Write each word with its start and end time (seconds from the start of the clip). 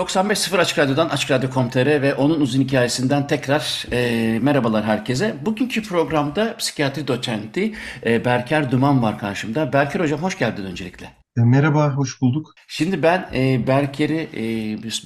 95.0 0.00 0.58
Açık 0.58 0.78
Radyo'dan 0.78 1.08
Açık 1.08 1.30
Radyo.com.tr 1.30 2.02
ve 2.02 2.14
onun 2.14 2.40
uzun 2.40 2.60
hikayesinden 2.60 3.26
tekrar 3.26 3.86
e, 3.92 4.38
merhabalar 4.38 4.84
herkese. 4.84 5.36
Bugünkü 5.46 5.82
programda 5.82 6.56
psikiyatri 6.56 7.08
doçenti 7.08 7.74
e, 8.06 8.24
Berker 8.24 8.70
Duman 8.70 9.02
var 9.02 9.18
karşımda. 9.18 9.72
Berker 9.72 10.00
Hocam 10.00 10.22
hoş 10.22 10.38
geldin 10.38 10.64
öncelikle. 10.64 11.06
E, 11.38 11.40
merhaba, 11.40 11.92
hoş 11.96 12.20
bulduk. 12.20 12.54
Şimdi 12.68 13.02
ben 13.02 13.28
e, 13.34 13.66
Berker'i 13.66 14.28
e, 14.34 14.42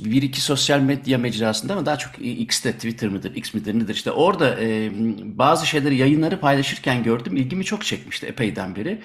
bir 0.05 0.23
iki 0.23 0.41
sosyal 0.41 0.81
medya 0.81 1.19
mecrasında 1.19 1.73
ama 1.73 1.86
daha 1.86 1.98
çok 1.98 2.12
X'te 2.20 2.73
Twitter 2.73 3.08
mıdır, 3.08 3.34
X 3.34 3.55
midir 3.55 3.79
nedir 3.79 3.95
işte 3.95 4.11
orada 4.11 4.61
e, 4.61 4.91
bazı 5.39 5.67
şeyleri 5.67 5.97
yayınları 5.97 6.41
paylaşırken 6.41 7.03
gördüm. 7.03 7.36
İlgimi 7.36 7.64
çok 7.64 7.84
çekmişti 7.84 8.27
epeyden 8.27 8.77
beri. 8.77 9.01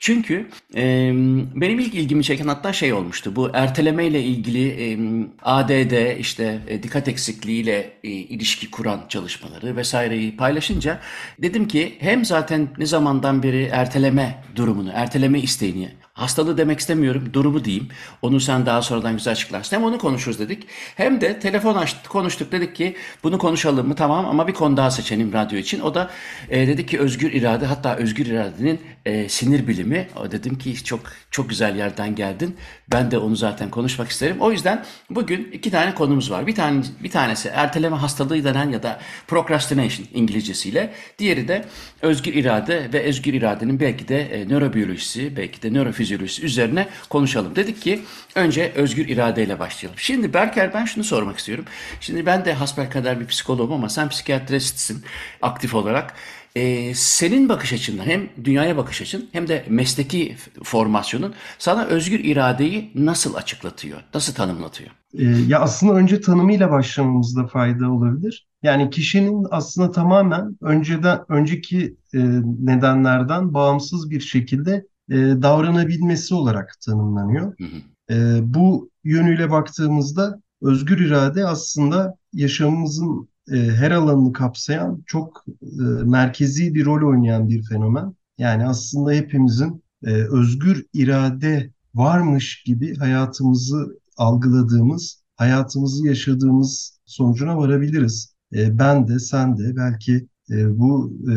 Çünkü 0.00 0.48
e, 0.76 1.12
benim 1.54 1.78
ilk 1.78 1.94
ilgimi 1.94 2.24
çeken 2.24 2.48
hatta 2.48 2.72
şey 2.72 2.92
olmuştu. 2.92 3.36
Bu 3.36 3.50
erteleme 3.54 4.06
ile 4.06 4.22
ilgili 4.22 4.68
e, 4.68 4.98
ADD 5.42 6.18
işte 6.18 6.60
e, 6.68 6.82
dikkat 6.82 7.08
eksikliğiyle 7.08 7.92
e, 8.04 8.08
ilişki 8.08 8.70
kuran 8.70 9.00
çalışmaları 9.08 9.76
vesaireyi 9.76 10.36
paylaşınca 10.36 11.00
dedim 11.38 11.68
ki 11.68 11.96
hem 12.00 12.24
zaten 12.24 12.68
ne 12.78 12.86
zamandan 12.86 13.42
beri 13.42 13.62
erteleme 13.64 14.44
durumunu, 14.56 14.90
erteleme 14.94 15.40
isteğini 15.40 15.88
Hastalığı 16.20 16.58
demek 16.58 16.80
istemiyorum, 16.80 17.30
durumu 17.32 17.64
diyeyim. 17.64 17.88
Onu 18.22 18.40
sen 18.40 18.66
daha 18.66 18.82
sonradan 18.82 19.12
güzel 19.12 19.32
açıklarsın. 19.32 19.76
Hem 19.76 19.84
onu 19.84 19.98
konuşuruz 19.98 20.38
dedik. 20.38 20.66
Hem 20.96 21.20
de 21.20 21.38
telefon 21.38 21.74
açtık, 21.74 22.08
konuştuk. 22.08 22.52
Dedik 22.52 22.76
ki 22.76 22.96
bunu 23.22 23.38
konuşalım 23.38 23.88
mı? 23.88 23.94
Tamam 23.94 24.26
ama 24.26 24.48
bir 24.48 24.54
konu 24.54 24.76
daha 24.76 24.90
seçelim 24.90 25.32
radyo 25.32 25.58
için. 25.58 25.80
O 25.80 25.94
da 25.94 26.10
e, 26.48 26.66
dedi 26.66 26.86
ki 26.86 27.00
özgür 27.00 27.32
irade 27.32 27.66
hatta 27.66 27.96
özgür 27.96 28.26
iradenin 28.26 28.80
e, 29.06 29.28
sinir 29.28 29.66
bilimi. 29.68 29.89
O 30.16 30.30
dedim 30.30 30.58
ki 30.58 30.84
çok 30.84 31.00
çok 31.30 31.48
güzel 31.48 31.76
yerden 31.76 32.14
geldin. 32.14 32.56
Ben 32.92 33.10
de 33.10 33.18
onu 33.18 33.36
zaten 33.36 33.70
konuşmak 33.70 34.08
isterim. 34.08 34.36
O 34.40 34.52
yüzden 34.52 34.84
bugün 35.10 35.50
iki 35.52 35.70
tane 35.70 35.94
konumuz 35.94 36.30
var. 36.30 36.46
Bir 36.46 36.54
tane 36.54 36.82
bir 37.02 37.10
tanesi 37.10 37.48
erteleme 37.48 37.96
hastalığı 37.96 38.44
denen 38.44 38.70
ya 38.70 38.82
da 38.82 39.00
procrastination 39.26 40.06
İngilizcesiyle. 40.14 40.92
Diğeri 41.18 41.48
de 41.48 41.64
özgür 42.02 42.34
irade 42.34 42.92
ve 42.92 43.02
özgür 43.02 43.34
iradenin 43.34 43.80
belki 43.80 44.08
de 44.08 44.20
e, 44.20 44.48
nörobiyolojisi, 44.48 45.36
belki 45.36 45.62
de 45.62 45.72
nörofizyolojisi 45.72 46.00
fizyolojisi 46.10 46.44
üzerine 46.44 46.88
konuşalım. 47.08 47.56
Dedik 47.56 47.82
ki 47.82 48.02
önce 48.34 48.72
özgür 48.74 49.08
iradeyle 49.08 49.58
başlayalım. 49.58 49.98
Şimdi 49.98 50.34
Berker 50.34 50.74
ben 50.74 50.84
şunu 50.84 51.04
sormak 51.04 51.38
istiyorum. 51.38 51.64
Şimdi 52.00 52.26
ben 52.26 52.44
de 52.44 52.52
hasbelkader 52.52 53.20
bir 53.20 53.26
psikologum 53.26 53.74
ama 53.74 53.88
sen 53.88 54.08
psikiyatristsin 54.08 55.04
aktif 55.42 55.74
olarak. 55.74 56.14
Ee, 56.56 56.92
senin 56.94 57.48
bakış 57.48 57.72
açından 57.72 58.04
hem 58.04 58.28
dünyaya 58.44 58.76
bakış 58.76 59.02
açın 59.02 59.28
hem 59.32 59.48
de 59.48 59.64
mesleki 59.68 60.36
formasyonun 60.62 61.34
sana 61.58 61.84
özgür 61.84 62.20
iradeyi 62.24 62.90
nasıl 62.94 63.34
açıklatıyor, 63.34 64.04
nasıl 64.14 64.34
tanımlatıyor? 64.34 64.90
Ee, 65.14 65.24
ya 65.24 65.60
aslında 65.60 65.94
önce 65.94 66.20
tanımıyla 66.20 66.70
başlamamızda 66.70 67.46
fayda 67.46 67.92
olabilir. 67.92 68.48
Yani 68.62 68.90
kişinin 68.90 69.46
aslında 69.50 69.90
tamamen 69.90 70.56
önceden 70.60 71.20
önceki 71.28 71.96
e, 72.14 72.18
nedenlerden 72.60 73.54
bağımsız 73.54 74.10
bir 74.10 74.20
şekilde 74.20 74.86
e, 75.10 75.14
davranabilmesi 75.16 76.34
olarak 76.34 76.76
tanımlanıyor. 76.86 77.54
Hı 77.58 77.64
hı. 77.64 78.14
E, 78.14 78.40
bu 78.54 78.90
yönüyle 79.04 79.50
baktığımızda 79.50 80.40
özgür 80.62 80.98
irade 80.98 81.46
aslında 81.46 82.14
yaşamımızın 82.32 83.28
e, 83.50 83.56
her 83.56 83.90
alanını 83.90 84.32
kapsayan 84.32 85.02
çok 85.06 85.44
e, 85.62 85.82
merkezi 86.04 86.74
bir 86.74 86.84
rol 86.84 87.08
oynayan 87.08 87.48
bir 87.48 87.62
fenomen. 87.62 88.14
Yani 88.38 88.66
aslında 88.66 89.12
hepimizin 89.12 89.82
e, 90.04 90.12
özgür 90.12 90.86
irade 90.92 91.70
varmış 91.94 92.62
gibi 92.62 92.96
hayatımızı 92.96 93.98
algıladığımız, 94.16 95.22
hayatımızı 95.36 96.06
yaşadığımız 96.06 97.00
sonucuna 97.06 97.58
varabiliriz. 97.58 98.34
E, 98.54 98.78
ben 98.78 99.08
de, 99.08 99.18
sen 99.18 99.58
de, 99.58 99.76
belki 99.76 100.26
e, 100.50 100.78
bu 100.78 101.12
e, 101.28 101.34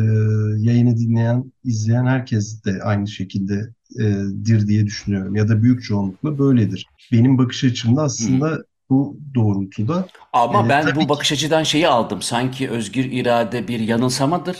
yayını 0.58 0.96
dinleyen, 0.96 1.52
izleyen 1.64 2.06
herkes 2.06 2.64
de 2.64 2.82
aynı 2.82 3.08
şekilde 3.08 3.74
e, 4.00 4.04
dir 4.44 4.66
diye 4.66 4.86
düşünüyorum. 4.86 5.36
Ya 5.36 5.48
da 5.48 5.62
büyük 5.62 5.82
çoğunlukla 5.82 6.38
böyledir. 6.38 6.86
Benim 7.12 7.38
bakış 7.38 7.64
açımda 7.64 8.02
aslında. 8.02 8.64
Bu 8.90 9.18
doğrultuda. 9.34 10.06
Ama 10.32 10.66
e, 10.66 10.68
ben 10.68 10.96
bu 10.96 11.08
bakış 11.08 11.32
açıdan 11.32 11.62
şeyi 11.62 11.88
aldım. 11.88 12.22
Sanki 12.22 12.70
özgür 12.70 13.04
irade 13.04 13.68
bir 13.68 13.80
yanılsamadır. 13.80 14.56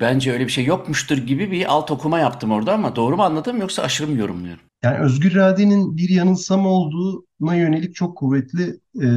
Bence 0.00 0.32
öyle 0.32 0.44
bir 0.44 0.52
şey 0.52 0.64
yokmuştur 0.64 1.18
gibi 1.18 1.50
bir 1.50 1.72
alt 1.72 1.90
okuma 1.90 2.18
yaptım 2.18 2.50
orada 2.50 2.74
ama 2.74 2.96
doğru 2.96 3.16
mu 3.16 3.22
anladım 3.22 3.60
yoksa 3.60 3.82
aşırı 3.82 4.08
mı 4.08 4.18
yorumluyorum? 4.18 4.62
Yani 4.82 4.98
özgür 4.98 5.32
iradenin 5.32 5.96
bir 5.96 6.08
yanılsama 6.08 6.68
olduğuna 6.68 7.54
yönelik 7.54 7.94
çok 7.94 8.16
kuvvetli 8.16 8.62
e, 8.96 9.08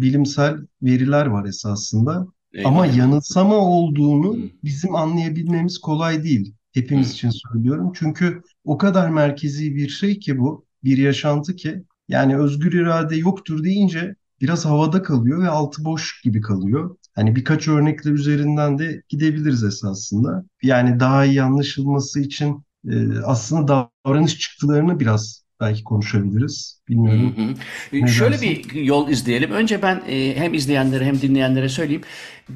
bilimsel 0.00 0.56
veriler 0.82 1.26
var 1.26 1.44
esasında. 1.44 2.26
Eyvallah. 2.52 2.72
Ama 2.72 2.86
yanılsama 2.86 3.56
olduğunu 3.56 4.34
hmm. 4.34 4.50
bizim 4.64 4.94
anlayabilmemiz 4.94 5.78
kolay 5.78 6.24
değil. 6.24 6.54
Hepimiz 6.72 7.06
hmm. 7.06 7.12
için 7.12 7.30
söylüyorum. 7.30 7.92
Çünkü 7.94 8.42
o 8.64 8.78
kadar 8.78 9.10
merkezi 9.10 9.74
bir 9.74 9.88
şey 9.88 10.18
ki 10.18 10.38
bu, 10.38 10.66
bir 10.84 10.98
yaşantı 10.98 11.56
ki 11.56 11.84
yani 12.08 12.36
özgür 12.36 12.72
irade 12.72 13.16
yoktur 13.16 13.64
deyince 13.64 14.16
biraz 14.40 14.64
havada 14.64 15.02
kalıyor 15.02 15.42
ve 15.42 15.48
altı 15.48 15.84
boş 15.84 16.20
gibi 16.22 16.40
kalıyor. 16.40 16.96
Hani 17.14 17.36
birkaç 17.36 17.68
örnekle 17.68 18.10
üzerinden 18.10 18.78
de 18.78 19.02
gidebiliriz 19.08 19.64
esasında. 19.64 20.44
Yani 20.62 21.00
daha 21.00 21.24
iyi 21.24 21.42
anlaşılması 21.42 22.20
için 22.20 22.64
e, 22.90 23.18
aslında 23.24 23.88
davranış 24.06 24.38
çıktılarını 24.38 25.00
biraz 25.00 25.44
belki 25.60 25.84
konuşabiliriz. 25.84 26.77
Bilmiyorum. 26.88 27.56
Hı 27.90 27.96
hı. 27.96 28.08
Şöyle 28.08 28.32
dersin? 28.32 28.62
bir 28.74 28.82
yol 28.82 29.08
izleyelim. 29.08 29.50
Önce 29.50 29.82
ben 29.82 30.02
e, 30.08 30.36
hem 30.36 30.54
izleyenlere 30.54 31.04
hem 31.04 31.20
dinleyenlere 31.20 31.68
söyleyeyim. 31.68 32.02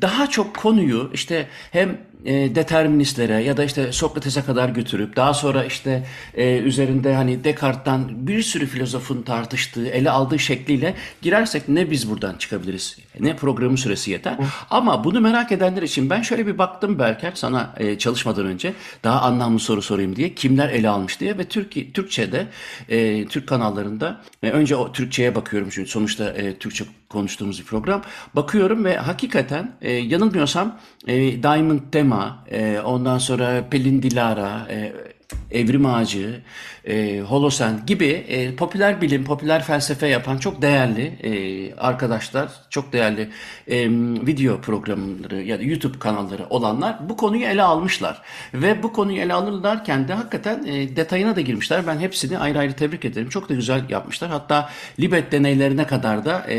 Daha 0.01 0.31
çok 0.31 0.57
konuyu 0.57 1.11
işte 1.15 1.47
hem 1.71 1.99
e, 2.25 2.55
deterministlere 2.55 3.43
ya 3.43 3.57
da 3.57 3.65
işte 3.65 3.93
Sokrates'e 3.93 4.43
kadar 4.43 4.69
götürüp 4.69 5.17
daha 5.17 5.35
sonra 5.35 5.65
işte 5.65 6.05
e, 6.35 6.57
üzerinde 6.57 7.15
hani 7.15 7.45
Descartes'tan 7.45 8.27
bir 8.27 8.43
sürü 8.43 8.67
filozofun 8.67 9.23
tartıştığı, 9.23 9.87
ele 9.87 10.11
aldığı 10.11 10.39
şekliyle 10.39 10.95
girersek 11.23 11.69
ne 11.69 11.91
biz 11.91 12.11
buradan 12.11 12.35
çıkabiliriz? 12.37 12.99
Ne 13.21 13.37
programın 13.37 13.77
süresi 13.77 14.11
yeter. 14.11 14.37
Ama 14.71 15.05
bunu 15.05 15.21
merak 15.21 15.53
edenler 15.53 15.83
için 15.83 16.11
ben 16.11 16.23
şöyle 16.23 16.47
bir 16.47 16.59
baktım 16.59 16.99
Berker 16.99 17.33
sana 17.35 17.75
e, 17.79 17.99
çalışmadan 17.99 18.47
önce 18.47 18.73
daha 19.05 19.21
anlamlı 19.21 19.59
soru 19.59 19.83
sorayım 19.83 20.17
diye 20.17 20.35
kimler 20.35 20.69
ele 20.69 20.89
almış 20.89 21.21
diye 21.21 21.39
ve 21.39 21.45
Türk 21.45 21.95
Türkçe'de 21.95 22.47
e, 22.89 23.27
Türk 23.27 23.47
kanallarında 23.47 24.22
e, 24.43 24.51
önce 24.51 24.77
o 24.77 24.93
Türkçe'ye 24.93 25.35
bakıyorum 25.35 25.69
çünkü 25.71 25.91
sonuçta 25.91 26.31
e, 26.31 26.59
Türkçe 26.59 26.85
konuştuğumuz 27.09 27.61
bir 27.61 27.65
program. 27.65 28.03
Bakıyorum 28.35 28.85
ve 28.85 28.97
hakikaten 28.97 29.73
e, 29.81 29.93
yanılmıyorsam 29.93 30.79
e, 31.07 31.43
Diamond 31.43 31.81
Tema, 31.93 32.45
e, 32.51 32.81
ondan 32.85 33.19
sonra 33.19 33.65
Pelin 33.71 34.03
Dilara, 34.03 34.67
e, 34.71 34.93
Evrim 35.51 35.87
Ağacı, 35.87 36.41
e, 36.85 37.21
Holosen 37.21 37.87
gibi 37.87 38.07
e, 38.07 38.57
popüler 38.57 39.01
bilim, 39.01 39.25
popüler 39.25 39.63
felsefe 39.63 40.07
yapan 40.07 40.39
çok 40.39 40.63
değerli 40.63 41.03
e, 41.03 41.75
arkadaşlar, 41.75 42.49
çok 42.71 42.93
değerli 42.93 43.31
e, 43.69 43.91
video 44.27 44.61
programları 44.61 45.43
ya 45.43 45.59
da 45.59 45.63
YouTube 45.63 45.99
kanalları 45.99 46.47
olanlar 46.51 47.09
bu 47.09 47.17
konuyu 47.17 47.45
ele 47.45 47.63
almışlar. 47.63 48.23
Ve 48.55 48.83
bu 48.83 48.93
konuyu 48.93 49.21
ele 49.21 49.35
alırlarken 49.35 50.09
de 50.09 50.15
hakikaten 50.15 50.65
e, 50.65 50.97
detayına 50.97 51.37
da 51.37 51.41
girmişler. 51.41 51.87
Ben 51.87 51.99
hepsini 51.99 52.39
ayrı 52.39 52.59
ayrı 52.59 52.73
tebrik 52.73 53.05
ederim. 53.05 53.29
Çok 53.29 53.49
da 53.49 53.55
güzel 53.55 53.91
yapmışlar. 53.91 54.31
Hatta 54.31 54.71
Libet 55.01 55.33
deneylerine 55.33 55.87
kadar 55.87 56.25
da 56.25 56.47
e, 56.49 56.57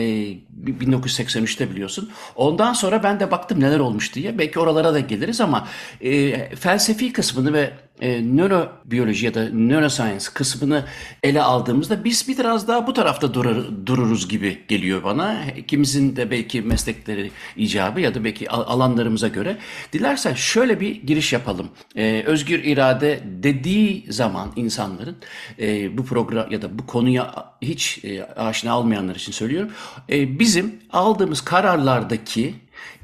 1983'te 0.66 1.72
biliyorsun. 1.72 2.12
Ondan 2.36 2.74
sonra 2.74 3.04
ben 3.04 3.20
de 3.20 3.32
baktım 3.32 3.60
neler 3.60 3.80
olmuş 3.80 4.16
diye. 4.16 4.38
Belki 4.38 4.60
oralara 4.60 4.94
da 4.94 5.00
geliriz 5.00 5.42
ama 5.42 5.68
e, 6.02 6.56
felsefi 6.56 7.14
kısmını 7.14 7.54
ve 7.54 7.72
e, 8.02 8.22
nöro 8.22 8.54
nörobiyoloji 8.54 9.26
ya 9.26 9.34
da 9.34 9.50
neuroscience 9.50 10.26
kısmını 10.34 10.86
ele 11.24 11.42
aldığımızda 11.42 12.04
biz 12.04 12.28
bir 12.28 12.38
biraz 12.38 12.68
daha 12.68 12.88
bu 12.88 12.94
tarafta 12.94 13.34
durur, 13.34 13.66
dururuz 13.86 14.30
gibi 14.30 14.62
geliyor 14.68 15.04
bana. 15.04 15.46
İkimizin 15.58 16.16
de 16.16 16.32
belki 16.32 16.62
meslekleri 16.62 17.32
icabı 17.58 18.02
ya 18.02 18.16
da 18.16 18.24
belki 18.24 18.50
alanlarımıza 18.50 19.28
göre. 19.28 19.58
Dilersen 19.94 20.34
şöyle 20.34 20.80
bir 20.80 20.96
giriş 20.96 21.34
yapalım. 21.34 21.70
Ee, 21.96 22.24
özgür 22.26 22.64
irade 22.64 23.20
dediği 23.26 24.06
zaman 24.10 24.52
insanların 24.56 25.18
e, 25.60 25.98
bu 25.98 26.06
program 26.06 26.52
ya 26.52 26.62
da 26.62 26.80
bu 26.80 26.86
konuya 26.86 27.54
hiç 27.62 28.00
e, 28.06 28.24
aşina 28.24 28.80
olmayanlar 28.80 29.16
için 29.16 29.32
söylüyorum. 29.32 29.72
E, 30.10 30.40
bizim 30.40 30.76
aldığımız 30.92 31.42
kararlardaki 31.42 32.56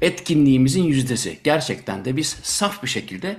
etkinliğimizin 0.02 0.84
yüzdesi. 0.84 1.38
Gerçekten 1.44 2.04
de 2.04 2.16
biz 2.16 2.28
saf 2.42 2.82
bir 2.82 2.88
şekilde 2.88 3.36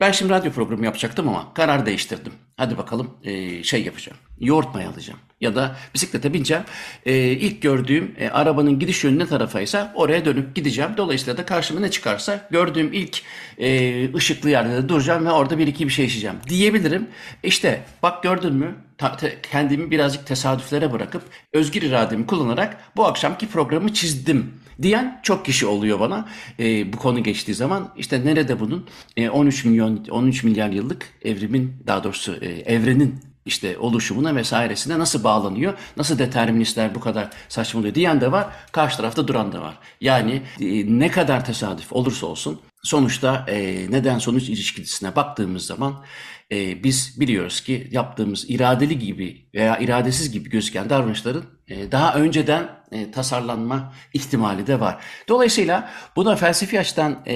ben 0.00 0.12
şimdi 0.12 0.32
radyo 0.32 0.52
programı 0.52 0.84
yapacaktım 0.84 1.28
ama 1.28 1.54
karar 1.54 1.86
değiştirdim. 1.86 2.32
Hadi 2.56 2.78
bakalım 2.78 3.10
e, 3.24 3.62
şey 3.62 3.84
yapacağım. 3.84 4.18
Yoğurt 4.40 4.74
mayalayacağım. 4.74 5.20
Ya 5.40 5.54
da 5.54 5.76
bisiklete 5.94 6.34
bineceğim. 6.34 6.62
E, 7.06 7.16
ilk 7.16 7.62
gördüğüm 7.62 8.14
e, 8.18 8.28
arabanın 8.28 8.78
gidiş 8.78 9.04
yönü 9.04 9.18
ne 9.18 9.26
tarafaysa 9.26 9.92
oraya 9.94 10.24
dönüp 10.24 10.54
gideceğim. 10.54 10.90
Dolayısıyla 10.96 11.36
da 11.36 11.46
karşıma 11.46 11.80
ne 11.80 11.90
çıkarsa 11.90 12.48
gördüğüm 12.50 12.92
ilk 12.92 13.22
e, 13.58 14.14
ışıklı 14.14 14.50
yerde 14.50 14.72
de 14.72 14.88
duracağım 14.88 15.26
ve 15.26 15.30
orada 15.30 15.58
bir 15.58 15.66
iki 15.66 15.86
bir 15.86 15.92
şey 15.92 16.04
yaşayacağım 16.04 16.36
diyebilirim. 16.48 17.08
İşte 17.42 17.82
bak 18.02 18.22
gördün 18.22 18.54
mü 18.54 18.74
ta, 18.98 19.16
te, 19.16 19.38
kendimi 19.50 19.90
birazcık 19.90 20.26
tesadüflere 20.26 20.92
bırakıp 20.92 21.22
özgür 21.52 21.82
irademi 21.82 22.26
kullanarak 22.26 22.76
bu 22.96 23.06
akşamki 23.06 23.48
programı 23.48 23.94
çizdim 23.94 24.54
diyen 24.82 25.20
çok 25.22 25.44
kişi 25.44 25.66
oluyor 25.66 26.00
bana 26.00 26.28
e, 26.60 26.92
bu 26.92 26.96
konu 26.96 27.22
geçtiği 27.22 27.54
zaman. 27.54 27.92
işte 27.96 28.24
nerede 28.24 28.60
bunun 28.60 28.86
e, 29.16 29.28
13 29.30 29.64
milyon 29.64 30.04
13 30.10 30.44
milyar 30.44 30.70
yıllık 30.70 31.08
evrimin 31.22 31.74
daha 31.86 32.04
doğrusu 32.04 32.34
e, 32.34 32.46
evrenin 32.48 33.20
işte 33.48 33.78
oluşumuna 33.78 34.36
vesairesine 34.36 34.98
nasıl 34.98 35.24
bağlanıyor? 35.24 35.74
Nasıl 35.96 36.18
deterministler 36.18 36.94
bu 36.94 37.00
kadar 37.00 37.30
saçmalıyor 37.48 37.94
diyen 37.94 38.20
de 38.20 38.32
var. 38.32 38.46
Karşı 38.72 38.96
tarafta 38.96 39.28
duran 39.28 39.52
da 39.52 39.62
var. 39.62 39.78
Yani 40.00 40.42
e, 40.60 40.98
ne 40.98 41.10
kadar 41.10 41.44
tesadüf 41.44 41.92
olursa 41.92 42.26
olsun 42.26 42.60
sonuçta 42.82 43.46
e, 43.48 43.86
neden 43.90 44.18
sonuç 44.18 44.48
ilişkisine 44.48 45.16
baktığımız 45.16 45.66
zaman 45.66 46.04
e, 46.52 46.84
biz 46.84 47.20
biliyoruz 47.20 47.60
ki 47.60 47.88
yaptığımız 47.90 48.44
iradeli 48.48 48.98
gibi 48.98 49.48
veya 49.54 49.78
iradesiz 49.78 50.32
gibi 50.32 50.50
gözüken 50.50 50.90
davranışların 50.90 51.44
e, 51.68 51.92
daha 51.92 52.14
önceden 52.14 52.68
e, 52.92 53.10
tasarlanma 53.10 53.92
ihtimali 54.14 54.66
de 54.66 54.80
var. 54.80 55.04
Dolayısıyla 55.28 55.90
buna 56.16 56.36
felsefi 56.36 56.80
açıdan 56.80 57.22
e, 57.26 57.32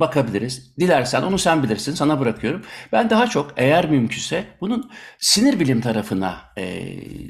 bakabiliriz. 0.00 0.76
Dilersen 0.78 1.22
onu 1.22 1.38
sen 1.38 1.62
bilirsin, 1.62 1.94
sana 1.94 2.20
bırakıyorum. 2.20 2.62
Ben 2.92 3.10
daha 3.10 3.26
çok 3.26 3.54
eğer 3.56 3.90
mümkünse 3.90 4.44
bunun 4.60 4.90
sinir 5.18 5.60
bilim 5.60 5.80
tarafına, 5.80 6.36
e, 6.56 6.64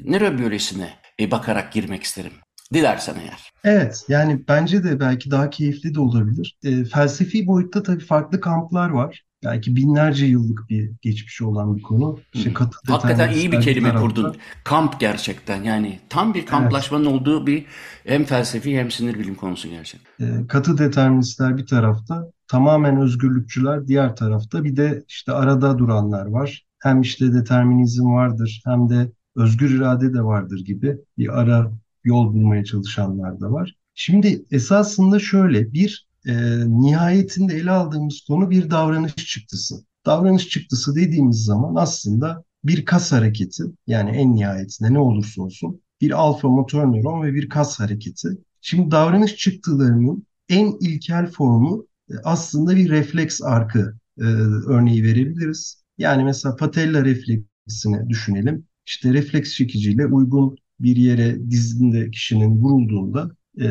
nörobiyolojisine 0.05 0.89
e, 1.19 1.31
bakarak 1.31 1.73
girmek 1.73 2.03
isterim. 2.03 2.33
Dilersen 2.73 3.15
eğer. 3.21 3.51
Evet, 3.63 4.05
yani 4.07 4.47
bence 4.47 4.83
de 4.83 4.99
belki 4.99 5.31
daha 5.31 5.49
keyifli 5.49 5.95
de 5.95 5.99
olabilir. 5.99 6.57
E, 6.63 6.85
felsefi 6.85 7.47
boyutta 7.47 7.83
tabii 7.83 8.05
farklı 8.05 8.41
kamplar 8.41 8.89
var 8.89 9.26
belki 9.43 9.75
binlerce 9.75 10.25
yıllık 10.25 10.69
bir 10.69 10.91
geçmişi 11.01 11.45
olan 11.45 11.75
bir 11.77 11.81
konu. 11.81 12.19
İşte 12.33 12.53
katı 12.53 12.77
Hakikaten 12.87 13.33
iyi 13.33 13.51
bir 13.51 13.61
kelime 13.61 13.89
tarafta. 13.89 14.07
kurdun. 14.07 14.35
Kamp 14.63 14.99
gerçekten 14.99 15.63
yani 15.63 15.99
tam 16.09 16.33
bir 16.33 16.45
kamplaşmanın 16.45 17.05
evet. 17.05 17.13
olduğu 17.13 17.47
bir 17.47 17.65
hem 18.05 18.23
felsefi 18.23 18.79
hem 18.79 18.91
sinir 18.91 19.19
bilim 19.19 19.35
konusu 19.35 19.69
gerçekten. 19.69 20.25
E, 20.25 20.47
katı 20.47 20.77
deterministler 20.77 21.57
bir 21.57 21.65
tarafta, 21.65 22.31
tamamen 22.47 22.97
özgürlükçüler 23.01 23.87
diğer 23.87 24.15
tarafta. 24.15 24.63
Bir 24.63 24.75
de 24.75 25.03
işte 25.07 25.31
arada 25.31 25.77
duranlar 25.77 26.25
var. 26.25 26.65
Hem 26.79 27.01
işte 27.01 27.33
determinizm 27.33 28.05
vardır 28.05 28.61
hem 28.65 28.89
de 28.89 29.11
özgür 29.35 29.69
irade 29.69 30.13
de 30.13 30.23
vardır 30.23 30.59
gibi 30.65 30.97
bir 31.17 31.39
ara 31.39 31.71
yol 32.03 32.33
bulmaya 32.33 32.63
çalışanlar 32.63 33.39
da 33.41 33.51
var. 33.51 33.75
Şimdi 33.93 34.45
esasında 34.51 35.19
şöyle 35.19 35.73
bir 35.73 36.06
e, 36.27 36.33
nihayetinde 36.67 37.55
ele 37.55 37.71
aldığımız 37.71 38.21
konu 38.27 38.49
bir 38.49 38.69
davranış 38.69 39.15
çıktısı. 39.15 39.75
Davranış 40.05 40.49
çıktısı 40.49 40.95
dediğimiz 40.95 41.43
zaman 41.43 41.75
aslında 41.75 42.43
bir 42.63 42.85
kas 42.85 43.11
hareketi 43.11 43.63
yani 43.87 44.09
en 44.09 44.35
nihayetinde 44.35 44.93
ne 44.93 44.99
olursa 44.99 45.41
olsun 45.41 45.81
bir 46.01 46.11
alfa 46.11 46.47
motor 46.47 46.83
nöron 46.85 47.23
ve 47.23 47.33
bir 47.33 47.49
kas 47.49 47.79
hareketi. 47.79 48.29
Şimdi 48.61 48.91
davranış 48.91 49.35
çıktılarının 49.35 50.27
en 50.49 50.77
ilkel 50.81 51.27
formu 51.27 51.87
e, 52.11 52.13
aslında 52.23 52.75
bir 52.75 52.89
refleks 52.89 53.41
arkı 53.41 53.95
e, 54.17 54.23
örneği 54.67 55.03
verebiliriz. 55.03 55.83
Yani 55.97 56.23
mesela 56.23 56.55
patella 56.55 57.05
refleksini 57.05 58.09
düşünelim. 58.09 58.65
İşte 58.85 59.13
refleks 59.13 59.53
çekiciyle 59.53 60.05
uygun 60.05 60.55
bir 60.79 60.95
yere 60.95 61.49
dizinde 61.49 62.11
kişinin 62.11 62.61
vurulduğunda 62.61 63.31
e, 63.61 63.67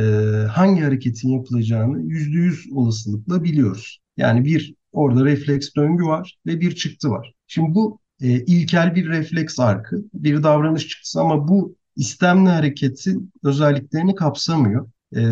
hangi 0.51 0.81
hareketin 0.81 1.29
yapılacağını 1.29 2.03
yüzde 2.03 2.39
yüz 2.39 2.67
olasılıkla 2.73 3.45
biliyoruz. 3.45 4.01
Yani 4.17 4.45
bir 4.45 4.75
orada 4.93 5.25
refleks 5.25 5.69
döngü 5.77 6.05
var 6.05 6.39
ve 6.47 6.61
bir 6.61 6.75
çıktı 6.75 7.11
var. 7.11 7.35
Şimdi 7.47 7.75
bu 7.75 8.01
e, 8.21 8.45
ilkel 8.45 8.95
bir 8.95 9.09
refleks 9.09 9.61
arkı, 9.61 10.05
bir 10.15 10.43
davranış 10.43 10.89
çıktısı 10.89 11.21
ama 11.21 11.49
bu 11.49 11.77
istemli 11.97 12.49
hareketin 12.49 13.33
özelliklerini 13.45 14.15
kapsamıyor. 14.15 14.91
E, 15.17 15.23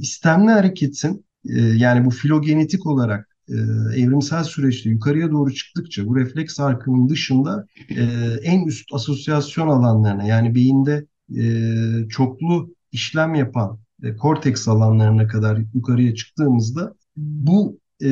istemli 0.00 0.50
hareketin 0.50 1.24
e, 1.48 1.60
yani 1.60 2.04
bu 2.04 2.10
filogenetik 2.10 2.86
olarak 2.86 3.28
e, 3.48 3.54
evrimsel 3.96 4.44
süreçte 4.44 4.90
yukarıya 4.90 5.30
doğru 5.30 5.54
çıktıkça 5.54 6.06
bu 6.06 6.16
refleks 6.16 6.60
arkının 6.60 7.08
dışında 7.08 7.66
e, 7.90 8.02
en 8.42 8.66
üst 8.66 8.94
asosyasyon 8.94 9.68
alanlarına 9.68 10.24
yani 10.24 10.54
beyinde 10.54 11.06
e, 11.38 12.08
çoklu 12.08 12.74
işlem 12.92 13.34
yapan 13.34 13.78
e, 14.02 14.16
korteks 14.16 14.68
alanlarına 14.68 15.26
kadar 15.28 15.58
yukarıya 15.74 16.14
çıktığımızda 16.14 16.94
bu 17.16 17.78
e, 18.00 18.10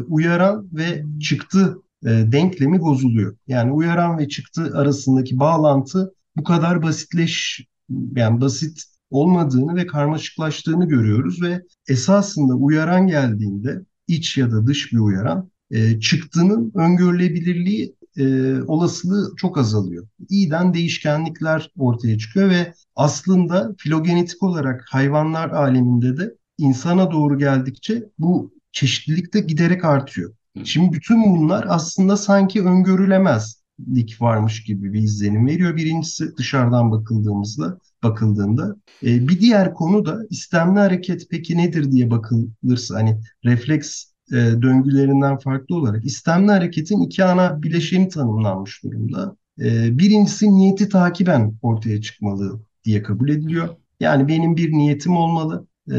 uyaran 0.00 0.68
ve 0.72 1.04
çıktı 1.20 1.78
e, 2.04 2.08
denklemi 2.08 2.80
bozuluyor. 2.80 3.36
Yani 3.46 3.72
uyaran 3.72 4.18
ve 4.18 4.28
çıktı 4.28 4.72
arasındaki 4.74 5.38
bağlantı 5.38 6.14
bu 6.36 6.44
kadar 6.44 6.82
basitleş 6.82 7.66
yani 8.16 8.40
basit 8.40 8.82
olmadığını 9.10 9.76
ve 9.76 9.86
karmaşıklaştığını 9.86 10.88
görüyoruz 10.88 11.42
ve 11.42 11.62
esasında 11.88 12.54
uyaran 12.54 13.06
geldiğinde 13.06 13.82
iç 14.08 14.38
ya 14.38 14.50
da 14.50 14.66
dış 14.66 14.92
bir 14.92 14.98
uyaran 14.98 15.50
e, 15.70 16.00
çıktığının 16.00 16.72
öngörülebilirliği 16.74 17.94
e, 18.18 18.54
olasılığı 18.62 19.36
çok 19.36 19.58
azalıyor. 19.58 20.08
İyiden 20.28 20.74
değişkenlikler 20.74 21.70
ortaya 21.78 22.18
çıkıyor 22.18 22.50
ve 22.50 22.74
aslında 22.96 23.74
filogenetik 23.78 24.42
olarak 24.42 24.84
hayvanlar 24.90 25.50
aleminde 25.50 26.16
de 26.16 26.34
insana 26.58 27.10
doğru 27.10 27.38
geldikçe 27.38 28.04
bu 28.18 28.52
çeşitlilik 28.72 29.34
de 29.34 29.40
giderek 29.40 29.84
artıyor. 29.84 30.34
Şimdi 30.64 30.92
bütün 30.92 31.24
bunlar 31.24 31.66
aslında 31.68 32.16
sanki 32.16 32.62
öngörülemezlik 32.62 34.20
varmış 34.20 34.64
gibi 34.64 34.92
bir 34.92 35.02
izlenim 35.02 35.46
veriyor. 35.46 35.76
Birincisi 35.76 36.36
dışarıdan 36.36 36.90
bakıldığımızda 36.90 37.78
bakıldığında. 38.02 38.76
E, 39.02 39.28
bir 39.28 39.40
diğer 39.40 39.74
konu 39.74 40.06
da 40.06 40.18
istemli 40.30 40.78
hareket 40.78 41.26
peki 41.30 41.56
nedir 41.56 41.92
diye 41.92 42.10
bakılırsa 42.10 42.94
hani 42.94 43.20
refleks 43.44 44.04
e, 44.32 44.62
döngülerinden 44.62 45.38
farklı 45.38 45.76
olarak 45.76 46.04
istemli 46.04 46.50
hareketin 46.50 47.00
iki 47.00 47.24
ana 47.24 47.62
bileşeni 47.62 48.08
tanımlanmış 48.08 48.82
durumda. 48.84 49.36
E, 49.60 49.98
birincisi 49.98 50.52
niyeti 50.52 50.88
takiben 50.88 51.58
ortaya 51.62 52.00
çıkmalı 52.00 52.60
diye 52.84 53.02
kabul 53.02 53.28
ediliyor. 53.28 53.68
Yani 54.00 54.28
benim 54.28 54.56
bir 54.56 54.72
niyetim 54.72 55.16
olmalı 55.16 55.66
e, 55.88 55.96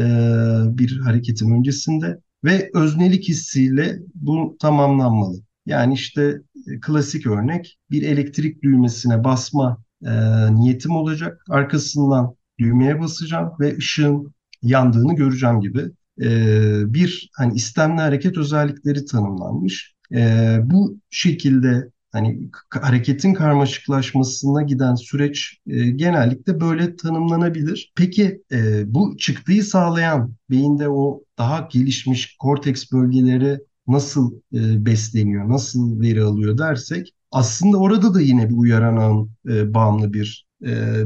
bir 0.78 0.98
hareketin 0.98 1.50
öncesinde 1.50 2.20
ve 2.44 2.70
öznelik 2.74 3.28
hissiyle 3.28 3.98
bu 4.14 4.56
tamamlanmalı. 4.60 5.36
Yani 5.66 5.94
işte 5.94 6.42
e, 6.66 6.80
klasik 6.80 7.26
örnek 7.26 7.78
bir 7.90 8.02
elektrik 8.02 8.62
düğmesine 8.62 9.24
basma 9.24 9.82
e, 10.06 10.10
niyetim 10.54 10.90
olacak. 10.90 11.44
Arkasından 11.48 12.34
düğmeye 12.58 13.00
basacağım 13.00 13.52
ve 13.60 13.76
ışığın 13.76 14.34
yandığını 14.62 15.16
göreceğim 15.16 15.60
gibi 15.60 15.90
e, 16.20 16.94
bir 16.94 17.30
hani 17.34 17.54
istemli 17.54 18.00
hareket 18.00 18.38
özellikleri 18.38 19.04
tanımlanmış. 19.04 19.94
E, 20.14 20.56
bu 20.62 20.98
şekilde 21.10 21.90
hani 22.12 22.50
hareketin 22.70 23.34
karmaşıklaşmasına 23.34 24.62
giden 24.62 24.94
süreç 24.94 25.58
e, 25.66 25.90
genellikle 25.90 26.60
böyle 26.60 26.96
tanımlanabilir. 26.96 27.92
Peki 27.96 28.42
bu 28.84 29.16
çıktığı 29.16 29.62
sağlayan 29.62 30.34
beyinde 30.50 30.88
o 30.88 31.22
daha 31.38 31.68
gelişmiş 31.72 32.36
korteks 32.36 32.92
bölgeleri 32.92 33.58
nasıl 33.86 34.32
besleniyor, 34.52 35.48
nasıl 35.48 36.00
veri 36.00 36.22
alıyor 36.22 36.58
dersek 36.58 37.14
aslında 37.30 37.76
orada 37.76 38.14
da 38.14 38.20
yine 38.20 38.50
bir 38.50 38.54
uyaran 38.54 39.28
bağımlı 39.46 40.12
bir 40.12 40.46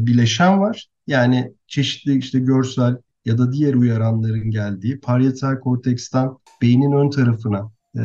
bileşen 0.06 0.61
var. 0.61 0.88
Yani 1.06 1.52
çeşitli 1.66 2.18
işte 2.18 2.38
görsel 2.38 2.97
ya 3.25 3.38
da 3.38 3.52
diğer 3.52 3.75
uyaranların 3.75 4.50
geldiği 4.50 5.00
parietal 5.00 5.61
korteksten 5.61 6.31
beynin 6.62 6.93
ön 6.93 7.11
tarafına 7.11 7.71
e, 7.99 8.02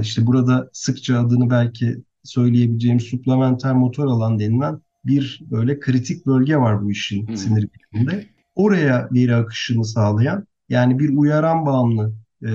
işte 0.00 0.26
burada 0.26 0.70
sıkça 0.72 1.20
adını 1.20 1.50
belki 1.50 2.02
söyleyebileceğim 2.22 3.00
suplementer 3.00 3.72
motor 3.74 4.06
alan 4.06 4.38
denilen 4.38 4.80
bir 5.04 5.40
böyle 5.50 5.80
kritik 5.80 6.26
bölge 6.26 6.56
var 6.56 6.82
bu 6.82 6.90
işin 6.90 7.28
hmm. 7.28 7.36
sinir 7.36 7.68
biliminde. 7.92 8.26
Oraya 8.54 9.08
veri 9.12 9.34
akışını 9.34 9.84
sağlayan 9.84 10.46
yani 10.68 10.98
bir 10.98 11.16
uyaran 11.16 11.66
bağımlı 11.66 12.14
e, 12.42 12.48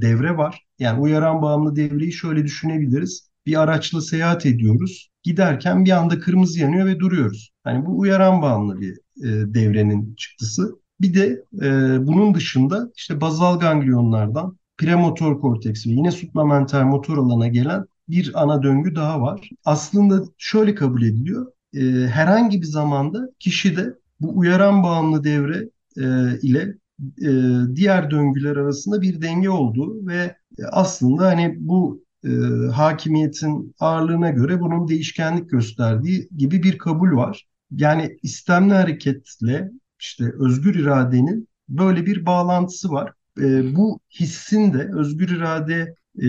devre 0.00 0.36
var. 0.36 0.64
Yani 0.78 1.00
uyaran 1.00 1.42
bağımlı 1.42 1.76
devreyi 1.76 2.12
şöyle 2.12 2.44
düşünebiliriz. 2.44 3.28
Bir 3.46 3.62
araçla 3.62 4.00
seyahat 4.00 4.46
ediyoruz. 4.46 5.10
Giderken 5.22 5.84
bir 5.84 5.90
anda 5.90 6.20
kırmızı 6.20 6.60
yanıyor 6.60 6.86
ve 6.86 6.98
duruyoruz. 6.98 7.50
Yani 7.66 7.86
bu 7.86 7.98
uyaran 7.98 8.42
bağımlı 8.42 8.80
bir 8.80 8.92
e, 9.24 9.54
devrenin 9.54 10.14
çıktısı. 10.14 10.78
Bir 11.00 11.14
de 11.14 11.44
e, 11.62 11.68
bunun 12.06 12.34
dışında 12.34 12.90
işte 12.96 13.20
bazal 13.20 13.60
ganglionlardan 13.60 14.58
premotor 14.76 15.40
korteks 15.40 15.86
ve 15.86 15.90
yine 15.90 16.10
suplementer 16.10 16.84
motor 16.84 17.18
alana 17.18 17.48
gelen 17.48 17.84
bir 18.08 18.42
ana 18.42 18.62
döngü 18.62 18.94
daha 18.94 19.20
var. 19.20 19.50
Aslında 19.64 20.22
şöyle 20.38 20.74
kabul 20.74 21.02
ediliyor. 21.02 21.46
E, 21.74 21.80
herhangi 22.06 22.60
bir 22.60 22.66
zamanda 22.66 23.30
kişide 23.38 23.94
bu 24.20 24.38
uyaran 24.38 24.82
bağımlı 24.82 25.24
devre 25.24 25.68
e, 25.96 26.38
ile 26.42 26.74
e, 27.22 27.30
diğer 27.76 28.10
döngüler 28.10 28.56
arasında 28.56 29.02
bir 29.02 29.22
denge 29.22 29.50
olduğu 29.50 30.06
ve 30.06 30.36
aslında 30.72 31.26
hani 31.26 31.56
bu 31.58 32.04
e, 32.24 32.28
hakimiyetin 32.72 33.74
ağırlığına 33.80 34.30
göre 34.30 34.60
bunun 34.60 34.88
değişkenlik 34.88 35.50
gösterdiği 35.50 36.28
gibi 36.36 36.62
bir 36.62 36.78
kabul 36.78 37.16
var. 37.16 37.46
Yani 37.70 38.18
istemli 38.22 38.74
hareketle 38.74 39.70
işte 40.00 40.32
özgür 40.38 40.74
iradenin 40.74 41.48
böyle 41.68 42.06
bir 42.06 42.26
bağlantısı 42.26 42.90
var. 42.90 43.12
E, 43.40 43.76
bu 43.76 44.00
hissin 44.20 44.72
de 44.72 44.90
özgür 44.94 45.28
irade 45.28 45.94
e, 46.22 46.28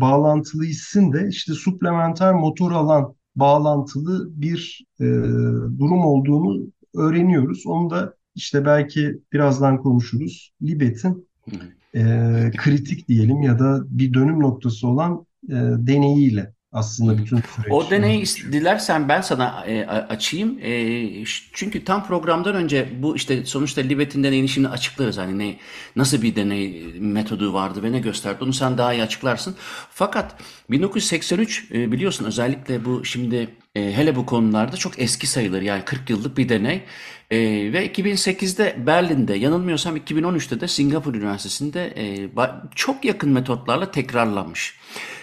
bağlantılı 0.00 0.64
hissin 0.64 1.12
de 1.12 1.28
işte 1.28 1.52
suplementer 1.52 2.34
motor 2.34 2.72
alan 2.72 3.14
bağlantılı 3.36 4.40
bir 4.40 4.84
e, 5.00 5.04
durum 5.78 6.04
olduğunu 6.04 6.66
öğreniyoruz. 6.94 7.66
Onu 7.66 7.90
da 7.90 8.14
işte 8.34 8.64
belki 8.64 9.20
birazdan 9.32 9.82
konuşuruz. 9.82 10.52
Libet'in 10.62 11.28
e, 11.94 12.02
kritik 12.56 13.08
diyelim 13.08 13.42
ya 13.42 13.58
da 13.58 13.82
bir 13.88 14.14
dönüm 14.14 14.40
noktası 14.40 14.88
olan 14.88 15.26
e, 15.48 15.54
deneyiyle 15.78 16.54
aslında 16.72 17.18
bütün 17.18 17.36
süreç. 17.36 17.70
O 17.70 17.90
deneyi 17.90 18.24
dilersen 18.26 19.08
ben 19.08 19.20
sana 19.20 19.64
e, 19.66 19.86
açayım. 19.86 20.58
E, 20.62 21.24
çünkü 21.52 21.84
tam 21.84 22.06
programdan 22.06 22.54
önce 22.54 22.88
bu 23.02 23.16
işte 23.16 23.44
sonuçta 23.44 23.80
Libet'in 23.80 24.24
deneyini 24.24 24.48
şimdi 24.48 24.68
açıklarız. 24.68 25.18
Hani 25.18 25.38
ne 25.38 25.56
nasıl 25.96 26.22
bir 26.22 26.36
deney 26.36 26.84
metodu 26.98 27.54
vardı 27.54 27.82
ve 27.82 27.92
ne 27.92 27.98
gösterdi 27.98 28.44
onu 28.44 28.52
sen 28.52 28.78
daha 28.78 28.94
iyi 28.94 29.02
açıklarsın. 29.02 29.56
Fakat 29.90 30.34
1983 30.70 31.70
e, 31.72 31.92
biliyorsun 31.92 32.24
özellikle 32.24 32.84
bu 32.84 33.04
şimdi 33.04 33.48
e, 33.74 33.92
hele 33.96 34.16
bu 34.16 34.26
konularda 34.26 34.76
çok 34.76 34.98
eski 34.98 35.26
sayılır. 35.26 35.62
Yani 35.62 35.84
40 35.84 36.10
yıllık 36.10 36.38
bir 36.38 36.48
deney. 36.48 36.82
E, 37.30 37.38
ve 37.72 37.86
2008'de 37.92 38.86
Berlin'de 38.86 39.34
yanılmıyorsam 39.34 39.96
2013'te 39.96 40.60
de 40.60 40.68
Singapur 40.68 41.14
Üniversitesi'nde 41.14 41.94
e, 41.96 42.28
çok 42.74 43.04
yakın 43.04 43.30
metotlarla 43.30 43.90
tekrarlanmış. 43.90 44.74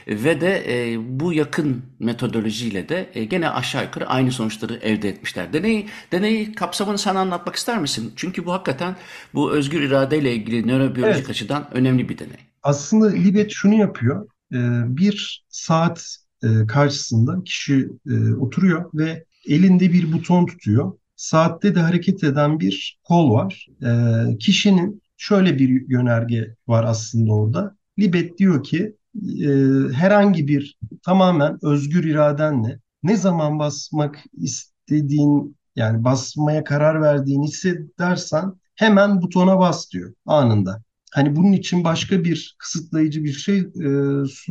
Ve 0.08 0.42
de 0.42 0.64
e, 0.68 1.00
bu 1.20 1.34
yakın 1.34 1.84
metodolojiyle 2.00 2.90
de 2.90 3.10
e, 3.14 3.26
gene 3.26 3.50
aşağı 3.50 3.84
yukarı 3.84 4.08
aynı 4.08 4.32
sonuçları 4.32 4.76
elde 4.76 5.10
etmişler. 5.10 5.54
Deneyi, 5.54 5.88
deneyi 6.12 6.52
kapsamını 6.52 6.98
sana 6.98 7.20
anlatmak 7.20 7.56
ister 7.56 7.82
misin? 7.82 8.14
Çünkü 8.16 8.46
bu 8.46 8.54
hakikaten 8.54 8.96
bu 9.34 9.52
özgür 9.52 9.82
iradeyle 9.82 10.36
ilgili 10.36 10.68
nörobiyolojik 10.68 11.20
evet. 11.20 11.30
açıdan 11.30 11.68
önemli 11.74 12.10
bir 12.10 12.18
deney. 12.18 12.38
Aslında 12.64 13.10
Libet 13.10 13.52
şunu 13.52 13.74
yapıyor. 13.74 14.30
E, 14.54 14.58
bir 14.98 15.46
saat 15.50 16.18
e, 16.44 16.68
karşısında 16.68 17.44
kişi 17.44 17.90
e, 18.10 18.34
oturuyor 18.34 18.90
ve 18.94 19.26
elinde 19.48 19.94
bir 19.94 20.14
buton 20.14 20.46
tutuyor. 20.46 20.94
Saatte 21.16 21.76
de 21.76 21.80
hareket 21.80 22.24
eden 22.24 22.60
bir 22.60 23.00
kol 23.04 23.34
var. 23.34 23.68
E, 23.84 24.38
kişinin 24.38 25.02
şöyle 25.18 25.60
bir 25.60 25.90
yönerge 25.90 26.56
var 26.68 26.84
aslında 26.84 27.34
orada. 27.34 27.78
Libet 28.00 28.38
diyor 28.38 28.64
ki 28.64 28.96
e, 29.26 29.50
herhangi 29.94 30.48
bir 30.48 30.78
tamamen 31.06 31.58
özgür 31.62 32.04
iradenle 32.04 32.80
ne 33.04 33.18
zaman 33.18 33.60
basmak 33.60 34.24
istediğin 34.34 35.58
yani 35.76 36.04
basmaya 36.04 36.64
karar 36.64 37.02
verdiğini 37.02 37.48
hissedersen 37.48 38.54
hemen 38.76 39.22
butona 39.22 39.60
bas 39.60 39.92
diyor 39.92 40.14
anında. 40.26 40.82
Hani 41.12 41.36
bunun 41.36 41.52
için 41.52 41.84
başka 41.84 42.24
bir 42.24 42.56
kısıtlayıcı 42.60 43.24
bir 43.24 43.34
şey 43.34 43.58
e, 43.58 43.90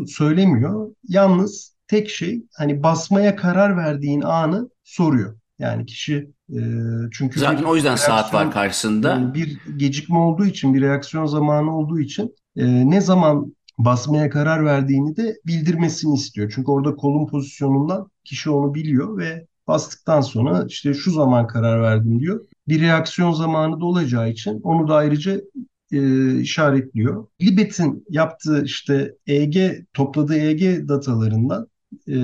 söylemiyor. 0.06 0.90
Yalnız 1.08 1.76
tek 1.88 2.10
şey 2.10 2.42
hani 2.56 2.82
basmaya 2.82 3.36
karar 3.36 3.76
verdiğin 3.76 4.20
anı 4.20 4.70
soruyor. 4.84 5.38
Yani 5.58 5.86
kişi 5.86 6.30
e, 6.50 6.60
çünkü 7.12 7.40
zaten 7.40 7.64
o 7.64 7.76
yüzden 7.76 7.96
saat 7.96 8.34
var 8.34 8.52
karşısında. 8.52 9.10
Yani 9.10 9.34
bir 9.34 9.58
gecikme 9.76 10.18
olduğu 10.18 10.44
için, 10.44 10.74
bir 10.74 10.80
reaksiyon 10.80 11.26
zamanı 11.26 11.78
olduğu 11.78 12.00
için 12.00 12.34
e, 12.56 12.90
ne 12.90 13.00
zaman 13.00 13.56
basmaya 13.78 14.30
karar 14.30 14.64
verdiğini 14.64 15.16
de 15.16 15.36
bildirmesini 15.46 16.14
istiyor. 16.14 16.52
Çünkü 16.54 16.70
orada 16.70 16.96
kolun 16.96 17.26
pozisyonundan 17.26 18.10
kişi 18.24 18.50
onu 18.50 18.74
biliyor 18.74 19.18
ve 19.18 19.46
bastıktan 19.66 20.20
sonra 20.20 20.64
işte 20.68 20.94
şu 20.94 21.10
zaman 21.10 21.46
karar 21.46 21.82
verdim 21.82 22.20
diyor. 22.20 22.46
Bir 22.68 22.80
reaksiyon 22.80 23.32
zamanı 23.32 23.80
da 23.80 23.84
olacağı 23.84 24.30
için 24.30 24.60
onu 24.60 24.88
da 24.88 24.94
ayrıca 24.94 25.40
e, 25.92 26.40
işaretliyor. 26.40 27.26
Libet'in 27.42 28.04
yaptığı 28.10 28.64
işte 28.64 29.14
EEG 29.26 29.84
topladığı 29.94 30.36
EEG 30.36 30.88
datalarından 30.88 31.68
e, 32.08 32.16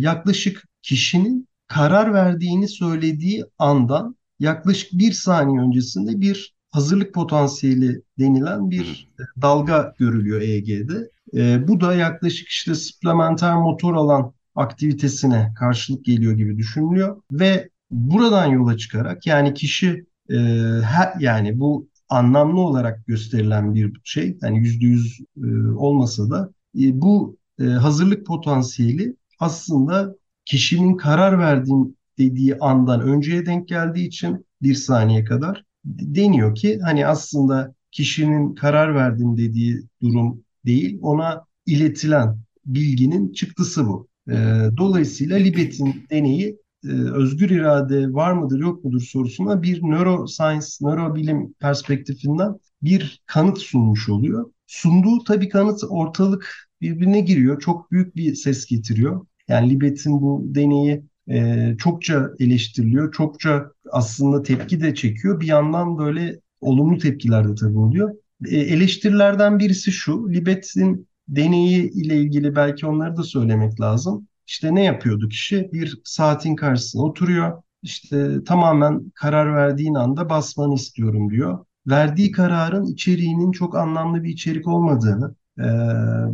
yaklaşık 0.00 0.64
kişinin 0.82 1.48
karar 1.66 2.14
verdiğini 2.14 2.68
söylediği 2.68 3.44
andan 3.58 4.16
yaklaşık 4.38 4.92
bir 4.92 5.12
saniye 5.12 5.60
öncesinde 5.60 6.20
bir 6.20 6.54
hazırlık 6.70 7.14
potansiyeli 7.14 8.02
denilen 8.18 8.70
bir 8.70 9.08
dalga 9.42 9.94
görülüyor 9.98 10.40
EEG'de. 10.40 11.10
E, 11.34 11.68
bu 11.68 11.80
da 11.80 11.94
yaklaşık 11.94 12.48
işte 12.48 12.74
supplementer 12.74 13.54
motor 13.54 13.94
alan 13.94 14.32
aktivitesine 14.54 15.52
karşılık 15.58 16.04
geliyor 16.04 16.32
gibi 16.32 16.56
düşünülüyor 16.56 17.22
ve 17.32 17.68
buradan 17.90 18.46
yola 18.46 18.76
çıkarak 18.76 19.26
yani 19.26 19.54
kişi 19.54 20.06
e, 20.30 20.36
her, 20.82 21.20
yani 21.20 21.60
bu 21.60 21.88
anlamlı 22.08 22.60
olarak 22.60 23.06
gösterilen 23.06 23.74
bir 23.74 24.00
şey 24.04 24.38
yani 24.42 24.58
yüzde 24.58 24.86
yüz 24.86 25.20
e, 25.36 25.46
olmasa 25.76 26.30
da 26.30 26.50
e, 26.80 27.00
bu 27.00 27.36
e, 27.60 27.64
hazırlık 27.64 28.26
potansiyeli 28.26 29.16
aslında 29.38 30.14
kişinin 30.44 30.96
karar 30.96 31.38
verdiğin 31.38 31.96
dediği 32.18 32.58
andan 32.58 33.00
önceye 33.00 33.46
denk 33.46 33.68
geldiği 33.68 34.06
için 34.06 34.46
bir 34.62 34.74
saniye 34.74 35.24
kadar 35.24 35.64
deniyor 35.84 36.54
ki 36.54 36.78
hani 36.84 37.06
aslında 37.06 37.74
kişinin 37.90 38.54
karar 38.54 38.94
verdiğim 38.94 39.36
dediği 39.36 39.82
durum 40.02 40.44
değil 40.66 40.98
ona 41.02 41.44
iletilen 41.66 42.38
bilginin 42.66 43.32
çıktısı 43.32 43.86
bu. 43.86 44.08
E, 44.30 44.34
dolayısıyla 44.76 45.36
Libet'in 45.36 46.06
deneyi 46.10 46.58
e, 46.84 46.88
özgür 46.88 47.50
irade 47.50 48.12
var 48.12 48.32
mıdır 48.32 48.60
yok 48.60 48.84
mudur 48.84 49.00
sorusuna 49.00 49.62
bir 49.62 49.82
neuroscience, 49.82 50.66
nörobilim 50.80 51.54
perspektifinden 51.60 52.56
bir 52.82 53.22
kanıt 53.26 53.58
sunmuş 53.58 54.08
oluyor. 54.08 54.52
Sunduğu 54.66 55.24
tabii 55.24 55.48
kanıt 55.48 55.80
ortalık 55.88 56.70
birbirine 56.80 57.20
giriyor. 57.20 57.60
Çok 57.60 57.92
büyük 57.92 58.16
bir 58.16 58.34
ses 58.34 58.66
getiriyor. 58.66 59.26
Yani 59.48 59.70
Libet'in 59.70 60.12
bu 60.22 60.42
deneyi 60.46 61.04
e, 61.28 61.68
çokça 61.78 62.30
eleştiriliyor. 62.38 63.12
Çokça 63.12 63.72
aslında 63.92 64.42
tepki 64.42 64.80
de 64.80 64.94
çekiyor. 64.94 65.40
Bir 65.40 65.46
yandan 65.46 65.98
böyle 65.98 66.40
olumlu 66.60 66.98
tepkiler 66.98 67.48
de 67.48 67.54
tabii 67.54 67.78
oluyor. 67.78 68.14
E, 68.46 68.56
eleştirilerden 68.56 69.58
birisi 69.58 69.92
şu. 69.92 70.32
Libet'in 70.32 71.08
deneyi 71.28 71.90
ile 71.90 72.16
ilgili 72.16 72.56
belki 72.56 72.86
onları 72.86 73.16
da 73.16 73.22
söylemek 73.22 73.80
lazım. 73.80 74.26
İşte 74.46 74.74
ne 74.74 74.84
yapıyordu 74.84 75.28
kişi? 75.28 75.70
Bir 75.72 76.00
saatin 76.04 76.56
karşısına 76.56 77.02
oturuyor. 77.02 77.62
İşte 77.82 78.44
tamamen 78.44 79.10
karar 79.14 79.54
verdiğin 79.54 79.94
anda 79.94 80.30
basmanı 80.30 80.74
istiyorum 80.74 81.30
diyor. 81.30 81.64
Verdiği 81.86 82.32
kararın 82.32 82.84
içeriğinin 82.84 83.52
çok 83.52 83.76
anlamlı 83.76 84.24
bir 84.24 84.28
içerik 84.28 84.68
olmadığını, 84.68 85.34
e, 85.58 85.64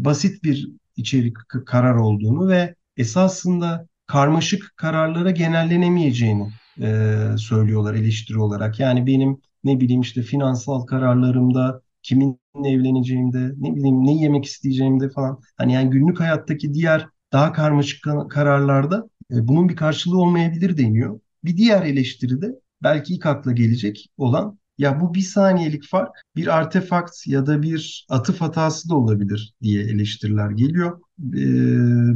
basit 0.05 0.45
bir 0.45 0.69
içerik 0.97 1.37
karar 1.67 1.95
olduğunu 1.95 2.49
ve 2.49 2.75
esasında 2.97 3.87
karmaşık 4.07 4.73
kararlara 4.77 5.31
genellenemeyeceğini 5.31 6.53
e, 6.81 7.19
söylüyorlar 7.39 7.95
eleştiri 7.95 8.39
olarak. 8.39 8.81
Yani 8.81 9.07
benim 9.07 9.41
ne 9.65 9.81
bileyim 9.81 10.01
işte 10.01 10.23
finansal 10.23 10.87
kararlarımda 10.87 11.83
kiminle 12.03 12.37
evleneceğimde, 12.65 13.53
ne 13.57 13.77
bileyim 13.77 14.07
ne 14.07 14.13
yemek 14.15 14.45
isteyeceğimde 14.45 15.09
falan. 15.09 15.41
Hani 15.57 15.73
yani 15.73 15.91
günlük 15.91 16.21
hayattaki 16.21 16.75
diğer 16.75 17.09
daha 17.33 17.53
karmaşık 17.53 18.05
kararlarda 18.31 19.09
e, 19.31 19.49
bunun 19.49 19.69
bir 19.69 19.77
karşılığı 19.77 20.19
olmayabilir 20.19 20.79
deniyor. 20.79 21.21
Bir 21.45 21.57
diğer 21.57 21.83
eleştiri 21.83 22.43
de 22.43 22.47
belki 22.83 23.15
ilk 23.15 23.27
akla 23.27 23.53
gelecek 23.53 24.11
olan 24.17 24.59
ya 24.79 25.01
bu 25.01 25.15
bir 25.15 25.21
saniyelik 25.21 25.85
fark 25.89 26.11
bir 26.37 26.57
artefakt 26.57 27.27
ya 27.27 27.47
da 27.47 27.63
bir 27.63 28.07
atıf 28.11 28.41
hatası 28.41 28.89
da 28.89 28.97
olabilir 28.97 29.55
diye 29.63 29.83
eleştiriler 29.83 30.51
geliyor. 30.51 31.01
E, 31.19 31.45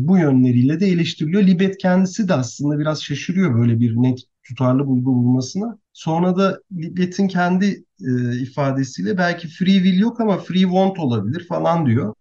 bu 0.08 0.18
yönleriyle 0.18 0.80
de 0.80 0.86
eleştiriliyor. 0.86 1.42
Libet 1.42 1.78
kendisi 1.78 2.28
de 2.28 2.34
aslında 2.34 2.78
biraz 2.78 3.02
şaşırıyor 3.02 3.58
böyle 3.58 3.80
bir 3.80 3.96
net 3.96 4.18
tutarlı 4.42 4.86
bulgu 4.86 5.14
bulmasına. 5.14 5.78
Sonra 5.92 6.36
da 6.36 6.60
Libet'in 6.72 7.28
kendi 7.28 7.84
e, 8.00 8.40
ifadesiyle 8.40 9.18
belki 9.18 9.48
free 9.48 9.74
will 9.74 9.98
yok 9.98 10.20
ama 10.20 10.38
free 10.38 10.60
want 10.60 10.98
olabilir 10.98 11.46
falan 11.48 11.86
diyor. 11.86 12.14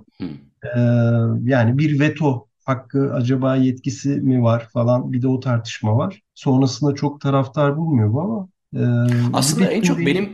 E, 0.76 0.80
yani 1.44 1.78
bir 1.78 2.00
veto 2.00 2.48
hakkı 2.66 3.14
acaba 3.14 3.56
yetkisi 3.56 4.10
mi 4.10 4.44
var 4.44 4.70
falan 4.74 5.14
bir 5.14 5.22
de 5.22 5.28
o 5.28 5.40
tartışma 5.40 5.98
var. 5.98 6.22
Sonrasında 6.36 6.96
çok 6.96 7.22
taraftar 7.22 7.78
bulmuyor 7.78 8.14
bu 8.14 8.22
ama 8.22 8.50
e, 8.76 8.80
Aslında 9.34 9.66
en 9.72 9.82
çok 9.82 10.06
benim 10.06 10.30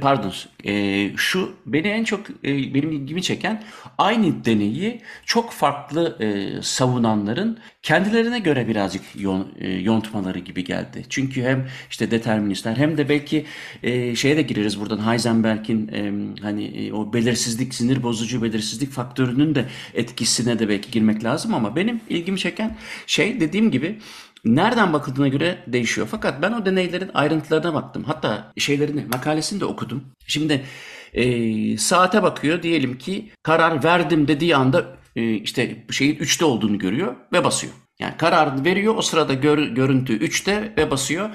pardon 0.00 0.32
e, 0.66 1.12
şu 1.16 1.52
beni 1.66 1.88
en 1.88 2.04
çok 2.04 2.30
e, 2.30 2.74
benim 2.74 2.92
ilgimi 2.92 3.22
çeken 3.22 3.62
aynı 3.98 4.44
deneyi 4.44 5.00
çok 5.26 5.52
farklı 5.52 6.16
e, 6.20 6.62
savunanların 6.62 7.58
kendilerine 7.82 8.38
göre 8.38 8.68
birazcık 8.68 9.02
yon- 9.14 9.52
e, 9.58 9.70
yontmaları 9.70 10.38
gibi 10.38 10.64
geldi. 10.64 11.04
Çünkü 11.08 11.42
hem 11.42 11.66
işte 11.90 12.10
deterministler 12.10 12.76
hem 12.76 12.96
de 12.98 13.08
belki 13.08 13.46
e, 13.82 14.16
şeye 14.16 14.36
de 14.36 14.42
gireriz 14.42 14.80
buradan 14.80 15.10
Heisenberg'in 15.10 15.88
e, 15.88 16.12
hani 16.42 16.64
e, 16.64 16.92
o 16.92 17.12
belirsizlik 17.12 17.74
sinir 17.74 18.02
bozucu 18.02 18.42
belirsizlik 18.42 18.90
faktörünün 18.90 19.54
de 19.54 19.64
etkisine 19.94 20.58
de 20.58 20.68
belki 20.68 20.90
girmek 20.90 21.24
lazım 21.24 21.54
ama 21.54 21.76
benim 21.76 22.00
ilgimi 22.08 22.38
çeken 22.38 22.76
şey 23.06 23.40
dediğim 23.40 23.70
gibi 23.70 23.98
Nereden 24.44 24.92
bakıldığına 24.92 25.28
göre 25.28 25.64
değişiyor. 25.66 26.08
Fakat 26.10 26.42
ben 26.42 26.52
o 26.52 26.66
deneylerin 26.66 27.10
ayrıntılarına 27.14 27.74
baktım. 27.74 28.04
Hatta 28.06 28.52
şeylerini, 28.58 29.04
makalesini 29.12 29.60
de 29.60 29.64
okudum. 29.64 30.04
Şimdi 30.26 30.64
e, 31.12 31.78
saate 31.78 32.22
bakıyor. 32.22 32.62
Diyelim 32.62 32.98
ki 32.98 33.30
karar 33.42 33.84
verdim 33.84 34.28
dediği 34.28 34.56
anda 34.56 34.96
e, 35.16 35.32
işte 35.32 35.86
şeyin 35.90 36.16
3'te 36.16 36.44
olduğunu 36.44 36.78
görüyor 36.78 37.16
ve 37.32 37.44
basıyor. 37.44 37.72
Yani 38.00 38.16
karar 38.16 38.64
veriyor. 38.64 38.94
O 38.96 39.02
sırada 39.02 39.34
gör, 39.34 39.58
görüntü 39.58 40.18
3'te 40.18 40.74
ve 40.76 40.90
basıyor. 40.90 41.30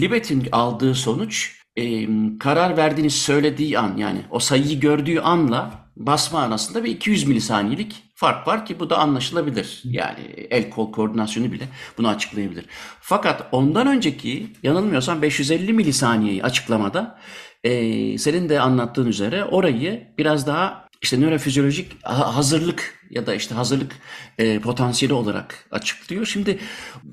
Libet'in 0.00 0.48
aldığı 0.52 0.94
sonuç 0.94 1.58
e, 1.76 2.08
karar 2.38 2.76
verdiğini 2.76 3.10
söylediği 3.10 3.78
an 3.78 3.96
yani 3.96 4.22
o 4.30 4.38
sayıyı 4.38 4.80
gördüğü 4.80 5.20
anla 5.20 5.90
basma 5.96 6.40
arasında 6.40 6.84
bir 6.84 6.90
200 6.90 7.26
milisaniyelik 7.26 8.07
fark 8.18 8.46
var 8.48 8.66
ki 8.66 8.80
bu 8.80 8.90
da 8.90 8.98
anlaşılabilir. 8.98 9.80
Yani 9.84 10.20
el 10.50 10.70
kol 10.70 10.92
koordinasyonu 10.92 11.52
bile 11.52 11.68
bunu 11.98 12.08
açıklayabilir. 12.08 12.64
Fakat 13.00 13.48
ondan 13.52 13.86
önceki 13.86 14.52
yanılmıyorsam 14.62 15.22
550 15.22 15.72
milisaniyeyi 15.72 16.44
açıklamada 16.44 17.18
e, 17.64 18.18
senin 18.18 18.48
de 18.48 18.60
anlattığın 18.60 19.06
üzere 19.06 19.44
orayı 19.44 20.08
biraz 20.18 20.46
daha 20.46 20.88
işte 21.02 21.20
nörofizyolojik 21.20 22.04
hazırlık 22.04 22.94
ya 23.10 23.26
da 23.26 23.34
işte 23.34 23.54
hazırlık 23.54 23.92
e, 24.38 24.58
potansiyeli 24.60 25.14
olarak 25.14 25.68
açıklıyor. 25.70 26.26
Şimdi 26.26 26.58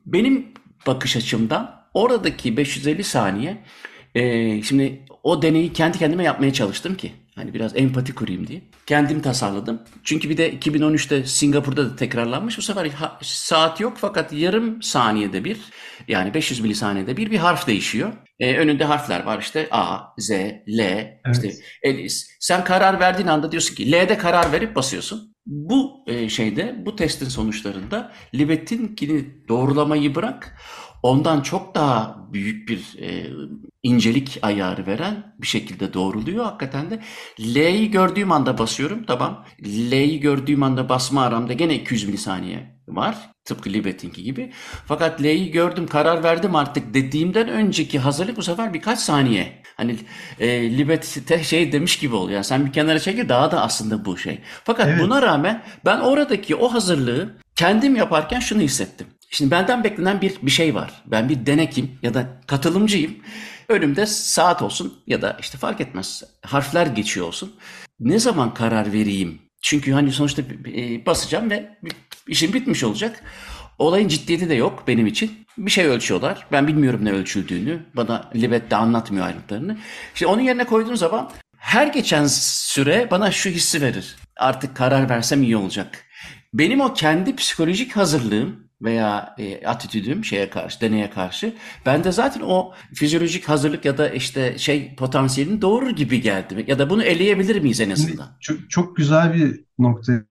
benim 0.06 0.48
bakış 0.88 1.18
açımdan 1.18 1.86
oradaki 1.94 2.58
550 2.58 3.04
saniye 3.04 3.64
e, 4.16 4.62
şimdi 4.62 5.06
o 5.24 5.42
deneyi 5.42 5.74
kendi 5.74 5.98
kendime 5.98 6.24
yapmaya 6.24 6.54
çalıştım 6.54 6.96
ki 6.96 7.14
Hani 7.36 7.54
biraz 7.54 7.76
empati 7.76 8.16
kurayım 8.16 8.48
diye. 8.48 8.62
Kendim 8.86 9.22
tasarladım. 9.22 9.82
Çünkü 10.04 10.30
bir 10.30 10.38
de 10.38 10.54
2013'te 10.54 11.26
Singapur'da 11.26 11.92
da 11.92 11.96
tekrarlanmış. 11.96 12.58
Bu 12.58 12.62
sefer 12.62 12.92
saat 13.22 13.80
yok 13.80 13.98
fakat 13.98 14.34
yarım 14.34 14.82
saniyede 14.82 15.44
bir 15.44 15.58
yani 16.08 16.34
500 16.34 16.60
milisaniyede 16.60 17.18
bir 17.18 17.32
bir 17.32 17.38
harf 17.38 17.68
değişiyor. 17.68 18.14
Ee, 18.40 18.58
önünde 18.58 18.86
harfler 18.86 19.24
var 19.24 19.40
işte 19.40 19.68
A, 19.72 20.00
Z, 20.18 20.32
L, 20.32 20.80
işte 21.32 21.48
evet. 21.48 21.60
Elis. 21.84 22.28
Sen 22.40 22.64
karar 22.64 23.00
verdiğin 23.00 23.28
anda 23.28 23.52
diyorsun 23.52 23.76
ki 23.76 23.92
L'de 23.92 24.18
karar 24.18 24.52
verip 24.52 24.76
basıyorsun. 24.76 25.36
Bu 25.46 26.04
e, 26.08 26.30
şeyde, 26.30 26.76
bu 26.86 26.96
testin 26.96 27.30
sonuçlarında 27.30 28.12
Libet'inkini 28.36 29.48
doğrulamayı 29.48 30.16
bırak 30.16 30.58
ondan 31.06 31.42
çok 31.42 31.76
daha 31.76 32.18
büyük 32.34 32.70
bir 32.70 32.98
e, 33.02 33.30
incelik 33.84 34.40
ayarı 34.42 34.88
veren 34.88 35.36
bir 35.42 35.48
şekilde 35.48 35.94
doğruluyor. 35.94 36.46
Hakikaten 36.46 36.92
de 36.92 37.00
L'yi 37.40 37.92
gördüğüm 37.92 38.32
anda 38.32 38.58
basıyorum. 38.58 39.04
Tamam. 39.08 39.46
L'yi 39.66 40.20
gördüğüm 40.20 40.64
anda 40.64 40.90
basma 40.90 41.24
aramda 41.24 41.54
gene 41.54 41.76
200 41.76 42.04
milisaniye 42.06 42.76
var. 42.88 43.16
Tıpkı 43.46 43.70
Libet'inki 43.70 44.24
gibi. 44.24 44.52
Fakat 44.86 45.22
L'yi 45.22 45.52
gördüm, 45.52 45.88
karar 45.88 46.24
verdim 46.24 46.56
artık 46.56 46.94
dediğimden 46.94 47.48
önceki 47.48 48.00
hazırlık 48.00 48.38
bu 48.38 48.44
sefer 48.44 48.74
birkaç 48.74 49.00
saniye. 49.00 49.62
Hani 49.78 49.96
e, 50.40 50.78
Libet 50.78 51.22
şey 51.44 51.72
demiş 51.72 52.00
gibi 52.00 52.16
oluyor. 52.16 52.36
Yani 52.36 52.44
sen 52.44 52.66
bir 52.66 52.74
kenara 52.74 53.00
çekil 53.00 53.30
daha 53.30 53.52
da 53.52 53.62
aslında 53.62 54.06
bu 54.06 54.18
şey. 54.18 54.40
Fakat 54.64 54.88
Evet. 54.88 55.02
buna 55.02 55.22
rağmen 55.22 55.64
ben 55.86 56.00
oradaki 56.00 56.56
o 56.56 56.74
hazırlığı 56.74 57.38
kendim 57.56 57.96
yaparken 57.96 58.40
şunu 58.40 58.62
hissettim. 58.62 59.08
Şimdi 59.30 59.52
benden 59.52 59.84
beklenen 59.84 60.22
bir 60.22 60.34
bir 60.42 60.52
şey 60.52 60.76
var. 60.76 61.04
Ben 61.06 61.30
bir 61.30 61.46
denekim 61.46 61.92
ya 62.02 62.14
da 62.14 62.42
katılımcıyım. 62.48 63.16
Önümde 63.70 64.06
saat 64.06 64.62
olsun 64.62 65.04
ya 65.08 65.22
da 65.22 65.38
işte 65.40 65.58
fark 65.58 65.82
etmez 65.82 66.24
harfler 66.42 66.88
geçiyor 66.88 67.28
olsun. 67.28 67.56
Ne 68.00 68.20
zaman 68.20 68.54
karar 68.54 68.94
vereyim? 68.94 69.42
Çünkü 69.62 69.92
hani 69.92 70.12
sonuçta 70.12 70.42
e, 70.42 71.06
basacağım 71.06 71.50
ve 71.50 71.78
işim 72.28 72.54
bitmiş 72.54 72.84
olacak. 72.84 73.24
Olayın 73.80 74.08
ciddiyeti 74.08 74.50
de 74.50 74.54
yok 74.54 74.84
benim 74.88 75.08
için. 75.08 75.32
Bir 75.58 75.72
şey 75.72 75.86
ölçüyorlar. 75.86 76.48
Ben 76.52 76.68
bilmiyorum 76.68 77.06
ne 77.06 77.12
ölçüldüğünü. 77.12 77.86
Bana 77.94 78.30
Libet 78.36 78.72
de 78.72 78.76
anlatmıyor 78.76 79.26
ayrıntılarını. 79.26 79.78
İşte 80.14 80.28
onun 80.28 80.42
yerine 80.42 80.64
koyduğum 80.64 80.98
zaman 80.98 81.32
her 81.58 81.88
geçen 81.88 82.28
süre 82.28 83.08
bana 83.12 83.32
şu 83.32 83.50
hissi 83.50 83.82
verir. 83.82 84.16
Artık 84.38 84.76
karar 84.76 85.10
versem 85.10 85.44
iyi 85.44 85.58
olacak. 85.58 86.06
Benim 86.54 86.82
o 86.82 86.94
kendi 86.94 87.36
psikolojik 87.36 87.96
hazırlığım 87.96 88.65
veya 88.82 89.36
e, 89.40 89.68
atitüdüm 89.68 90.26
şeye 90.26 90.50
karşı, 90.50 90.82
deneye 90.82 91.10
karşı 91.10 91.54
ben 91.86 92.04
de 92.04 92.12
zaten 92.12 92.42
o 92.42 92.74
fizyolojik 92.94 93.50
hazırlık 93.50 93.86
ya 93.86 93.98
da 93.98 94.10
işte 94.10 94.58
şey 94.58 94.96
potansiyelini 94.96 95.62
doğurur 95.62 95.90
gibi 95.90 96.22
geldi. 96.22 96.66
Ya 96.68 96.80
da 96.80 96.90
bunu 96.90 97.04
eleyebilir 97.04 97.62
miyiz 97.62 97.80
en 97.82 97.90
azından? 97.90 98.38
çok, 98.40 98.70
çok 98.70 98.96
güzel 98.96 99.34
bir 99.34 99.66
noktaya 99.80 100.24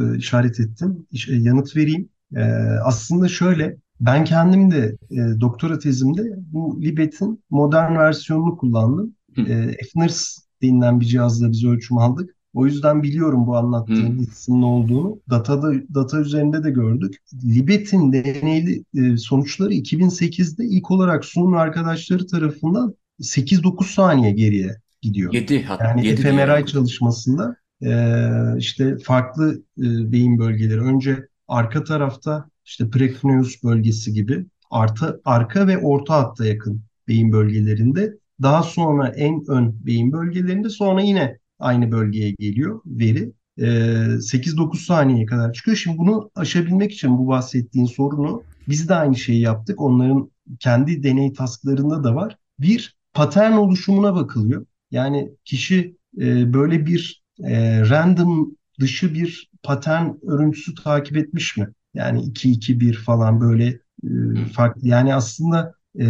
e, 0.00 0.16
işaret 0.18 0.60
ettin. 0.60 1.08
İş- 1.12 1.28
e, 1.28 1.36
yanıt 1.36 1.76
vereyim. 1.76 2.08
E, 2.36 2.40
aslında 2.84 3.28
şöyle, 3.28 3.76
ben 4.00 4.24
kendim 4.24 4.70
de 4.70 4.96
e, 5.10 5.40
doktora 5.40 5.78
tezimde 5.78 6.22
bu 6.36 6.82
Libet'in 6.82 7.44
modern 7.50 7.96
versiyonunu 7.98 8.56
kullandım. 8.56 9.16
Hı, 9.36 9.42
E, 9.42 9.76
Fners 9.92 10.38
denilen 10.62 11.00
bir 11.00 11.06
cihazla 11.06 11.52
biz 11.52 11.64
ölçüm 11.64 11.98
aldık. 11.98 12.35
O 12.56 12.66
yüzden 12.66 13.02
biliyorum 13.02 13.46
bu 13.46 13.56
anlattığın 13.56 14.18
hissin 14.18 14.60
ne 14.60 14.64
olduğunu. 14.64 15.20
Datada, 15.30 15.72
data 15.94 16.20
üzerinde 16.20 16.64
de 16.64 16.70
gördük. 16.70 17.16
Libet'in 17.44 18.12
deneyli 18.12 18.84
e, 18.94 19.16
sonuçları 19.16 19.74
2008'de 19.74 20.64
ilk 20.64 20.90
olarak 20.90 21.24
Sun 21.24 21.52
ve 21.52 21.58
arkadaşları 21.58 22.26
tarafından 22.26 22.94
8-9 23.20 23.84
saniye 23.84 24.30
geriye 24.30 24.76
gidiyor. 25.02 25.32
7 25.32 25.62
hat 25.62 25.80
Yani 25.80 26.06
7 26.06 26.22
diye 26.22 26.32
fMRI 26.32 26.42
biliyorum. 26.42 26.64
çalışmasında 26.64 27.56
e, 27.82 27.90
işte 28.58 28.98
farklı 28.98 29.62
e, 29.78 30.12
beyin 30.12 30.38
bölgeleri. 30.38 30.80
Önce 30.80 31.28
arka 31.48 31.84
tarafta 31.84 32.50
işte 32.64 32.90
precuneus 32.90 33.62
bölgesi 33.64 34.12
gibi 34.12 34.46
arta, 34.70 35.16
arka 35.24 35.66
ve 35.66 35.78
orta 35.78 36.14
hatta 36.14 36.46
yakın 36.46 36.80
beyin 37.08 37.32
bölgelerinde. 37.32 38.18
Daha 38.42 38.62
sonra 38.62 39.08
en 39.08 39.44
ön 39.48 39.86
beyin 39.86 40.12
bölgelerinde 40.12 40.68
sonra 40.68 41.00
yine 41.00 41.38
aynı 41.58 41.92
bölgeye 41.92 42.30
geliyor 42.30 42.80
veri. 42.86 43.32
E, 43.58 43.66
8-9 44.20 44.84
saniyeye 44.84 45.26
kadar 45.26 45.52
çıkıyor. 45.52 45.76
Şimdi 45.76 45.98
bunu 45.98 46.30
aşabilmek 46.34 46.92
için 46.92 47.18
bu 47.18 47.28
bahsettiğin 47.28 47.86
sorunu 47.86 48.42
biz 48.68 48.88
de 48.88 48.94
aynı 48.94 49.16
şeyi 49.16 49.40
yaptık. 49.40 49.80
Onların 49.80 50.30
kendi 50.60 51.02
deney 51.02 51.32
tasklarında 51.32 52.04
da 52.04 52.14
var. 52.14 52.36
Bir 52.58 52.96
patern 53.14 53.52
oluşumuna 53.52 54.14
bakılıyor. 54.14 54.66
Yani 54.90 55.30
kişi 55.44 55.96
e, 56.20 56.52
böyle 56.52 56.86
bir 56.86 57.22
e, 57.44 57.80
random 57.80 58.56
dışı 58.80 59.14
bir 59.14 59.50
patern 59.62 60.08
örüntüsü 60.22 60.74
takip 60.74 61.16
etmiş 61.16 61.56
mi? 61.56 61.68
Yani 61.94 62.20
2-2-1 62.20 62.94
falan 62.94 63.40
böyle 63.40 63.80
e, 64.04 64.08
farklı. 64.52 64.88
Yani 64.88 65.14
aslında 65.14 65.74
e, 65.98 66.04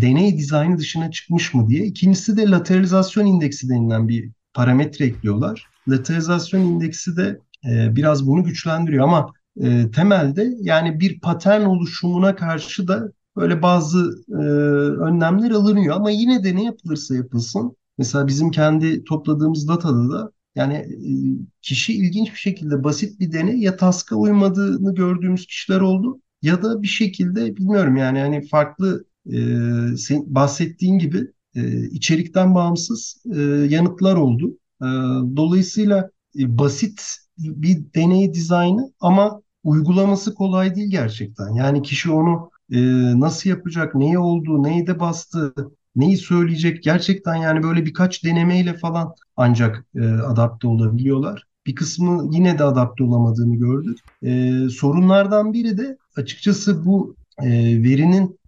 deney 0.00 0.38
dizaynı 0.38 0.78
dışına 0.78 1.10
çıkmış 1.10 1.54
mı 1.54 1.68
diye. 1.68 1.84
İkincisi 1.86 2.36
de 2.36 2.42
lateralizasyon 2.42 3.26
indeksi 3.26 3.68
denilen 3.68 4.08
bir 4.08 4.30
parametre 4.56 5.04
ekliyorlar. 5.04 5.66
Lateralizasyon 5.88 6.60
indeksi 6.60 7.16
de 7.16 7.38
e, 7.70 7.96
biraz 7.96 8.26
bunu 8.26 8.44
güçlendiriyor 8.44 9.04
ama 9.04 9.32
e, 9.60 9.90
temelde 9.90 10.54
yani 10.60 11.00
bir 11.00 11.20
patern 11.20 11.62
oluşumuna 11.62 12.36
karşı 12.36 12.88
da 12.88 13.12
böyle 13.36 13.62
bazı 13.62 14.24
e, 14.28 14.42
önlemler 15.02 15.50
alınıyor 15.50 15.96
ama 15.96 16.10
yine 16.10 16.44
de 16.44 16.56
ne 16.56 16.64
yapılırsa 16.64 17.14
yapılsın 17.14 17.76
Mesela 17.98 18.26
bizim 18.26 18.50
kendi 18.50 19.04
topladığımız 19.04 19.68
datada 19.68 20.10
da 20.10 20.32
yani 20.54 20.74
e, 20.74 21.10
kişi 21.62 21.94
ilginç 21.94 22.32
bir 22.32 22.38
şekilde 22.38 22.84
basit 22.84 23.20
bir 23.20 23.32
deney 23.32 23.56
ya 23.56 23.76
taska 23.76 24.16
uymadığını 24.16 24.94
gördüğümüz 24.94 25.46
kişiler 25.46 25.80
oldu 25.80 26.20
ya 26.42 26.62
da 26.62 26.82
bir 26.82 26.86
şekilde 26.88 27.56
bilmiyorum 27.56 27.96
yani 27.96 28.18
hani 28.18 28.46
farklı 28.48 29.04
e, 29.32 29.38
bahsettiğin 30.26 30.98
gibi 30.98 31.32
e, 31.56 31.88
içerikten 31.90 32.54
bağımsız 32.54 33.22
e, 33.36 33.40
yanıtlar 33.68 34.16
oldu. 34.16 34.50
E, 34.82 34.86
dolayısıyla 35.36 36.10
e, 36.38 36.58
basit 36.58 37.16
bir 37.38 37.78
deney 37.94 38.34
dizaynı 38.34 38.92
ama 39.00 39.42
uygulaması 39.64 40.34
kolay 40.34 40.74
değil 40.74 40.90
gerçekten. 40.90 41.54
Yani 41.54 41.82
kişi 41.82 42.10
onu 42.10 42.50
e, 42.70 42.80
nasıl 43.20 43.50
yapacak, 43.50 43.94
neyi 43.94 44.18
olduğu, 44.18 44.62
neyi 44.62 44.86
de 44.86 45.00
bastı, 45.00 45.54
neyi 45.96 46.16
söyleyecek 46.16 46.82
gerçekten 46.82 47.34
yani 47.34 47.62
böyle 47.62 47.86
birkaç 47.86 48.24
denemeyle 48.24 48.74
falan 48.74 49.14
ancak 49.36 49.84
adapte 50.26 50.68
olabiliyorlar. 50.68 51.44
Bir 51.66 51.74
kısmı 51.74 52.28
yine 52.34 52.58
de 52.58 52.64
adapte 52.64 53.04
olamadığını 53.04 53.56
gördük. 53.56 53.98
Sorunlardan 54.72 55.52
biri 55.52 55.78
de 55.78 55.98
açıkçası 56.16 56.84
bu 56.86 57.16
verinin 57.42 58.38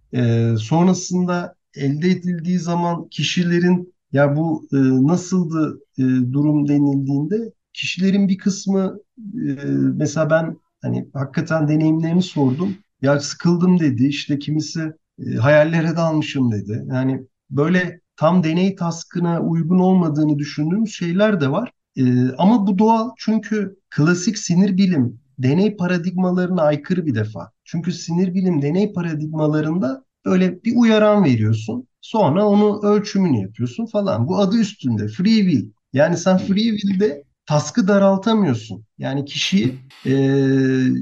sonrasında 0.57 1.55
elde 1.75 2.09
edildiği 2.09 2.59
zaman 2.59 3.07
kişilerin 3.09 3.93
ya 4.11 4.35
bu 4.35 4.67
e, 4.73 4.77
nasıldı 5.07 5.79
e, 5.97 6.03
durum 6.33 6.67
denildiğinde 6.67 7.53
kişilerin 7.73 8.27
bir 8.27 8.37
kısmı 8.37 8.99
e, 9.17 9.53
mesela 9.95 10.29
ben 10.29 10.57
hani 10.81 11.09
hakikaten 11.13 11.67
deneyimlerini 11.67 12.21
sordum. 12.21 12.75
Ya 13.01 13.19
sıkıldım 13.19 13.79
dedi. 13.79 14.07
İşte 14.07 14.39
kimisi 14.39 14.93
e, 15.19 15.35
hayallere 15.35 15.95
dalmışım 15.95 16.51
dedi. 16.51 16.85
Yani 16.87 17.23
böyle 17.49 18.01
tam 18.15 18.43
deney 18.43 18.75
taskına 18.75 19.41
uygun 19.41 19.79
olmadığını 19.79 20.39
düşündüğümüz 20.39 20.93
şeyler 20.93 21.41
de 21.41 21.51
var. 21.51 21.71
E, 21.97 22.03
ama 22.37 22.67
bu 22.67 22.77
doğal 22.77 23.09
çünkü 23.17 23.75
klasik 23.89 24.37
sinir 24.37 24.77
bilim 24.77 25.19
deney 25.39 25.75
paradigmalarına 25.77 26.61
aykırı 26.61 27.05
bir 27.05 27.15
defa. 27.15 27.51
Çünkü 27.63 27.91
sinir 27.91 28.33
bilim 28.33 28.61
deney 28.61 28.93
paradigmalarında 28.93 30.05
böyle 30.25 30.63
bir 30.63 30.75
uyaran 30.75 31.23
veriyorsun. 31.23 31.87
Sonra 32.01 32.45
onu 32.45 32.81
ölçümünü 32.83 33.41
yapıyorsun 33.41 33.85
falan. 33.85 34.27
Bu 34.27 34.39
adı 34.39 34.57
üstünde 34.57 35.07
free 35.07 35.39
will. 35.51 35.71
Yani 35.93 36.17
sen 36.17 36.37
free 36.37 36.77
will'de 36.77 37.23
taskı 37.45 37.87
daraltamıyorsun. 37.87 38.85
Yani 38.97 39.25
kişiyi 39.25 39.75
e, 40.05 40.11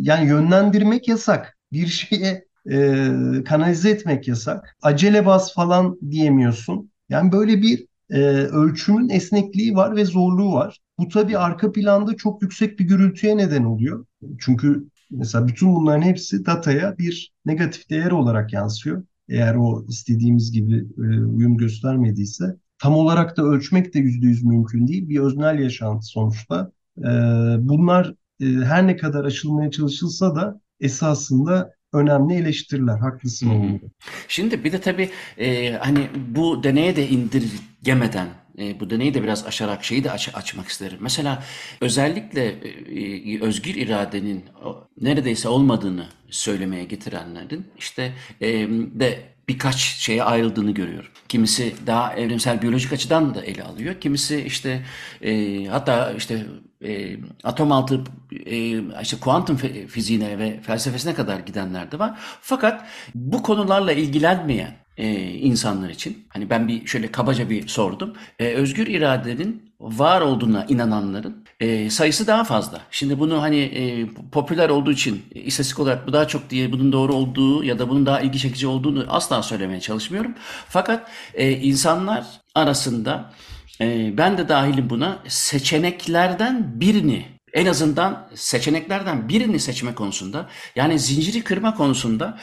yani 0.01 0.27
yönlendirmek 0.27 1.07
yasak. 1.07 1.57
Bir 1.71 1.87
şeye 1.87 2.45
e, 2.71 3.09
kanalize 3.45 3.89
etmek 3.89 4.27
yasak. 4.27 4.75
Acele 4.81 5.25
bas 5.25 5.53
falan 5.53 5.99
diyemiyorsun. 6.11 6.91
Yani 7.09 7.31
böyle 7.31 7.61
bir 7.61 7.85
e, 8.09 8.19
ölçümün 8.31 9.09
esnekliği 9.09 9.75
var 9.75 9.95
ve 9.95 10.05
zorluğu 10.05 10.53
var. 10.53 10.79
Bu 10.99 11.07
tabii 11.07 11.37
arka 11.37 11.71
planda 11.71 12.15
çok 12.15 12.41
yüksek 12.41 12.79
bir 12.79 12.85
gürültüye 12.85 13.37
neden 13.37 13.63
oluyor. 13.63 14.05
Çünkü 14.39 14.87
mesela 15.11 15.47
bütün 15.47 15.75
bunların 15.75 16.01
hepsi 16.01 16.45
dataya 16.45 16.97
bir 16.97 17.33
negatif 17.45 17.89
değer 17.89 18.11
olarak 18.11 18.53
yansıyor. 18.53 19.03
Eğer 19.29 19.55
o 19.55 19.85
istediğimiz 19.87 20.51
gibi 20.51 20.85
e, 20.97 21.19
uyum 21.19 21.57
göstermediyse 21.57 22.55
tam 22.79 22.93
olarak 22.93 23.37
da 23.37 23.43
ölçmek 23.43 23.93
de 23.93 23.99
yüzde 23.99 24.25
yüz 24.25 24.43
mümkün 24.43 24.87
değil. 24.87 25.09
Bir 25.09 25.19
öznel 25.19 25.59
yaşantı 25.59 26.05
sonuçta. 26.05 26.71
E, 26.97 27.09
bunlar 27.59 28.13
e, 28.41 28.45
her 28.45 28.87
ne 28.87 28.97
kadar 28.97 29.25
aşılmaya 29.25 29.71
çalışılsa 29.71 30.35
da 30.35 30.61
esasında 30.79 31.71
önemli 31.93 32.33
eleştiriler. 32.33 32.97
Haklısın 32.97 33.49
hmm. 33.49 33.79
Şimdi 34.27 34.63
bir 34.63 34.71
de 34.71 34.81
tabii 34.81 35.09
e, 35.37 35.71
hani 35.71 36.07
bu 36.35 36.63
deneye 36.63 36.95
de 36.95 37.09
indirgemeden 37.09 38.27
e, 38.57 38.79
bu 38.79 38.89
deneyi 38.89 39.13
de 39.13 39.23
biraz 39.23 39.45
aşarak 39.45 39.83
şeyi 39.83 40.03
de 40.03 40.11
aç, 40.11 40.29
açmak 40.33 40.67
isterim. 40.67 40.97
Mesela 41.01 41.43
özellikle 41.81 42.45
e, 42.45 43.41
özgür 43.41 43.75
iradenin 43.75 44.45
neredeyse 45.01 45.49
olmadığını 45.49 46.07
söylemeye 46.29 46.83
getirenlerin 46.83 47.67
işte 47.77 48.13
e, 48.41 48.47
de 48.99 49.37
birkaç 49.49 49.75
şeye 49.75 50.23
ayrıldığını 50.23 50.71
görüyorum. 50.71 51.09
Kimisi 51.29 51.73
daha 51.87 52.13
evrimsel 52.13 52.61
biyolojik 52.61 52.93
açıdan 52.93 53.35
da 53.35 53.41
ele 53.41 53.63
alıyor. 53.63 53.95
Kimisi 54.01 54.41
işte 54.41 54.85
e, 55.21 55.65
hatta 55.65 56.13
işte 56.17 56.45
e, 56.83 57.17
atom 57.43 57.71
altı 57.71 58.03
e, 58.45 58.81
işte 59.01 59.17
kuantum 59.21 59.57
fiziğine 59.87 60.39
ve 60.39 60.61
felsefesine 60.61 61.13
kadar 61.13 61.39
gidenler 61.39 61.91
de 61.91 61.99
var. 61.99 62.19
Fakat 62.41 62.85
bu 63.15 63.43
konularla 63.43 63.91
ilgilenmeyen 63.91 64.86
e, 64.97 65.31
insanlar 65.33 65.89
için 65.89 66.25
hani 66.29 66.49
ben 66.49 66.67
bir 66.67 66.87
şöyle 66.87 67.11
kabaca 67.11 67.49
bir 67.49 67.67
sordum. 67.67 68.13
E, 68.39 68.47
özgür 68.47 68.87
iradenin 68.87 69.71
var 69.79 70.21
olduğuna 70.21 70.65
inananların 70.65 71.47
e, 71.59 71.89
sayısı 71.89 72.27
daha 72.27 72.43
fazla. 72.43 72.81
Şimdi 72.91 73.19
bunu 73.19 73.41
hani 73.41 73.59
e, 73.59 74.05
popüler 74.31 74.69
olduğu 74.69 74.91
için 74.91 75.25
e, 75.35 75.39
istatistik 75.39 75.79
olarak 75.79 76.07
bu 76.07 76.13
daha 76.13 76.27
çok 76.27 76.49
diye 76.49 76.71
bunun 76.71 76.91
doğru 76.91 77.13
olduğu 77.13 77.63
ya 77.63 77.79
da 77.79 77.89
bunun 77.89 78.05
daha 78.05 78.21
ilgi 78.21 78.39
çekici 78.39 78.67
olduğunu 78.67 79.05
asla 79.09 79.43
söylemeye 79.43 79.79
çalışmıyorum. 79.79 80.33
Fakat 80.69 81.11
e, 81.33 81.51
insanlar 81.51 82.25
arasında 82.55 83.33
e, 83.81 84.17
ben 84.17 84.37
de 84.37 84.49
dahilim 84.49 84.89
buna 84.89 85.19
seçeneklerden 85.27 86.79
birini 86.81 87.36
en 87.57 87.65
azından 87.65 88.29
seçeneklerden 88.35 89.29
birini 89.29 89.59
seçme 89.59 89.95
konusunda 89.95 90.49
yani 90.75 90.99
zinciri 90.99 91.43
kırma 91.43 91.75
konusunda 91.75 92.39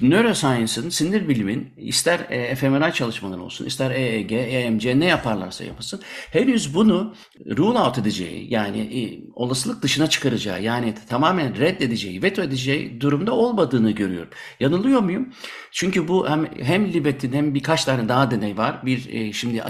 neuroscience'ın, 0.00 0.88
sinir 0.88 1.28
bilimin 1.28 1.72
ister 1.76 2.20
e, 2.30 2.54
fMRI 2.54 2.92
çalışmaları 2.94 3.42
olsun, 3.42 3.64
ister 3.66 3.90
EEG, 3.90 4.32
EMC 4.32 5.00
ne 5.00 5.04
yaparlarsa 5.04 5.64
yapasın 5.64 6.00
henüz 6.30 6.74
bunu 6.74 7.14
rule 7.56 7.78
out 7.78 7.98
edeceği 7.98 8.54
yani 8.54 8.78
e, 8.78 9.00
olasılık 9.34 9.82
dışına 9.82 10.06
çıkaracağı 10.06 10.62
yani 10.62 10.94
tamamen 11.08 11.58
reddedeceği, 11.58 12.22
veto 12.22 12.42
edeceği 12.42 13.00
durumda 13.00 13.32
olmadığını 13.32 13.90
görüyorum. 13.90 14.30
Yanılıyor 14.60 15.00
muyum? 15.00 15.28
Çünkü 15.76 16.08
bu 16.08 16.28
hem, 16.28 16.46
hem 16.60 16.92
Libet'in 16.92 17.32
hem 17.32 17.54
birkaç 17.54 17.84
tane 17.84 18.08
daha 18.08 18.30
deney 18.30 18.56
var. 18.56 18.86
Bir 18.86 19.08
e, 19.12 19.32
şimdi 19.32 19.62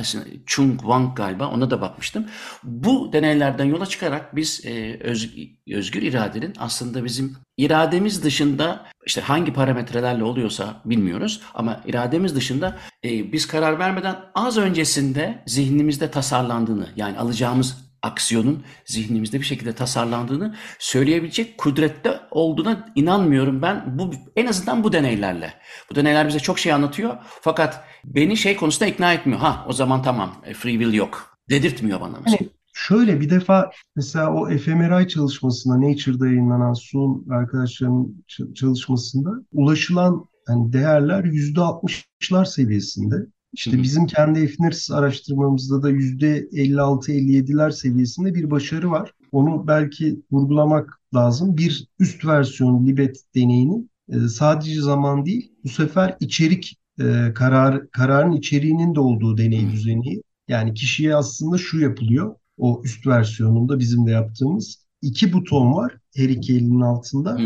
Chung 0.46 0.80
Wang 0.80 1.16
galiba 1.16 1.48
ona 1.48 1.70
da 1.70 1.80
bakmıştım. 1.80 2.26
Bu 2.62 3.12
deneylerden 3.12 3.64
yola 3.64 3.86
çıkarak 3.86 4.36
biz 4.36 4.60
e, 4.64 4.98
öz, 5.00 5.30
özgür 5.72 6.02
iradenin 6.02 6.52
aslında 6.58 7.04
bizim 7.04 7.36
irademiz 7.56 8.24
dışında 8.24 8.86
işte 9.06 9.20
hangi 9.20 9.52
parametrelerle 9.52 10.24
oluyorsa 10.24 10.82
bilmiyoruz 10.84 11.40
ama 11.54 11.80
irademiz 11.86 12.36
dışında 12.36 12.78
e, 13.04 13.32
biz 13.32 13.46
karar 13.46 13.78
vermeden 13.78 14.16
az 14.34 14.58
öncesinde 14.58 15.42
zihnimizde 15.46 16.10
tasarlandığını 16.10 16.88
yani 16.96 17.18
alacağımız 17.18 17.86
aksiyonun 18.06 18.64
zihnimizde 18.84 19.40
bir 19.40 19.44
şekilde 19.44 19.72
tasarlandığını 19.72 20.54
söyleyebilecek 20.78 21.58
kudrette 21.58 22.20
olduğuna 22.30 22.92
inanmıyorum 22.94 23.62
ben 23.62 23.98
bu 23.98 24.10
en 24.36 24.46
azından 24.46 24.84
bu 24.84 24.92
deneylerle. 24.92 25.54
Bu 25.90 25.94
deneyler 25.94 26.28
bize 26.28 26.38
çok 26.38 26.58
şey 26.58 26.72
anlatıyor 26.72 27.16
fakat 27.40 27.84
beni 28.04 28.36
şey 28.36 28.56
konusunda 28.56 28.86
ikna 28.86 29.12
etmiyor. 29.12 29.40
Ha 29.40 29.66
o 29.68 29.72
zaman 29.72 30.02
tamam 30.02 30.34
e, 30.44 30.54
free 30.54 30.72
will 30.72 30.92
yok 30.92 31.38
dedirtmiyor 31.50 32.00
bana 32.00 32.18
mesela. 32.24 32.38
Hani 32.40 32.50
şöyle 32.72 33.20
bir 33.20 33.30
defa 33.30 33.70
mesela 33.96 34.34
o 34.34 34.48
fMRI 34.48 35.08
çalışmasında 35.08 35.80
Nature'da 35.80 36.26
yayınlanan 36.26 36.72
Sun 36.72 37.26
arkadaşlarının 37.30 38.24
çalışmasında 38.54 39.30
ulaşılan 39.52 40.24
yani 40.48 40.72
değerler 40.72 41.24
%60'lar 41.24 42.46
seviyesinde. 42.46 43.16
İşte 43.56 43.82
bizim 43.82 44.06
kendi 44.06 44.40
Efnirs 44.40 44.90
araştırmamızda 44.90 45.82
da 45.82 45.90
%56-57'ler 45.90 47.72
seviyesinde 47.72 48.34
bir 48.34 48.50
başarı 48.50 48.90
var. 48.90 49.12
Onu 49.32 49.66
belki 49.66 50.22
vurgulamak 50.30 51.00
lazım. 51.14 51.56
Bir 51.56 51.88
üst 51.98 52.24
versiyon 52.24 52.86
Libet 52.86 53.16
deneyinin 53.34 53.90
e, 54.08 54.18
sadece 54.18 54.80
zaman 54.80 55.26
değil, 55.26 55.52
bu 55.64 55.68
sefer 55.68 56.16
içerik 56.20 56.76
e, 57.00 57.32
karar 57.34 57.90
kararın 57.90 58.32
içeriğinin 58.32 58.94
de 58.94 59.00
olduğu 59.00 59.38
deney 59.38 59.70
düzeni. 59.72 60.22
Yani 60.48 60.74
kişiye 60.74 61.16
aslında 61.16 61.58
şu 61.58 61.78
yapılıyor. 61.78 62.34
O 62.58 62.82
üst 62.84 63.06
versiyonunda 63.06 63.78
bizim 63.78 64.06
de 64.06 64.10
yaptığımız 64.10 64.86
iki 65.02 65.32
buton 65.32 65.72
var 65.72 65.92
her 66.16 66.28
iki 66.28 66.56
elinin 66.56 66.80
altında. 66.80 67.40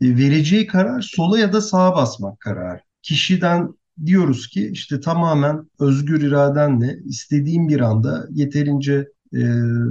E, 0.00 0.16
vereceği 0.16 0.66
karar 0.66 1.00
sola 1.00 1.38
ya 1.38 1.52
da 1.52 1.60
sağa 1.60 1.96
basmak 1.96 2.40
kararı. 2.40 2.80
Kişiden 3.02 3.74
diyoruz 4.06 4.48
ki 4.48 4.70
işte 4.72 5.00
tamamen 5.00 5.70
özgür 5.80 6.20
iradenle 6.22 6.98
istediğin 7.04 7.68
bir 7.68 7.80
anda 7.80 8.26
yeterince 8.30 9.08
e, 9.34 9.42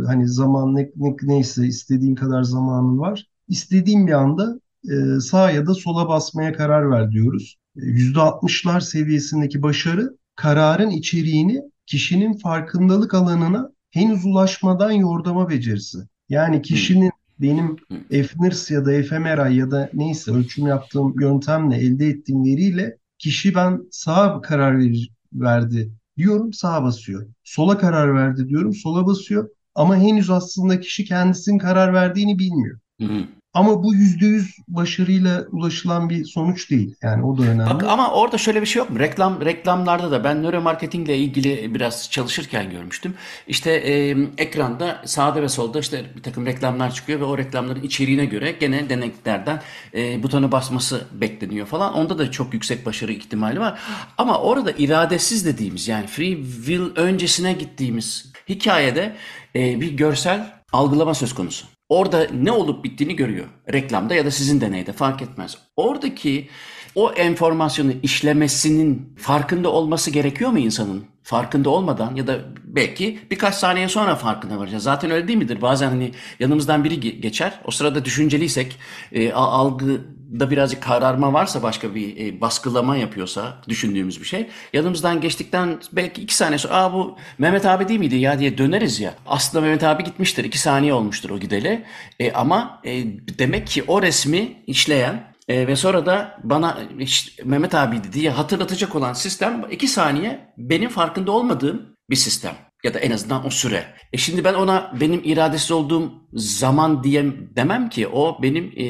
hani 0.07 0.27
zaman 0.27 0.75
ne, 0.75 0.91
ne, 0.95 1.15
neyse 1.21 1.67
istediğin 1.67 2.15
kadar 2.15 2.43
zamanın 2.43 2.99
var. 2.99 3.27
İstediğin 3.47 4.07
bir 4.07 4.11
anda 4.11 4.59
e, 4.89 5.19
sağa 5.19 5.51
ya 5.51 5.67
da 5.67 5.73
sola 5.73 6.09
basmaya 6.09 6.53
karar 6.53 6.91
ver 6.91 7.11
diyoruz. 7.11 7.57
E, 7.77 7.81
%60'lar 7.81 8.81
seviyesindeki 8.81 9.61
başarı 9.61 10.17
kararın 10.35 10.89
içeriğini 10.89 11.61
kişinin 11.85 12.33
farkındalık 12.33 13.13
alanına 13.13 13.71
henüz 13.91 14.25
ulaşmadan 14.25 14.91
yordama 14.91 15.49
becerisi. 15.49 15.97
Yani 16.29 16.61
kişinin 16.61 17.11
benim 17.39 17.75
FNIRS 18.09 18.71
ya 18.71 18.85
da 18.85 19.03
fMRI 19.03 19.55
ya 19.55 19.71
da 19.71 19.89
neyse 19.93 20.31
ölçüm 20.31 20.67
yaptığım 20.67 21.15
yöntemle 21.21 21.77
elde 21.77 22.07
ettiğim 22.07 22.43
veriyle 22.43 22.97
Kişi 23.25 23.55
ben 23.55 23.81
sağa 23.91 24.41
karar 24.41 24.79
verir, 24.79 25.11
verdi 25.33 25.91
diyorum 26.17 26.53
sağa 26.53 26.83
basıyor. 26.83 27.27
Sola 27.43 27.77
karar 27.77 28.15
verdi 28.15 28.49
diyorum 28.49 28.73
sola 28.73 29.05
basıyor. 29.05 29.49
Ama 29.75 29.97
henüz 29.97 30.29
aslında 30.29 30.79
kişi 30.79 31.05
kendisinin 31.05 31.57
karar 31.57 31.93
verdiğini 31.93 32.39
bilmiyor. 32.39 32.79
Hı 33.01 33.05
hı. 33.05 33.27
Ama 33.55 33.83
bu 33.83 33.95
yüzde 33.95 34.25
yüz 34.25 34.57
başarıyla 34.67 35.45
ulaşılan 35.51 36.09
bir 36.09 36.25
sonuç 36.25 36.71
değil. 36.71 36.95
Yani 37.03 37.23
o 37.23 37.37
da 37.37 37.43
önemli. 37.43 37.69
Bak 37.69 37.83
ama 37.83 38.11
orada 38.11 38.37
şöyle 38.37 38.61
bir 38.61 38.65
şey 38.65 38.79
yok 38.79 38.89
mu? 38.89 38.99
Reklam 38.99 39.45
reklamlarda 39.45 40.11
da 40.11 40.23
ben 40.23 40.43
nöromarketingle 40.43 41.17
ilgili 41.17 41.75
biraz 41.75 42.09
çalışırken 42.11 42.69
görmüştüm. 42.69 43.13
İşte 43.47 43.71
e, 43.71 44.17
ekranda 44.37 45.01
sağda 45.05 45.41
ve 45.41 45.49
solda 45.49 45.79
işte 45.79 46.05
bir 46.17 46.23
takım 46.23 46.45
reklamlar 46.45 46.93
çıkıyor 46.93 47.19
ve 47.19 47.23
o 47.23 47.37
reklamların 47.37 47.83
içeriğine 47.83 48.25
göre 48.25 48.51
gene 48.51 48.89
deneklerden 48.89 49.61
e, 49.93 50.23
butona 50.23 50.51
basması 50.51 51.01
bekleniyor 51.13 51.67
falan. 51.67 51.93
Onda 51.93 52.17
da 52.17 52.31
çok 52.31 52.53
yüksek 52.53 52.85
başarı 52.85 53.11
ihtimali 53.11 53.59
var. 53.59 53.79
Ama 54.17 54.39
orada 54.39 54.71
iradesiz 54.71 55.45
dediğimiz 55.45 55.87
yani 55.87 56.07
free 56.07 56.37
will 56.43 56.95
öncesine 56.95 57.53
gittiğimiz 57.53 58.33
hikayede 58.49 59.15
e, 59.55 59.81
bir 59.81 59.91
görsel 59.91 60.51
algılama 60.73 61.13
söz 61.13 61.33
konusu. 61.33 61.74
Orada 61.89 62.27
ne 62.33 62.51
olup 62.51 62.83
bittiğini 62.83 63.15
görüyor. 63.15 63.47
Reklamda 63.73 64.15
ya 64.15 64.25
da 64.25 64.31
sizin 64.31 64.61
deneyde 64.61 64.93
fark 64.93 65.21
etmez. 65.21 65.57
Oradaki 65.75 66.49
o 66.95 67.11
enformasyonu 67.11 67.91
işlemesinin 68.03 69.13
farkında 69.17 69.69
olması 69.69 70.11
gerekiyor 70.11 70.49
mu 70.49 70.59
insanın? 70.59 71.05
Farkında 71.23 71.69
olmadan 71.69 72.15
ya 72.15 72.27
da 72.27 72.39
belki 72.63 73.19
birkaç 73.31 73.55
saniye 73.55 73.89
sonra 73.89 74.15
farkına 74.15 74.59
varacağız. 74.59 74.83
Zaten 74.83 75.11
öyle 75.11 75.27
değil 75.27 75.37
midir? 75.39 75.61
Bazen 75.61 75.89
hani 75.89 76.11
yanımızdan 76.39 76.83
biri 76.83 77.21
geçer. 77.21 77.59
O 77.65 77.71
sırada 77.71 78.05
düşünceliysek 78.05 78.79
e, 79.11 79.31
algıda 79.33 80.51
birazcık 80.51 80.83
kararma 80.83 81.33
varsa 81.33 81.63
başka 81.63 81.95
bir 81.95 82.17
e, 82.17 82.41
baskılama 82.41 82.97
yapıyorsa 82.97 83.57
düşündüğümüz 83.69 84.19
bir 84.21 84.25
şey. 84.25 84.47
Yanımızdan 84.73 85.21
geçtikten 85.21 85.79
belki 85.91 86.21
iki 86.21 86.35
saniye 86.35 86.57
sonra 86.57 86.73
Aa, 86.73 86.93
bu 86.93 87.17
Mehmet 87.37 87.65
abi 87.65 87.87
değil 87.87 87.99
miydi 87.99 88.15
ya 88.15 88.39
diye 88.39 88.57
döneriz 88.57 88.99
ya. 88.99 89.13
Aslında 89.27 89.61
Mehmet 89.65 89.83
abi 89.83 90.03
gitmiştir. 90.03 90.43
iki 90.43 90.59
saniye 90.59 90.93
olmuştur 90.93 91.29
o 91.29 91.39
gideli. 91.39 91.83
E, 92.19 92.31
ama 92.31 92.81
e, 92.85 93.03
demek 93.39 93.67
ki 93.67 93.83
o 93.87 94.01
resmi 94.01 94.51
işleyen 94.67 95.34
e, 95.47 95.67
ve 95.67 95.75
sonra 95.75 96.05
da 96.05 96.39
bana 96.43 96.77
işte, 96.99 97.43
Mehmet 97.43 97.75
abiydi 97.75 98.13
diye 98.13 98.29
hatırlatacak 98.29 98.95
olan 98.95 99.13
sistem 99.13 99.65
iki 99.71 99.87
saniye 99.87 100.53
benim 100.57 100.89
farkında 100.89 101.31
olmadığım 101.31 101.95
bir 102.09 102.15
sistem. 102.15 102.55
Ya 102.83 102.93
da 102.93 102.99
en 102.99 103.11
azından 103.11 103.45
o 103.45 103.49
süre. 103.49 103.85
E 104.13 104.17
şimdi 104.17 104.43
ben 104.43 104.53
ona 104.53 104.91
benim 104.99 105.21
iradesiz 105.23 105.71
olduğum 105.71 106.11
zaman 106.33 107.03
diye 107.03 107.25
demem 107.55 107.89
ki 107.89 108.07
o 108.07 108.41
benim 108.41 108.65
e, 108.65 108.85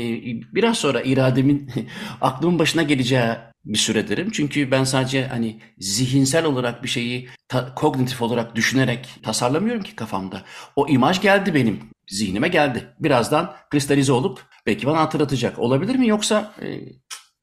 biraz 0.56 0.78
sonra 0.78 1.02
irademin 1.02 1.72
aklımın 2.22 2.60
başına 2.60 2.84
geleceği 2.84 3.36
bir 3.66 3.78
süre 3.78 4.08
derim. 4.08 4.30
Çünkü 4.32 4.72
ben 4.72 4.84
sadece 4.84 5.28
hani 5.28 5.60
zihinsel 5.80 6.46
olarak 6.46 6.84
bir 6.84 6.88
şeyi 6.88 7.30
kognitif 7.76 8.22
olarak 8.22 8.56
düşünerek 8.56 9.10
tasarlamıyorum 9.24 9.84
ki 9.84 9.96
kafamda. 9.96 10.42
O 10.76 10.88
imaj 10.88 11.22
geldi 11.22 11.54
benim 11.54 11.80
zihnime 12.08 12.48
geldi. 12.48 12.84
Birazdan 13.00 13.54
kristalize 13.70 14.12
olup 14.12 14.42
belki 14.66 14.88
bana 14.88 15.00
hatırlatacak. 15.00 15.60
Olabilir 15.60 15.96
mi 15.96 16.08
yoksa 16.08 16.54
e, 16.62 16.80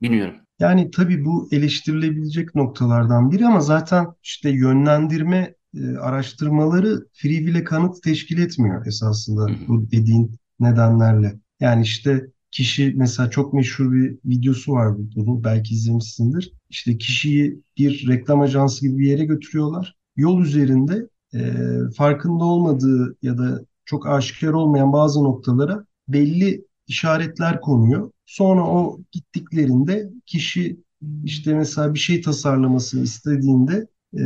bilmiyorum. 0.02 0.34
Yani 0.58 0.90
tabii 0.90 1.24
bu 1.24 1.48
eleştirilebilecek 1.52 2.54
noktalardan 2.54 3.30
biri 3.30 3.46
ama 3.46 3.60
zaten 3.60 4.06
işte 4.22 4.50
yönlendirme 4.50 5.54
e, 5.74 5.96
araştırmaları 5.96 7.06
free 7.12 7.36
will'e 7.36 7.64
kanıt 7.64 8.02
teşkil 8.02 8.38
etmiyor 8.38 8.86
esasında 8.86 9.46
bu 9.68 9.90
dediğin 9.90 10.36
nedenlerle. 10.60 11.34
Yani 11.60 11.82
işte 11.82 12.26
kişi 12.50 12.94
mesela 12.96 13.30
çok 13.30 13.52
meşhur 13.52 13.92
bir 13.92 14.18
videosu 14.24 14.72
var 14.72 14.96
bunu 14.98 15.44
belki 15.44 15.74
izlemişsindir. 15.74 16.52
İşte 16.70 16.98
kişiyi 16.98 17.62
bir 17.78 18.08
reklam 18.08 18.40
ajansı 18.40 18.86
gibi 18.86 18.98
bir 18.98 19.06
yere 19.06 19.24
götürüyorlar. 19.24 19.96
Yol 20.16 20.42
üzerinde 20.42 21.08
e, 21.34 21.54
farkında 21.96 22.44
olmadığı 22.44 23.16
ya 23.22 23.38
da 23.38 23.64
çok 23.84 24.06
aşikar 24.06 24.48
olmayan 24.48 24.92
bazı 24.92 25.24
noktalara 25.24 25.84
belli 26.08 26.64
işaretler 26.86 27.60
konuyor. 27.60 28.10
Sonra 28.26 28.62
o 28.62 28.98
gittiklerinde 29.12 30.10
kişi 30.26 30.80
işte 31.24 31.54
mesela 31.54 31.94
bir 31.94 31.98
şey 31.98 32.20
tasarlamasını 32.20 33.02
istediğinde 33.02 33.86
e, 34.18 34.24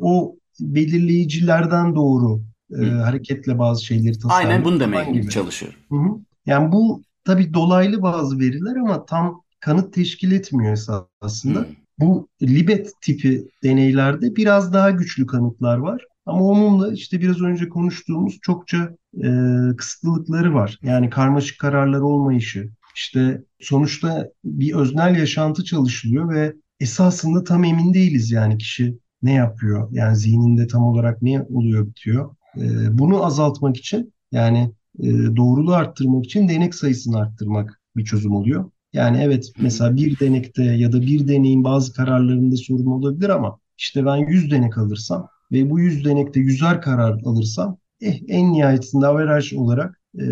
o 0.00 0.36
belirleyicilerden 0.60 1.94
doğru 1.94 2.40
e, 2.80 2.84
hareketle 2.84 3.58
bazı 3.58 3.84
şeyleri 3.84 4.18
tasarlıyor. 4.18 4.50
Aynen 4.50 4.64
bunu 4.64 4.80
demeye 4.80 5.10
gibi. 5.10 5.30
çalışıyorum. 5.30 5.78
Hı 5.90 5.96
hı. 5.96 6.20
Yani 6.46 6.72
bu 6.72 7.02
tabii 7.24 7.54
dolaylı 7.54 8.02
bazı 8.02 8.38
veriler 8.38 8.76
ama 8.76 9.06
tam 9.06 9.42
kanıt 9.60 9.94
teşkil 9.94 10.32
etmiyor 10.32 10.72
esasında. 10.72 11.60
Hı. 11.60 11.66
Bu 11.98 12.28
Libet 12.42 12.92
tipi 13.00 13.48
deneylerde 13.62 14.36
biraz 14.36 14.72
daha 14.72 14.90
güçlü 14.90 15.26
kanıtlar 15.26 15.76
var. 15.76 16.06
Ama 16.26 16.44
onun 16.44 16.80
da 16.82 16.92
işte 16.92 17.20
biraz 17.20 17.40
önce 17.40 17.68
konuştuğumuz 17.68 18.38
çokça 18.42 18.96
e, 19.24 19.28
kısıtlılıkları 19.76 20.54
var. 20.54 20.78
Yani 20.82 21.10
karmaşık 21.10 21.58
kararlar 21.58 22.00
olmayışı. 22.00 22.70
İşte 22.96 23.42
sonuçta 23.60 24.30
bir 24.44 24.74
öznel 24.74 25.16
yaşantı 25.16 25.64
çalışılıyor 25.64 26.30
ve 26.34 26.54
esasında 26.80 27.44
tam 27.44 27.64
emin 27.64 27.94
değiliz 27.94 28.30
yani 28.30 28.58
kişi 28.58 28.98
ne 29.22 29.32
yapıyor? 29.32 29.88
Yani 29.92 30.16
zihninde 30.16 30.66
tam 30.66 30.84
olarak 30.84 31.22
ne 31.22 31.42
oluyor 31.42 31.86
bitiyor? 31.86 32.36
E, 32.56 32.98
bunu 32.98 33.24
azaltmak 33.24 33.76
için 33.76 34.12
yani 34.32 34.72
e, 34.98 35.06
doğruluğu 35.36 35.74
arttırmak 35.74 36.24
için 36.24 36.48
denek 36.48 36.74
sayısını 36.74 37.18
arttırmak 37.18 37.80
bir 37.96 38.04
çözüm 38.04 38.32
oluyor. 38.32 38.70
Yani 38.92 39.18
evet 39.22 39.52
mesela 39.58 39.96
bir 39.96 40.20
denekte 40.20 40.62
ya 40.64 40.92
da 40.92 41.00
bir 41.00 41.28
deneyin 41.28 41.64
bazı 41.64 41.92
kararlarında 41.92 42.56
sorun 42.56 42.86
olabilir 42.86 43.28
ama 43.28 43.58
işte 43.78 44.06
ben 44.06 44.16
100 44.16 44.50
denek 44.50 44.78
alırsam 44.78 45.28
ve 45.52 45.70
bu 45.70 45.80
100 45.80 46.04
denekte 46.04 46.40
yüzer 46.40 46.82
karar 46.82 47.20
alırsam 47.24 47.76
eh, 48.00 48.20
en 48.28 48.52
nihayetinde 48.52 49.06
averaj 49.06 49.52
olarak 49.52 50.00
e, 50.14 50.24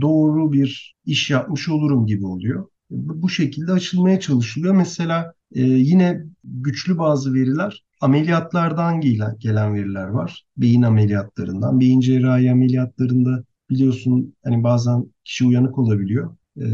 doğru 0.00 0.52
bir 0.52 0.96
iş 1.06 1.30
yapmış 1.30 1.68
olurum 1.68 2.06
gibi 2.06 2.26
oluyor. 2.26 2.66
Bu, 2.90 3.22
bu 3.22 3.28
şekilde 3.28 3.72
açılmaya 3.72 4.20
çalışılıyor. 4.20 4.74
Mesela 4.74 5.34
e, 5.52 5.62
yine 5.62 6.22
güçlü 6.44 6.98
bazı 6.98 7.34
veriler 7.34 7.82
ameliyatlardan 8.00 9.00
gelen, 9.00 9.36
gelen 9.38 9.74
veriler 9.74 10.06
var. 10.06 10.46
Beyin 10.56 10.82
ameliyatlarından. 10.82 11.80
Beyin 11.80 12.00
cerrahi 12.00 12.52
ameliyatlarında 12.52 13.44
biliyorsun 13.70 14.34
hani 14.44 14.64
bazen 14.64 15.12
kişi 15.24 15.44
uyanık 15.44 15.78
olabiliyor. 15.78 16.36
Ee, 16.60 16.64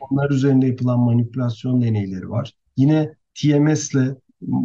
onlar 0.00 0.30
üzerinde 0.30 0.66
yapılan 0.66 1.00
manipülasyon 1.00 1.82
deneyleri 1.82 2.30
var. 2.30 2.52
Yine 2.76 3.14
TMS 3.34 3.94
ile 3.94 4.16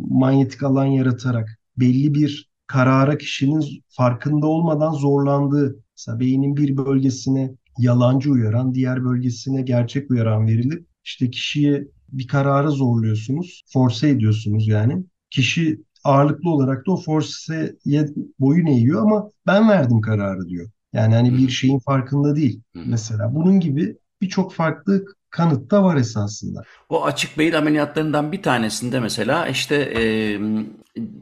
manyetik 0.10 0.64
alan 0.64 0.86
yaratarak 0.86 1.60
belli 1.78 2.14
bir 2.14 2.49
karara 2.70 3.18
kişinin 3.18 3.84
farkında 3.90 4.48
olmadan 4.48 4.92
zorlandığı, 4.92 5.80
mesela 5.98 6.20
beynin 6.20 6.58
bir 6.58 6.78
bölgesine 6.78 7.52
yalancı 7.78 8.32
uyaran, 8.32 8.74
diğer 8.74 9.06
bölgesine 9.06 9.62
gerçek 9.62 10.12
uyaran 10.12 10.48
verilip 10.48 10.88
işte 11.06 11.30
kişiye 11.30 11.88
bir 12.10 12.28
karara 12.28 12.70
zorluyorsunuz, 12.70 13.64
force 13.74 14.08
ediyorsunuz 14.08 14.68
yani. 14.68 15.04
Kişi 15.30 15.82
ağırlıklı 16.04 16.50
olarak 16.50 16.88
da 16.88 16.92
o 16.92 16.98
force'ye 17.02 18.06
boyun 18.40 18.66
eğiyor 18.66 19.02
ama 19.02 19.30
ben 19.48 19.70
verdim 19.70 20.02
kararı 20.02 20.48
diyor. 20.50 20.70
Yani 20.94 21.16
hani 21.16 21.38
bir 21.38 21.50
şeyin 21.50 21.80
farkında 21.80 22.36
değil 22.36 22.62
mesela. 22.86 23.36
Bunun 23.36 23.60
gibi 23.60 23.98
birçok 24.22 24.54
farklı 24.54 25.06
kanıt 25.32 25.72
da 25.72 25.84
var 25.84 25.98
esasında. 25.98 26.64
O 26.90 27.06
açık 27.06 27.38
beyin 27.38 27.54
ameliyatlarından 27.54 28.32
bir 28.32 28.42
tanesinde 28.44 29.00
mesela 29.00 29.48
işte 29.48 29.76
e, 29.76 30.02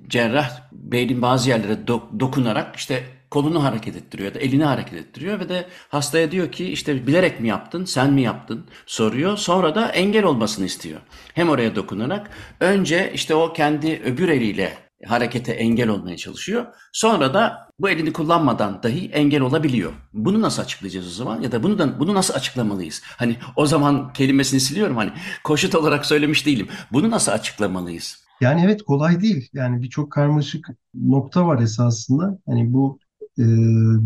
cerrah 0.07 0.61
beynin 0.71 1.21
bazı 1.21 1.49
yerlere 1.49 1.73
do- 1.73 2.19
dokunarak 2.19 2.75
işte 2.75 3.03
kolunu 3.31 3.63
hareket 3.63 3.95
ettiriyor 3.95 4.29
ya 4.29 4.35
da 4.35 4.39
elini 4.39 4.63
hareket 4.63 4.93
ettiriyor 4.93 5.39
ve 5.39 5.49
de 5.49 5.65
hastaya 5.89 6.31
diyor 6.31 6.51
ki 6.51 6.65
işte 6.69 7.07
bilerek 7.07 7.39
mi 7.39 7.47
yaptın, 7.47 7.85
sen 7.85 8.13
mi 8.13 8.21
yaptın 8.21 8.65
soruyor. 8.85 9.37
Sonra 9.37 9.75
da 9.75 9.89
engel 9.89 10.23
olmasını 10.23 10.65
istiyor. 10.65 11.01
Hem 11.33 11.49
oraya 11.49 11.75
dokunarak 11.75 12.29
önce 12.59 13.11
işte 13.13 13.35
o 13.35 13.53
kendi 13.53 14.01
öbür 14.05 14.29
eliyle 14.29 14.86
harekete 15.05 15.51
engel 15.51 15.89
olmaya 15.89 16.17
çalışıyor. 16.17 16.65
Sonra 16.93 17.33
da 17.33 17.69
bu 17.79 17.89
elini 17.89 18.13
kullanmadan 18.13 18.83
dahi 18.83 19.09
engel 19.09 19.41
olabiliyor. 19.41 19.93
Bunu 20.13 20.41
nasıl 20.41 20.61
açıklayacağız 20.61 21.07
o 21.07 21.11
zaman? 21.11 21.41
Ya 21.41 21.51
da 21.51 21.63
bunu 21.63 21.79
da 21.79 21.99
bunu 21.99 22.13
nasıl 22.13 22.33
açıklamalıyız? 22.33 23.01
Hani 23.05 23.35
o 23.55 23.65
zaman 23.65 24.13
kelimesini 24.13 24.59
siliyorum 24.59 24.97
hani 24.97 25.11
koşut 25.43 25.75
olarak 25.75 26.05
söylemiş 26.05 26.45
değilim. 26.45 26.67
Bunu 26.91 27.11
nasıl 27.11 27.31
açıklamalıyız? 27.31 28.27
Yani 28.41 28.61
evet 28.65 28.83
kolay 28.83 29.21
değil. 29.21 29.49
Yani 29.53 29.81
birçok 29.81 30.11
karmaşık 30.11 30.67
nokta 30.93 31.47
var 31.47 31.61
esasında. 31.61 32.39
Hani 32.45 32.73
bu 32.73 32.99
e, 33.21 33.43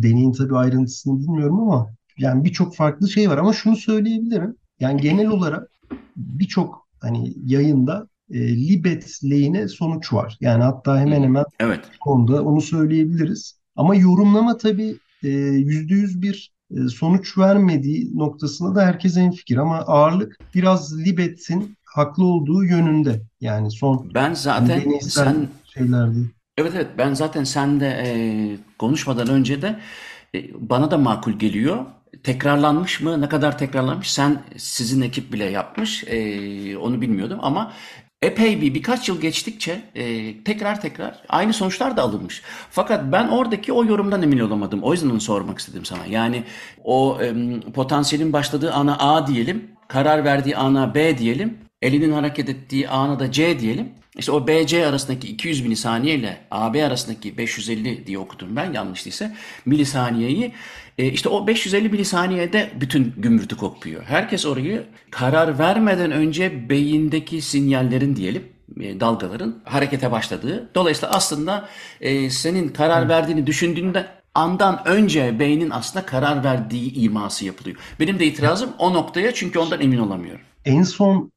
deneyin 0.04 0.32
tabii 0.32 0.58
ayrıntısını 0.58 1.20
bilmiyorum 1.20 1.60
ama 1.60 1.90
yani 2.18 2.44
birçok 2.44 2.76
farklı 2.76 3.10
şey 3.10 3.30
var 3.30 3.38
ama 3.38 3.54
şunu 3.54 3.76
söyleyebilirim. 3.76 4.56
Yani 4.80 5.02
genel 5.02 5.28
olarak 5.28 5.72
birçok 6.16 6.88
hani 7.02 7.34
yayında 7.46 8.08
e, 8.34 8.40
libet 8.40 9.20
lehine 9.24 9.68
sonuç 9.68 10.14
var. 10.14 10.38
Yani 10.42 10.64
hatta 10.64 11.00
hemen 11.00 11.24
hemen 11.24 11.46
evet. 11.60 11.86
konuda 12.00 12.44
onu 12.44 12.62
söyleyebiliriz. 12.62 13.60
Ama 13.76 13.96
yorumlama 13.96 14.58
tabii 14.58 14.98
e, 15.24 15.30
yüzde 15.30 15.94
yüz 15.94 16.22
bir 16.22 16.52
e, 16.72 16.88
sonuç 16.88 17.38
vermediği 17.38 18.18
noktasında 18.18 18.76
da 18.76 18.86
herkes 18.86 19.18
en 19.18 19.32
fikir 19.32 19.58
ama 19.58 19.78
ağırlık 19.78 20.38
biraz 20.56 21.00
Libet'in 21.00 21.78
haklı 21.86 22.26
olduğu 22.26 22.64
yönünde. 22.64 23.22
Yani 23.42 23.72
son 23.72 24.12
ben 24.14 24.34
zaten 24.34 25.00
sen 25.00 25.48
şeylerde. 25.74 26.20
Evet 26.58 26.72
evet 26.76 26.88
ben 26.98 27.14
zaten 27.14 27.44
sen 27.44 27.80
de 27.80 28.04
e, 28.06 28.12
konuşmadan 28.78 29.28
önce 29.30 29.62
de 29.62 29.80
e, 30.36 30.70
bana 30.70 30.92
da 30.92 30.98
makul 30.98 31.32
geliyor. 31.32 31.86
tekrarlanmış 32.24 33.02
mı? 33.02 33.22
Ne 33.22 33.30
kadar 33.30 33.58
tekrarlanmış? 33.58 34.12
Sen 34.12 34.44
sizin 34.58 35.02
ekip 35.02 35.34
bile 35.34 35.44
yapmış. 35.44 36.04
E, 36.08 36.78
onu 36.78 37.02
bilmiyordum 37.02 37.40
ama 37.42 37.74
epey 38.22 38.62
bir 38.62 38.74
birkaç 38.74 39.10
yıl 39.10 39.22
geçtikçe 39.22 39.82
e, 39.96 40.44
tekrar 40.44 40.82
tekrar 40.82 41.22
aynı 41.30 41.54
sonuçlar 41.54 41.98
da 41.98 42.02
alınmış. 42.02 42.42
Fakat 42.70 43.12
ben 43.12 43.28
oradaki 43.28 43.74
o 43.74 43.86
yorumdan 43.86 44.22
emin 44.22 44.40
olamadım. 44.40 44.84
O 44.84 44.94
yüzden 44.94 45.10
onu 45.10 45.22
sormak 45.22 45.60
istedim 45.60 45.86
sana. 45.86 46.06
Yani 46.06 46.44
o 46.84 47.18
e, 47.22 47.34
potansiyelin 47.74 48.34
başladığı 48.34 48.74
ana 48.74 48.98
A 49.00 49.28
diyelim, 49.28 49.72
karar 49.88 50.24
verdiği 50.24 50.58
ana 50.58 50.96
B 50.96 51.18
diyelim, 51.18 51.58
elinin 51.82 52.12
hareket 52.12 52.50
ettiği 52.50 52.90
ana 52.90 53.20
da 53.20 53.32
C 53.32 53.60
diyelim. 53.60 53.90
İşte 54.18 54.32
o 54.32 54.48
BC 54.48 54.86
arasındaki 54.86 55.28
200 55.28 55.62
milisaniye 55.62 56.16
ile 56.16 56.38
AB 56.52 56.86
arasındaki 56.86 57.38
550 57.38 58.08
diye 58.08 58.20
okudum 58.20 58.56
ben 58.56 58.74
yanlış 58.74 59.06
değilse 59.06 59.36
milisaniyeyi 59.66 60.54
e, 60.98 61.06
işte 61.06 61.30
o 61.30 61.48
550 61.48 61.90
milisaniyede 61.90 62.72
bütün 62.82 63.14
gümrütü 63.18 63.58
kopuyor. 63.58 64.04
Herkes 64.04 64.46
orayı 64.46 64.86
karar 65.12 65.60
vermeden 65.60 66.12
önce 66.12 66.70
beyindeki 66.70 67.42
sinyallerin 67.42 68.16
diyelim 68.16 68.44
e, 68.80 69.00
dalgaların 69.00 69.62
harekete 69.66 70.12
başladığı. 70.12 70.70
Dolayısıyla 70.76 71.16
aslında 71.16 71.70
e, 72.02 72.30
senin 72.30 72.70
karar 72.70 73.10
verdiğini 73.10 73.48
düşündüğünde 73.48 74.08
andan 74.36 74.82
önce 74.86 75.40
beynin 75.40 75.70
aslında 75.70 76.06
karar 76.06 76.44
verdiği 76.44 76.94
iması 76.94 77.46
yapılıyor. 77.46 77.78
Benim 78.00 78.20
de 78.20 78.26
itirazım 78.26 78.70
o 78.80 78.94
noktaya 78.94 79.34
çünkü 79.34 79.60
ondan 79.60 79.82
emin 79.82 79.98
olamıyorum. 79.98 80.46
En 80.66 80.84
son 80.84 81.32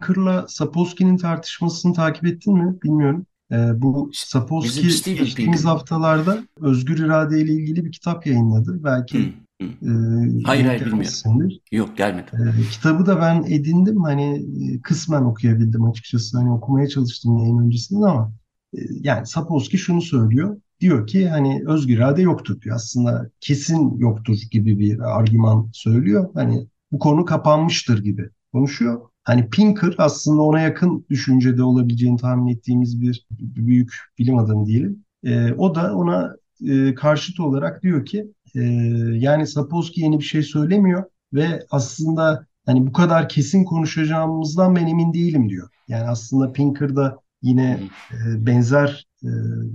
Pinker'la 0.00 0.44
Sapolsky'nin 0.48 1.16
tartışmasını 1.16 1.92
takip 1.92 2.26
ettin 2.26 2.54
mi? 2.54 2.76
Bilmiyorum. 2.82 3.26
Ee, 3.52 3.82
bu 3.82 4.10
Sapolsky 4.14 5.16
geçtiğimiz 5.18 5.64
haftalarda 5.64 6.44
özgür 6.60 6.98
irade 6.98 7.40
ile 7.40 7.52
ilgili 7.52 7.84
bir 7.84 7.92
kitap 7.92 8.26
yayınladı. 8.26 8.84
Belki 8.84 9.18
hı, 9.18 9.66
hı. 9.66 9.68
E, 9.68 10.42
hayır 10.44 10.64
hayır 10.64 10.86
bilmiyorum. 10.86 11.50
Yok 11.72 11.96
gelmedi. 11.96 12.30
E, 12.32 12.70
kitabı 12.70 13.06
da 13.06 13.20
ben 13.20 13.44
edindim. 13.48 14.02
Hani 14.02 14.46
e, 14.74 14.80
kısmen 14.80 15.22
okuyabildim 15.22 15.84
açıkçası. 15.84 16.38
Hani 16.38 16.52
okumaya 16.52 16.88
çalıştım 16.88 17.38
yayın 17.38 17.58
öncesinde 17.58 18.06
ama 18.06 18.32
e, 18.74 18.80
yani 19.00 19.26
Sapolsky 19.26 19.82
şunu 19.82 20.02
söylüyor. 20.02 20.56
Diyor 20.80 21.06
ki 21.06 21.28
hani 21.28 21.62
özgür 21.66 21.96
irade 21.96 22.22
yoktur 22.22 22.60
diyor. 22.60 22.76
Aslında 22.76 23.30
kesin 23.40 23.98
yoktur 23.98 24.38
gibi 24.50 24.78
bir 24.78 25.18
argüman 25.18 25.70
söylüyor. 25.72 26.30
Hani 26.34 26.66
bu 26.92 26.98
konu 26.98 27.24
kapanmıştır 27.24 28.02
gibi 28.04 28.28
konuşuyor. 28.52 29.00
Hani 29.26 29.50
Pinker 29.50 29.94
aslında 29.98 30.42
ona 30.42 30.60
yakın 30.60 31.06
düşüncede 31.10 31.62
olabileceğini 31.62 32.16
tahmin 32.16 32.52
ettiğimiz 32.52 33.00
bir 33.00 33.26
büyük 33.30 33.94
bilim 34.18 34.38
adamı 34.38 34.66
diyelim. 34.66 35.04
E, 35.24 35.52
o 35.52 35.74
da 35.74 35.96
ona 35.96 36.36
e, 36.68 36.94
karşıt 36.94 37.40
olarak 37.40 37.82
diyor 37.82 38.04
ki 38.04 38.32
e, 38.54 38.60
yani 39.14 39.46
Sapolsky 39.46 40.04
yeni 40.04 40.18
bir 40.18 40.24
şey 40.24 40.42
söylemiyor 40.42 41.04
ve 41.32 41.66
aslında 41.70 42.46
hani 42.66 42.86
bu 42.86 42.92
kadar 42.92 43.28
kesin 43.28 43.64
konuşacağımızdan 43.64 44.76
ben 44.76 44.86
emin 44.86 45.14
değilim 45.14 45.48
diyor. 45.48 45.68
Yani 45.88 46.08
aslında 46.08 46.52
Pinker 46.52 46.96
da 46.96 47.18
yine 47.42 47.80
e, 48.12 48.46
benzer 48.46 49.06
e, 49.22 49.28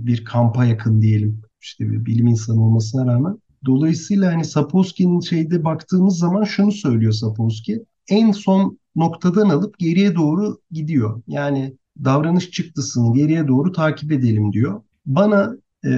bir 0.06 0.24
kampa 0.24 0.64
yakın 0.64 1.02
diyelim. 1.02 1.42
İşte 1.60 1.90
bir 1.90 2.06
bilim 2.06 2.26
insanı 2.26 2.64
olmasına 2.64 3.14
rağmen. 3.14 3.38
Dolayısıyla 3.66 4.32
hani 4.32 4.44
Sapolsky'nin 4.44 5.20
şeyde 5.20 5.64
baktığımız 5.64 6.18
zaman 6.18 6.44
şunu 6.44 6.72
söylüyor 6.72 7.12
Sapolsky. 7.12 7.78
En 8.08 8.32
son 8.32 8.78
noktadan 8.96 9.48
alıp 9.48 9.78
geriye 9.78 10.14
doğru 10.14 10.58
gidiyor. 10.70 11.22
Yani 11.26 11.76
davranış 12.04 12.50
çıktısını 12.50 13.14
geriye 13.14 13.48
doğru 13.48 13.72
takip 13.72 14.12
edelim 14.12 14.52
diyor. 14.52 14.82
Bana 15.06 15.56
e, 15.84 15.90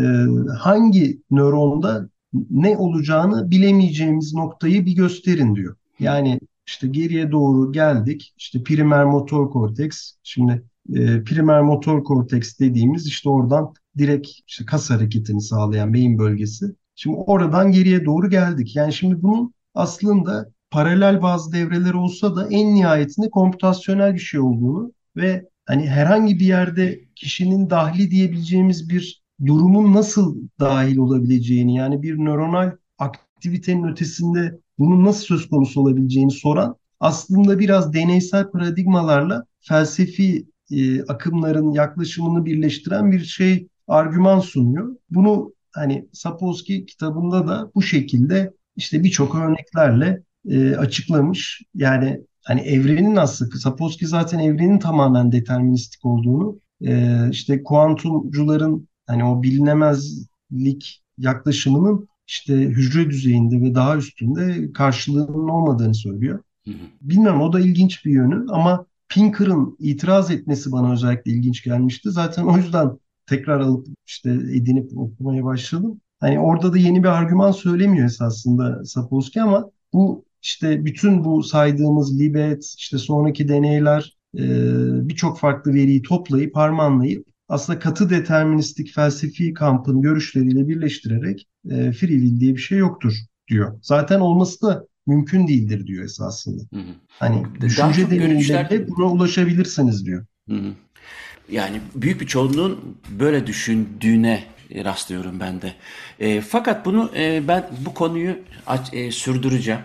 hangi 0.58 1.22
nöronda 1.30 2.08
ne 2.50 2.76
olacağını 2.76 3.50
bilemeyeceğimiz 3.50 4.34
noktayı 4.34 4.86
bir 4.86 4.96
gösterin 4.96 5.54
diyor. 5.54 5.76
Yani 5.98 6.40
işte 6.66 6.88
geriye 6.88 7.32
doğru 7.32 7.72
geldik. 7.72 8.34
İşte 8.38 8.62
primer 8.62 9.04
motor 9.04 9.50
korteks. 9.50 10.12
Şimdi 10.22 10.62
e, 10.94 11.24
primer 11.24 11.62
motor 11.62 12.04
korteks 12.04 12.58
dediğimiz 12.58 13.06
işte 13.06 13.28
oradan 13.30 13.74
direkt 13.98 14.28
işte 14.46 14.64
kas 14.66 14.90
hareketini 14.90 15.40
sağlayan 15.40 15.94
beyin 15.94 16.18
bölgesi. 16.18 16.66
Şimdi 16.94 17.16
oradan 17.16 17.72
geriye 17.72 18.04
doğru 18.04 18.30
geldik. 18.30 18.76
Yani 18.76 18.92
şimdi 18.92 19.22
bunun 19.22 19.54
aslında 19.74 20.53
paralel 20.74 21.22
bazı 21.22 21.52
devreler 21.52 21.94
olsa 21.94 22.36
da 22.36 22.48
en 22.50 22.74
nihayetinde 22.74 23.30
komputasyonel 23.30 24.14
bir 24.14 24.18
şey 24.18 24.40
olduğunu 24.40 24.92
ve 25.16 25.48
hani 25.66 25.88
herhangi 25.88 26.38
bir 26.38 26.46
yerde 26.46 27.00
kişinin 27.14 27.70
dahli 27.70 28.10
diyebileceğimiz 28.10 28.88
bir 28.88 29.22
durumun 29.46 29.94
nasıl 29.94 30.36
dahil 30.60 30.96
olabileceğini 30.96 31.76
yani 31.76 32.02
bir 32.02 32.18
nöronal 32.18 32.70
aktivitenin 32.98 33.88
ötesinde 33.88 34.58
bunun 34.78 35.04
nasıl 35.04 35.24
söz 35.24 35.48
konusu 35.48 35.80
olabileceğini 35.80 36.30
soran 36.30 36.76
aslında 37.00 37.58
biraz 37.58 37.92
deneysel 37.92 38.50
paradigmalarla 38.50 39.44
felsefi 39.60 40.46
e, 40.70 41.02
akımların 41.02 41.70
yaklaşımını 41.72 42.44
birleştiren 42.44 43.12
bir 43.12 43.24
şey 43.24 43.68
argüman 43.88 44.40
sunuyor. 44.40 44.96
Bunu 45.10 45.52
hani 45.72 46.08
Sapolsky 46.12 46.86
kitabında 46.86 47.48
da 47.48 47.70
bu 47.74 47.82
şekilde 47.82 48.52
işte 48.76 49.04
birçok 49.04 49.34
örneklerle 49.34 50.22
e, 50.48 50.76
açıklamış. 50.76 51.62
Yani 51.74 52.20
hani 52.44 52.60
evrenin 52.60 53.16
aslında 53.16 53.56
Sapolsky 53.56 54.08
zaten 54.08 54.38
evrenin 54.38 54.78
tamamen 54.78 55.32
deterministik 55.32 56.04
olduğunu 56.04 56.60
e, 56.82 57.28
işte 57.30 57.62
kuantumcuların 57.62 58.88
hani 59.06 59.24
o 59.24 59.42
bilinemezlik 59.42 61.02
yaklaşımının 61.18 62.08
işte 62.26 62.54
hücre 62.54 63.10
düzeyinde 63.10 63.60
ve 63.60 63.74
daha 63.74 63.96
üstünde 63.96 64.72
karşılığının 64.72 65.48
olmadığını 65.48 65.94
söylüyor. 65.94 66.42
Bilmem 67.00 67.40
o 67.40 67.52
da 67.52 67.60
ilginç 67.60 68.04
bir 68.04 68.10
yönü 68.10 68.46
ama 68.50 68.86
Pinker'ın 69.08 69.76
itiraz 69.78 70.30
etmesi 70.30 70.72
bana 70.72 70.92
özellikle 70.92 71.32
ilginç 71.32 71.64
gelmişti. 71.64 72.10
Zaten 72.10 72.44
o 72.44 72.56
yüzden 72.56 72.98
tekrar 73.26 73.60
alıp 73.60 73.86
işte 74.06 74.30
edinip 74.30 74.98
okumaya 74.98 75.44
başladım. 75.44 76.00
Hani 76.20 76.40
orada 76.40 76.72
da 76.72 76.78
yeni 76.78 77.02
bir 77.02 77.08
argüman 77.08 77.52
söylemiyor 77.52 78.06
esasında 78.06 78.84
Sapolsky 78.84 79.42
ama 79.42 79.70
bu 79.92 80.24
işte 80.44 80.84
bütün 80.84 81.24
bu 81.24 81.42
saydığımız 81.42 82.20
Libet, 82.20 82.74
işte 82.78 82.98
sonraki 82.98 83.48
deneyler 83.48 84.16
e, 84.38 84.42
birçok 85.08 85.38
farklı 85.38 85.74
veriyi 85.74 86.02
toplayıp 86.02 86.56
harmanlayıp 86.56 87.26
aslında 87.48 87.78
katı 87.78 88.10
deterministik 88.10 88.94
felsefi 88.94 89.54
kampın 89.54 90.02
görüşleriyle 90.02 90.68
birleştirerek 90.68 91.48
e, 91.70 91.92
free 91.92 92.08
will 92.08 92.40
diye 92.40 92.54
bir 92.54 92.60
şey 92.60 92.78
yoktur 92.78 93.12
diyor. 93.48 93.78
Zaten 93.82 94.20
olması 94.20 94.62
da 94.62 94.86
mümkün 95.06 95.48
değildir 95.48 95.86
diyor 95.86 96.04
esasında. 96.04 96.62
Hı 96.74 96.80
hı. 96.80 96.94
Hani 97.08 97.42
düşünce 97.60 98.10
deneyimlerle 98.10 98.88
buna 98.88 99.06
ulaşabilirsiniz 99.06 100.06
diyor. 100.06 100.26
Hı 100.48 100.54
hı. 100.54 100.72
Yani 101.50 101.80
büyük 101.94 102.20
bir 102.20 102.26
çoğunluğun 102.26 102.98
böyle 103.18 103.46
düşündüğüne 103.46 104.44
rastlıyorum 104.84 105.40
ben 105.40 105.62
de. 105.62 105.74
E, 106.20 106.40
fakat 106.40 106.86
bunu 106.86 107.10
e, 107.16 107.48
ben 107.48 107.70
bu 107.80 107.94
konuyu 107.94 108.38
aç, 108.66 108.94
e, 108.94 109.10
sürdüreceğim. 109.10 109.80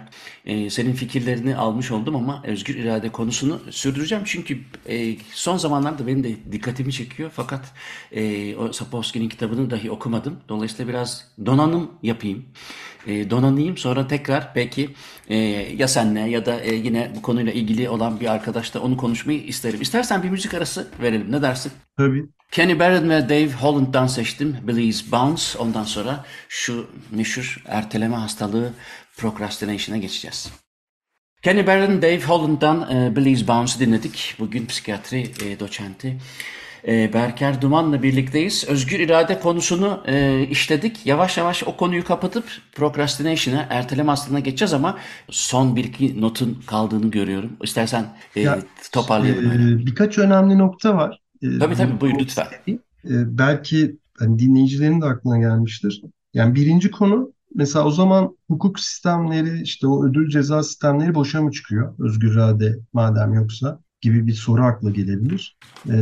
E, 0.45 0.69
senin 0.69 0.93
fikirlerini 0.93 1.55
almış 1.55 1.91
oldum 1.91 2.15
ama 2.15 2.43
özgür 2.45 2.75
irade 2.75 3.09
konusunu 3.09 3.61
sürdüreceğim. 3.69 4.23
Çünkü 4.27 4.59
e, 4.89 5.15
son 5.31 5.57
zamanlarda 5.57 6.07
benim 6.07 6.23
de 6.23 6.51
dikkatimi 6.51 6.93
çekiyor. 6.93 7.31
Fakat 7.33 7.73
e, 8.11 8.55
o 8.55 8.71
Sapolsky'nin 8.73 9.29
kitabını 9.29 9.69
dahi 9.69 9.91
okumadım. 9.91 10.39
Dolayısıyla 10.49 10.87
biraz 10.87 11.27
donanım 11.45 11.91
yapayım. 12.03 12.45
E, 13.07 13.29
donanayım 13.29 13.77
sonra 13.77 14.07
tekrar 14.07 14.51
belki 14.55 14.89
e, 15.29 15.35
ya 15.77 15.87
senle 15.87 16.19
ya 16.19 16.45
da 16.45 16.61
e, 16.61 16.75
yine 16.75 17.11
bu 17.15 17.21
konuyla 17.21 17.51
ilgili 17.51 17.89
olan 17.89 18.19
bir 18.19 18.31
arkadaşla 18.31 18.79
onu 18.79 18.97
konuşmayı 18.97 19.43
isterim. 19.43 19.81
İstersen 19.81 20.23
bir 20.23 20.29
müzik 20.29 20.53
arası 20.53 20.87
verelim. 21.01 21.31
Ne 21.31 21.41
dersin? 21.41 21.71
Tabii. 21.97 22.38
Kenny 22.51 22.79
Barrett 22.79 23.03
ve 23.03 23.29
Dave 23.29 23.51
Holland'dan 23.51 24.07
seçtim. 24.07 24.57
Billy's 24.63 25.11
Bounce. 25.11 25.43
Ondan 25.59 25.83
sonra 25.83 26.25
şu 26.49 26.87
meşhur 27.11 27.63
erteleme 27.65 28.15
hastalığı 28.15 28.73
procrastination'a 29.17 29.97
geçeceğiz. 29.97 30.51
Kenny 31.41 31.67
Barrett, 31.67 32.01
Dave 32.01 32.21
Holland'dan 32.21 32.95
e, 32.95 33.15
Billy's 33.15 33.47
Bounce'ı 33.47 33.79
dinledik. 33.79 34.35
Bugün 34.39 34.65
psikiyatri 34.65 35.31
e, 35.45 35.59
doçenti 35.59 36.17
e, 36.87 37.13
Berker 37.13 37.61
Duman'la 37.61 38.03
birlikteyiz. 38.03 38.65
Özgür 38.67 38.99
irade 38.99 39.39
konusunu 39.39 40.03
e, 40.07 40.43
işledik. 40.49 41.05
Yavaş 41.05 41.37
yavaş 41.37 41.63
o 41.63 41.77
konuyu 41.77 42.03
kapatıp 42.03 42.45
procrastination'a, 42.75 43.67
erteleme 43.69 44.09
hastalığına 44.09 44.39
geçeceğiz 44.39 44.73
ama 44.73 44.97
son 45.29 45.75
bir 45.75 45.83
iki 45.83 46.21
notun 46.21 46.63
kaldığını 46.67 47.11
görüyorum. 47.11 47.57
İstersen 47.63 48.05
e, 48.35 48.41
ya, 48.41 48.59
toparlayalım. 48.91 49.51
E, 49.51 49.85
birkaç 49.85 50.17
önemli 50.17 50.57
nokta 50.57 50.97
var. 50.97 51.19
E, 51.41 51.59
tabii 51.59 51.75
tabii 51.75 52.01
buyur 52.01 52.19
lütfen. 52.19 52.47
E, 52.67 53.37
belki 53.37 53.97
hani 54.19 54.39
dinleyicilerin 54.39 55.01
de 55.01 55.05
aklına 55.05 55.37
gelmiştir. 55.37 56.01
Yani 56.33 56.55
birinci 56.55 56.91
konu 56.91 57.33
mesela 57.55 57.85
o 57.85 57.91
zaman 57.91 58.37
hukuk 58.47 58.79
sistemleri 58.79 59.61
işte 59.61 59.87
o 59.87 60.05
ödül 60.05 60.29
ceza 60.29 60.63
sistemleri 60.63 61.15
boşa 61.15 61.41
mı 61.41 61.51
çıkıyor? 61.51 61.95
Özgür 61.99 62.33
irade 62.33 62.75
madem 62.93 63.33
yoksa 63.33 63.79
gibi 64.01 64.27
bir 64.27 64.33
soru 64.33 64.63
akla 64.63 64.89
gelebilir. 64.89 65.57
Ee, 65.89 65.93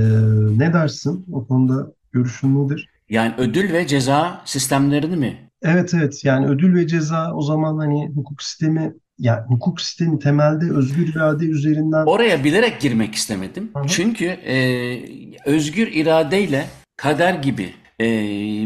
ne 0.58 0.74
dersin? 0.74 1.26
O 1.32 1.48
konuda 1.48 1.92
görüşün 2.12 2.66
nedir? 2.66 2.90
Yani 3.10 3.34
ödül 3.38 3.74
ve 3.74 3.88
ceza 3.88 4.42
sistemlerini 4.46 5.16
mi 5.16 5.48
Evet 5.62 5.94
evet 5.94 6.26
yani 6.26 6.48
ödül 6.48 6.76
ve 6.76 6.88
ceza 6.88 7.34
o 7.34 7.42
zaman 7.42 7.78
hani 7.78 8.12
hukuk 8.16 8.44
sistemi 8.44 8.94
yani 9.20 9.41
hukuk 9.47 9.82
sistemi 9.82 10.20
temelde 10.20 10.72
özgür 10.72 11.07
irade 11.07 11.45
üzerinden 11.45 12.05
Oraya 12.05 12.43
bilerek 12.43 12.82
girmek 12.82 13.15
istemedim. 13.15 13.72
Hı 13.74 13.80
hı. 13.80 13.88
Çünkü 13.88 14.26
e, 14.26 14.57
özgür 15.45 15.88
iradeyle 15.88 16.68
kader 16.97 17.34
gibi 17.34 17.74
e, 18.01 18.05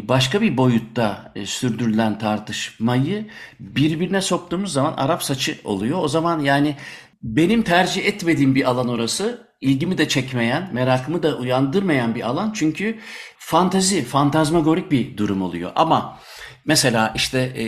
başka 0.07 0.41
bir 0.41 0.57
boyutta 0.57 1.31
e, 1.35 1.45
sürdürülen 1.45 2.19
tartışmayı 2.19 3.25
birbirine 3.59 4.21
soktuğumuz 4.21 4.73
zaman 4.73 4.93
Arap 4.97 5.23
saçı 5.23 5.57
oluyor. 5.63 5.99
O 6.03 6.07
zaman 6.07 6.39
yani 6.39 6.75
benim 7.23 7.61
tercih 7.61 8.05
etmediğim 8.05 8.55
bir 8.55 8.69
alan 8.69 8.87
orası, 8.87 9.47
ilgimi 9.61 9.97
de 9.97 10.07
çekmeyen, 10.07 10.69
merakımı 10.73 11.23
da 11.23 11.37
uyandırmayan 11.37 12.15
bir 12.15 12.21
alan. 12.21 12.51
Çünkü 12.55 12.99
fantazi, 13.37 14.03
fantazmagorik 14.03 14.91
bir 14.91 15.17
durum 15.17 15.41
oluyor. 15.41 15.71
Ama 15.75 16.19
mesela 16.65 17.13
işte 17.15 17.39
e, 17.39 17.65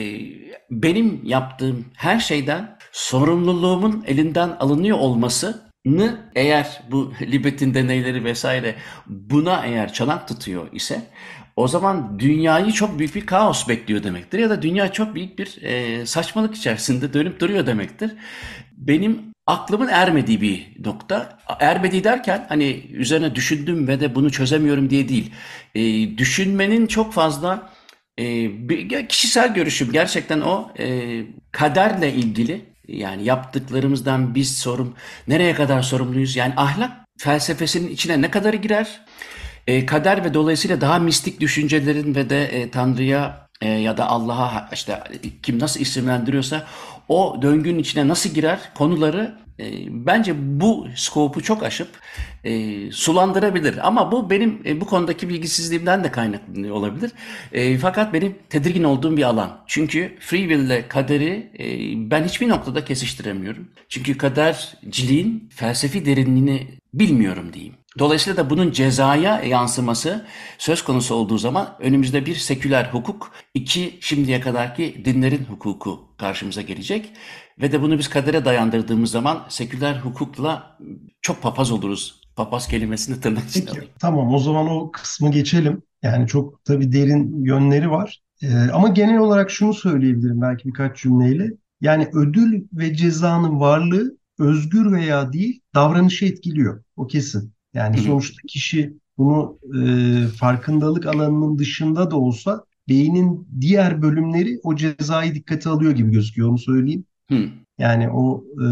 benim 0.72 1.22
yaptığım 1.24 1.86
her 1.96 2.20
şeyden 2.20 2.78
sorumluluğumun 2.92 4.04
elinden 4.08 4.50
alınıyor 4.50 4.98
olmasını 4.98 6.32
eğer 6.36 6.82
bu 6.92 7.14
Libet'in 7.22 7.74
deneyleri 7.74 8.24
vesaire 8.24 8.76
buna 9.08 9.66
eğer 9.66 9.94
çanak 9.94 10.28
tutuyor 10.28 10.72
ise 10.72 11.02
o 11.56 11.68
zaman 11.68 12.20
dünyayı 12.20 12.72
çok 12.72 13.00
büyük 13.00 13.16
bir 13.16 13.26
kaos 13.26 13.68
bekliyor 13.70 14.04
demektir. 14.04 14.40
Ya 14.40 14.50
da 14.50 14.62
dünya 14.62 14.92
çok 14.92 15.16
büyük 15.16 15.40
bir 15.40 15.62
e, 15.62 16.06
saçmalık 16.06 16.56
içerisinde 16.56 17.14
dönüp 17.14 17.40
duruyor 17.40 17.66
demektir. 17.66 18.12
Benim 18.78 19.22
aklımın 19.46 19.88
ermediği 19.88 20.42
bir 20.42 20.68
nokta. 20.86 21.40
Ermediği 21.60 22.04
derken 22.04 22.46
hani 22.50 22.86
üzerine 22.94 23.36
düşündüm 23.36 23.88
ve 23.88 24.00
de 24.00 24.16
bunu 24.16 24.32
çözemiyorum 24.32 24.90
diye 24.90 25.10
değil. 25.10 25.32
E, 25.76 25.82
düşünmenin 26.18 26.88
çok 26.88 27.14
fazla 27.14 27.73
e, 28.20 28.24
bir, 28.70 29.08
kişisel 29.08 29.54
görüşüm 29.54 29.92
gerçekten 29.92 30.42
o 30.42 30.72
e, 30.80 31.22
kaderle 31.52 32.14
ilgili 32.14 32.66
yani 32.88 33.24
yaptıklarımızdan 33.24 34.36
biz 34.36 34.58
sorum 34.58 34.96
nereye 35.28 35.54
kadar 35.54 35.82
sorumluyuz? 35.82 36.36
Yani 36.36 36.54
ahlak 36.58 36.92
felsefesinin 37.18 37.90
içine 37.90 38.22
ne 38.22 38.32
kadar 38.32 38.54
girer? 38.54 39.02
E, 39.68 39.86
kader 39.86 40.26
ve 40.26 40.34
dolayısıyla 40.34 40.82
daha 40.82 41.00
mistik 41.00 41.40
düşüncelerin 41.40 42.16
ve 42.16 42.30
de 42.30 42.46
e, 42.46 42.72
Tanrı'ya 42.72 43.48
e, 43.62 43.70
ya 43.70 43.98
da 43.98 44.08
Allah'a 44.08 44.70
işte 44.74 45.04
kim 45.44 45.60
nasıl 45.60 45.80
isimlendiriyorsa 45.80 46.68
o 47.08 47.40
döngünün 47.42 47.80
içine 47.80 48.08
nasıl 48.08 48.30
girer 48.30 48.60
konuları 48.76 49.44
e, 49.60 49.66
bence 49.90 50.34
bu 50.38 50.88
skopu 50.96 51.42
çok 51.42 51.64
aşıp 51.64 51.88
e, 52.44 52.92
sulandırabilir. 52.92 53.88
Ama 53.88 54.12
bu 54.12 54.30
benim 54.30 54.62
e, 54.66 54.82
bu 54.82 54.86
konudaki 54.86 55.30
bilgisizliğimden 55.30 56.04
de 56.04 56.12
kaynaklı 56.12 56.74
olabilir. 56.74 57.12
E, 57.52 57.78
fakat 57.78 58.14
benim 58.14 58.36
tedirgin 58.50 58.84
olduğum 58.84 59.18
bir 59.18 59.24
alan. 59.24 59.64
Çünkü 59.68 60.18
free 60.20 60.40
will 60.40 60.66
ile 60.66 60.88
kaderi 60.88 61.52
e, 61.60 61.66
ben 62.12 62.24
hiçbir 62.24 62.50
noktada 62.50 62.86
kesiştiremiyorum. 62.86 63.68
Çünkü 63.90 64.18
kaderciliğin 64.18 65.50
felsefi 65.56 66.06
derinliğini 66.06 66.83
bilmiyorum 66.94 67.54
diyeyim. 67.54 67.76
Dolayısıyla 68.00 68.46
da 68.46 68.50
bunun 68.50 68.72
cezaya 68.72 69.42
yansıması 69.42 70.26
söz 70.58 70.84
konusu 70.84 71.16
olduğu 71.16 71.38
zaman 71.38 71.76
önümüzde 71.80 72.26
bir 72.26 72.36
seküler 72.36 72.86
hukuk, 72.86 73.32
iki 73.54 73.98
şimdiye 74.02 74.42
kadarki 74.42 75.02
dinlerin 75.06 75.46
hukuku 75.46 76.00
karşımıza 76.18 76.62
gelecek. 76.62 77.14
Ve 77.62 77.72
de 77.72 77.82
bunu 77.82 77.98
biz 77.98 78.10
kadere 78.10 78.46
dayandırdığımız 78.46 79.12
zaman 79.12 79.46
seküler 79.50 79.96
hukukla 79.96 80.78
çok 81.22 81.42
papaz 81.42 81.72
oluruz. 81.72 82.22
Papaz 82.36 82.68
kelimesini 82.68 83.22
tırnak 83.22 83.50
içine 83.50 83.70
alayım. 83.70 83.90
tamam 84.00 84.34
o 84.34 84.40
zaman 84.40 84.68
o 84.68 84.92
kısmı 84.92 85.32
geçelim. 85.32 85.82
Yani 86.04 86.28
çok 86.28 86.66
tabii 86.66 86.92
derin 86.92 87.46
yönleri 87.46 87.92
var. 87.92 88.22
Ee, 88.44 88.48
ama 88.74 88.88
genel 88.88 89.18
olarak 89.18 89.52
şunu 89.52 89.74
söyleyebilirim 89.74 90.42
belki 90.42 90.68
birkaç 90.68 90.98
cümleyle. 90.98 91.52
Yani 91.82 92.10
ödül 92.14 92.64
ve 92.74 92.96
cezanın 92.96 93.60
varlığı 93.60 94.18
özgür 94.44 94.92
veya 94.92 95.34
değil 95.34 95.62
davranışı 95.76 96.26
etkiliyor. 96.26 96.84
O 96.96 97.08
kesin. 97.08 97.54
Yani 97.74 97.98
sonuçta 97.98 98.38
kişi 98.48 98.98
bunu 99.18 99.60
e, 99.80 100.28
farkındalık 100.28 101.06
alanının 101.06 101.60
dışında 101.60 102.12
da 102.12 102.16
olsa 102.20 102.64
beynin 102.90 103.48
diğer 103.62 104.02
bölümleri 104.02 104.60
o 104.64 104.76
cezayı 104.76 105.36
dikkate 105.36 105.70
alıyor 105.70 105.92
gibi 105.92 106.12
gözüküyor 106.12 106.50
onu 106.50 106.58
söyleyeyim. 106.58 107.06
Hı. 107.30 107.40
Yani 107.78 108.10
o 108.10 108.44
e, 108.62 108.68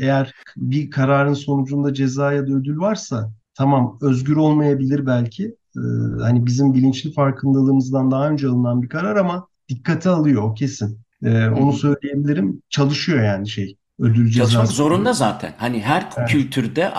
eğer 0.00 0.34
bir 0.56 0.90
kararın 0.90 1.34
sonucunda 1.34 1.94
ceza 1.94 2.32
ya 2.32 2.46
da 2.46 2.52
ödül 2.52 2.78
varsa 2.78 3.32
tamam 3.54 3.98
özgür 4.00 4.36
olmayabilir 4.36 5.06
belki. 5.06 5.56
E, 5.76 5.82
hani 6.20 6.46
bizim 6.46 6.74
bilinçli 6.74 7.12
farkındalığımızdan 7.12 8.10
daha 8.10 8.30
önce 8.30 8.48
alınan 8.48 8.82
bir 8.82 8.88
karar 8.88 9.16
ama 9.16 9.46
dikkate 9.68 10.08
alıyor 10.08 10.42
o 10.42 10.54
kesin. 10.54 10.98
E, 11.22 11.48
onu 11.48 11.72
söyleyebilirim. 11.72 12.62
Çalışıyor 12.70 13.24
yani 13.24 13.48
şey 13.48 13.76
ödül 14.00 14.32
Çalışmak 14.32 14.62
cezası. 14.62 14.72
zorunda 14.72 15.12
zaten. 15.12 15.52
Hani 15.58 15.82
her 15.82 16.06
Evet. 16.16 16.28
kültürde 16.30 16.92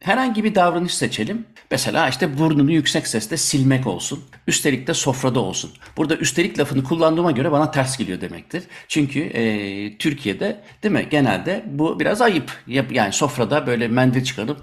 herhangi 0.00 0.44
bir 0.44 0.54
davranış 0.54 0.94
seçelim. 0.94 1.46
Mesela 1.70 2.08
işte 2.08 2.38
burnunu 2.38 2.72
yüksek 2.72 3.06
sesle 3.06 3.36
silmek 3.36 3.86
olsun. 3.86 4.20
Üstelik 4.46 4.86
de 4.86 4.94
sofrada 4.94 5.40
olsun. 5.40 5.70
Burada 5.96 6.16
üstelik 6.16 6.58
lafını 6.58 6.84
kullandığıma 6.84 7.30
göre 7.30 7.52
bana 7.52 7.70
ters 7.70 7.96
geliyor 7.98 8.20
demektir. 8.20 8.62
Çünkü 8.88 9.20
e, 9.20 9.98
Türkiye'de 9.98 10.60
değil 10.82 10.94
mi 10.94 11.06
genelde 11.10 11.64
bu 11.66 12.00
biraz 12.00 12.20
ayıp. 12.20 12.52
Yani 12.90 13.12
sofrada 13.12 13.66
böyle 13.66 13.88
mendil 13.88 14.24
çıkarıp 14.24 14.60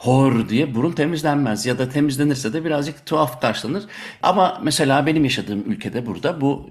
hor 0.00 0.48
diye 0.48 0.74
burun 0.74 0.92
temizlenmez 0.92 1.66
ya 1.66 1.78
da 1.78 1.88
temizlenirse 1.88 2.52
de 2.52 2.64
birazcık 2.64 3.06
tuhaf 3.06 3.40
karşılanır. 3.40 3.84
Ama 4.22 4.60
mesela 4.64 5.06
benim 5.06 5.24
yaşadığım 5.24 5.72
ülkede 5.72 6.06
burada 6.06 6.40
bu 6.40 6.70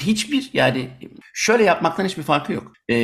hiçbir 0.00 0.50
yani 0.52 0.90
şöyle 1.34 1.64
yapmaktan 1.64 2.04
hiçbir 2.04 2.22
farkı 2.22 2.52
yok. 2.52 2.72
E, 2.88 2.96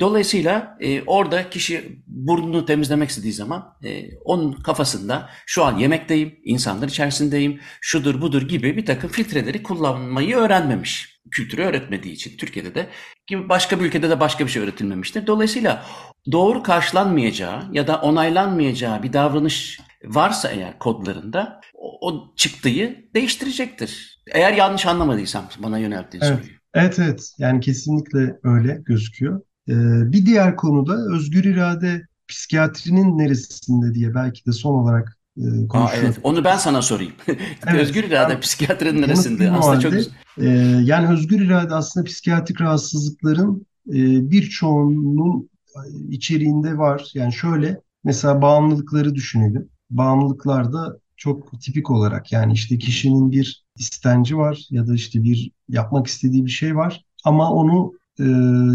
dolayısıyla 0.00 0.76
e, 0.80 1.02
orada 1.02 1.50
kişi 1.50 2.02
burnunu 2.06 2.66
temizlemek 2.66 3.08
istediği 3.08 3.32
zaman 3.32 3.76
e, 3.84 4.16
onun 4.24 4.52
kafasında 4.52 5.30
şu 5.46 5.64
an 5.64 5.78
yemekteyim, 5.78 6.34
insanlar 6.44 6.88
içerisindeyim, 6.88 7.60
şudur 7.80 8.20
budur 8.20 8.42
gibi 8.42 8.76
bir 8.76 8.86
takım 8.86 9.10
filtreleri 9.10 9.62
kullanmayı 9.62 10.36
öğrenmemiş. 10.36 11.20
Kültürü 11.30 11.62
öğretmediği 11.62 12.14
için 12.14 12.36
Türkiye'de 12.36 12.74
de 12.74 12.86
gibi 13.30 13.48
başka 13.48 13.80
bir 13.80 13.84
ülkede 13.84 14.10
de 14.10 14.20
başka 14.20 14.46
bir 14.46 14.50
şey 14.50 14.62
öğretilmemiştir. 14.62 15.26
Dolayısıyla 15.26 15.82
doğru 16.32 16.62
karşılanmayacağı 16.62 17.62
ya 17.72 17.86
da 17.86 18.00
onaylanmayacağı 18.00 19.02
bir 19.02 19.12
davranış 19.12 19.80
varsa 20.04 20.48
eğer 20.48 20.78
kodlarında 20.78 21.60
o, 21.74 22.08
o 22.10 22.34
çıktıyı 22.36 23.08
değiştirecektir. 23.14 24.20
Eğer 24.32 24.52
yanlış 24.52 24.86
anlamadıysam 24.86 25.44
bana 25.58 25.78
yönelttiğin 25.78 26.24
Evet. 26.24 26.36
soruyu. 26.38 26.56
Evet 26.74 26.98
evet 26.98 27.34
yani 27.38 27.60
kesinlikle 27.60 28.38
öyle 28.42 28.80
gözüküyor. 28.86 29.40
Ee, 29.68 29.72
bir 30.12 30.26
diğer 30.26 30.56
konuda 30.56 31.14
özgür 31.14 31.44
irade 31.44 32.02
psikiyatrinin 32.28 33.18
neresinde 33.18 33.94
diye 33.94 34.14
belki 34.14 34.46
de 34.46 34.52
son 34.52 34.74
olarak 34.74 35.18
e, 35.36 35.42
Aa 35.72 35.90
evet 35.94 36.20
konuşuyor. 36.20 36.20
onu 36.22 36.44
ben 36.44 36.56
sana 36.56 36.82
sorayım. 36.82 37.12
Evet, 37.66 37.82
Özgür 37.82 38.04
irade 38.04 38.34
ben 38.34 38.40
psikiyatrinin 38.40 39.02
neresinde? 39.02 39.50
Aslında 39.50 39.80
çok 39.80 39.92
halde. 39.92 39.96
güzel. 39.96 40.12
Ee, 40.38 40.46
yani 40.84 41.08
özgür 41.12 41.40
irade 41.40 41.74
aslında 41.74 42.04
psikiyatrik 42.04 42.60
rahatsızlıkların 42.60 43.66
e, 43.88 44.30
birçoğunun 44.30 45.50
içeriğinde 46.10 46.78
var. 46.78 47.10
Yani 47.14 47.32
şöyle 47.32 47.80
mesela 48.04 48.42
bağımlılıkları 48.42 49.14
düşünelim. 49.14 49.68
Bağımlılıklarda 49.90 50.98
çok 51.16 51.60
tipik 51.62 51.90
olarak 51.90 52.32
yani 52.32 52.52
işte 52.52 52.78
kişinin 52.78 53.30
bir 53.32 53.64
istenci 53.76 54.36
var 54.36 54.66
ya 54.70 54.86
da 54.86 54.94
işte 54.94 55.22
bir 55.22 55.50
yapmak 55.68 56.06
istediği 56.06 56.44
bir 56.46 56.50
şey 56.50 56.76
var 56.76 57.04
ama 57.24 57.52
onu 57.52 57.92
e, 58.20 58.24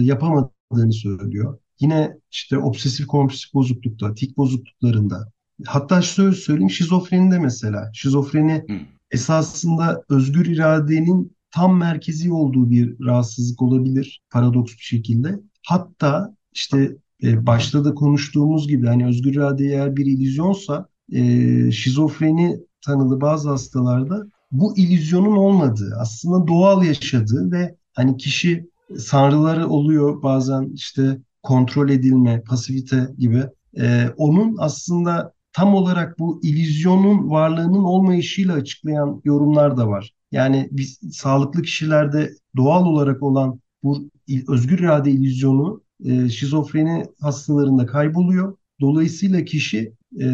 yapamadığını 0.04 0.94
söylüyor. 0.94 1.60
Yine 1.80 2.18
işte 2.32 2.58
obsesif 2.58 3.08
kompulsif 3.08 3.54
bozuklukta, 3.54 4.14
tik 4.14 4.38
bozukluklarında 4.38 5.32
hatta 5.66 6.02
şöyle 6.02 6.36
söyleyeyim 6.36 6.70
şizofrenide 6.70 7.40
mesela. 7.40 7.90
Şizofreni 7.94 8.66
Hı. 8.70 8.74
esasında 9.12 10.04
özgür 10.10 10.46
iradenin 10.46 11.36
tam 11.52 11.78
merkezi 11.78 12.32
olduğu 12.32 12.70
bir 12.70 12.96
rahatsızlık 13.06 13.62
olabilir 13.62 14.22
paradoks 14.32 14.74
bir 14.74 14.84
şekilde. 14.84 15.40
Hatta 15.68 16.36
işte 16.54 16.98
e, 17.24 17.46
başta 17.46 17.86
da 17.86 17.94
konuştuğumuz 17.94 18.68
gibi 18.68 18.88
hani 18.88 19.06
özgür 19.08 19.34
irade 19.34 19.66
eğer 19.66 19.96
bir 19.96 20.06
illüzyonsa 20.06 20.88
e, 21.12 21.72
şizofreni 21.72 22.60
tanılı 22.86 23.22
bazı 23.22 23.50
hastalarda 23.50 24.28
bu 24.52 24.78
illüzyonun 24.78 25.36
olmadığı 25.36 25.96
aslında 26.00 26.48
doğal 26.48 26.84
yaşadığı 26.84 27.52
ve 27.52 27.76
hani 27.94 28.18
kişi 28.18 28.70
sanrıları 28.98 29.68
oluyor 29.68 30.24
bazen 30.24 30.72
işte 30.74 31.18
kontrol 31.44 31.90
edilme, 31.90 32.42
pasivite 32.42 33.10
gibi 33.18 33.44
E, 33.80 34.10
onun 34.18 34.56
aslında 34.60 35.34
tam 35.56 35.74
olarak 35.76 36.20
bu 36.20 36.40
illüzyonun 36.44 37.30
varlığının 37.30 37.84
olmayışıyla 37.84 38.54
açıklayan 38.56 39.22
yorumlar 39.26 39.78
da 39.78 39.88
var. 39.88 40.12
Yani 40.32 40.70
biz 40.72 41.00
sağlıklı 41.14 41.62
kişilerde 41.62 42.32
doğal 42.56 42.86
olarak 42.86 43.24
olan 43.24 43.60
bu 43.84 44.10
özgür 44.48 44.80
irade 44.80 45.12
illüzyonu 45.12 45.82
e, 46.06 46.30
şizofreni 46.30 47.06
hastalarında 47.22 47.86
kayboluyor. 47.86 48.58
Dolayısıyla 48.82 49.46
kişi 49.46 49.94
e, 50.20 50.26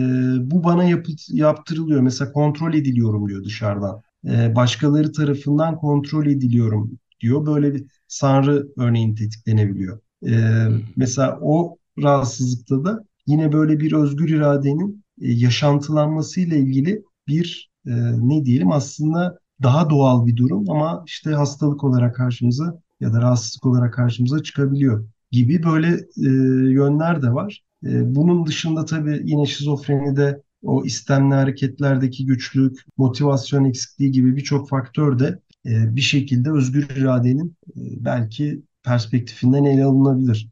bu 0.52 0.64
bana 0.64 0.84
yapı- 0.84 1.12
yaptırılıyor. 1.36 2.02
Mesela 2.02 2.32
kontrol 2.32 2.74
ediliyorum 2.74 3.30
diyor 3.30 3.44
dışarıdan. 3.44 4.02
E, 4.28 4.56
başkaları 4.56 5.12
tarafından 5.12 5.78
kontrol 5.78 6.26
ediliyorum. 6.28 6.92
diyor. 7.20 7.46
Böyle 7.46 7.74
bir 7.74 7.86
sanrı 8.08 8.68
örneğin 8.78 9.16
tetiklenebiliyor. 9.16 10.00
Ee, 10.28 10.68
mesela 10.96 11.40
o 11.42 11.78
rahatsızlıkta 12.04 12.84
da 12.86 13.06
yine 13.32 13.52
böyle 13.52 13.80
bir 13.80 13.92
özgür 13.92 14.30
iradenin 14.30 15.04
e, 15.22 15.32
yaşantılanmasıyla 15.32 16.58
ilgili 16.58 17.04
bir 17.28 17.72
e, 17.88 17.92
ne 18.18 18.46
diyelim 18.46 18.72
aslında 18.72 19.38
daha 19.64 19.90
doğal 19.90 20.26
bir 20.26 20.38
durum 20.38 20.70
ama 20.70 21.04
işte 21.08 21.30
hastalık 21.30 21.84
olarak 21.84 22.16
karşımıza 22.16 22.80
ya 23.00 23.14
da 23.14 23.22
rahatsızlık 23.22 23.66
olarak 23.66 23.94
karşımıza 23.94 24.44
çıkabiliyor 24.44 25.06
gibi 25.32 25.64
böyle 25.64 25.88
e, 26.18 26.30
yönler 26.74 27.22
de 27.22 27.34
var. 27.34 27.64
Bunun 27.84 28.46
dışında 28.46 28.86
tabii 28.86 29.22
yine 29.24 29.46
şizofrenide 29.46 30.42
o 30.64 30.86
istemli 30.86 31.34
hareketlerdeki 31.36 32.26
güçlük, 32.26 32.80
motivasyon 32.98 33.66
eksikliği 33.66 34.12
gibi 34.12 34.36
birçok 34.36 34.70
faktör 34.70 35.20
de 35.20 35.40
bir 35.66 36.02
şekilde 36.02 36.52
özgür 36.52 36.90
iradenin 36.90 37.56
belki 37.76 38.62
perspektifinden 38.84 39.64
ele 39.64 39.86
alınabilir. 39.86 40.50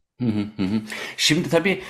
Şimdi 1.16 1.48
tabii 1.48 1.80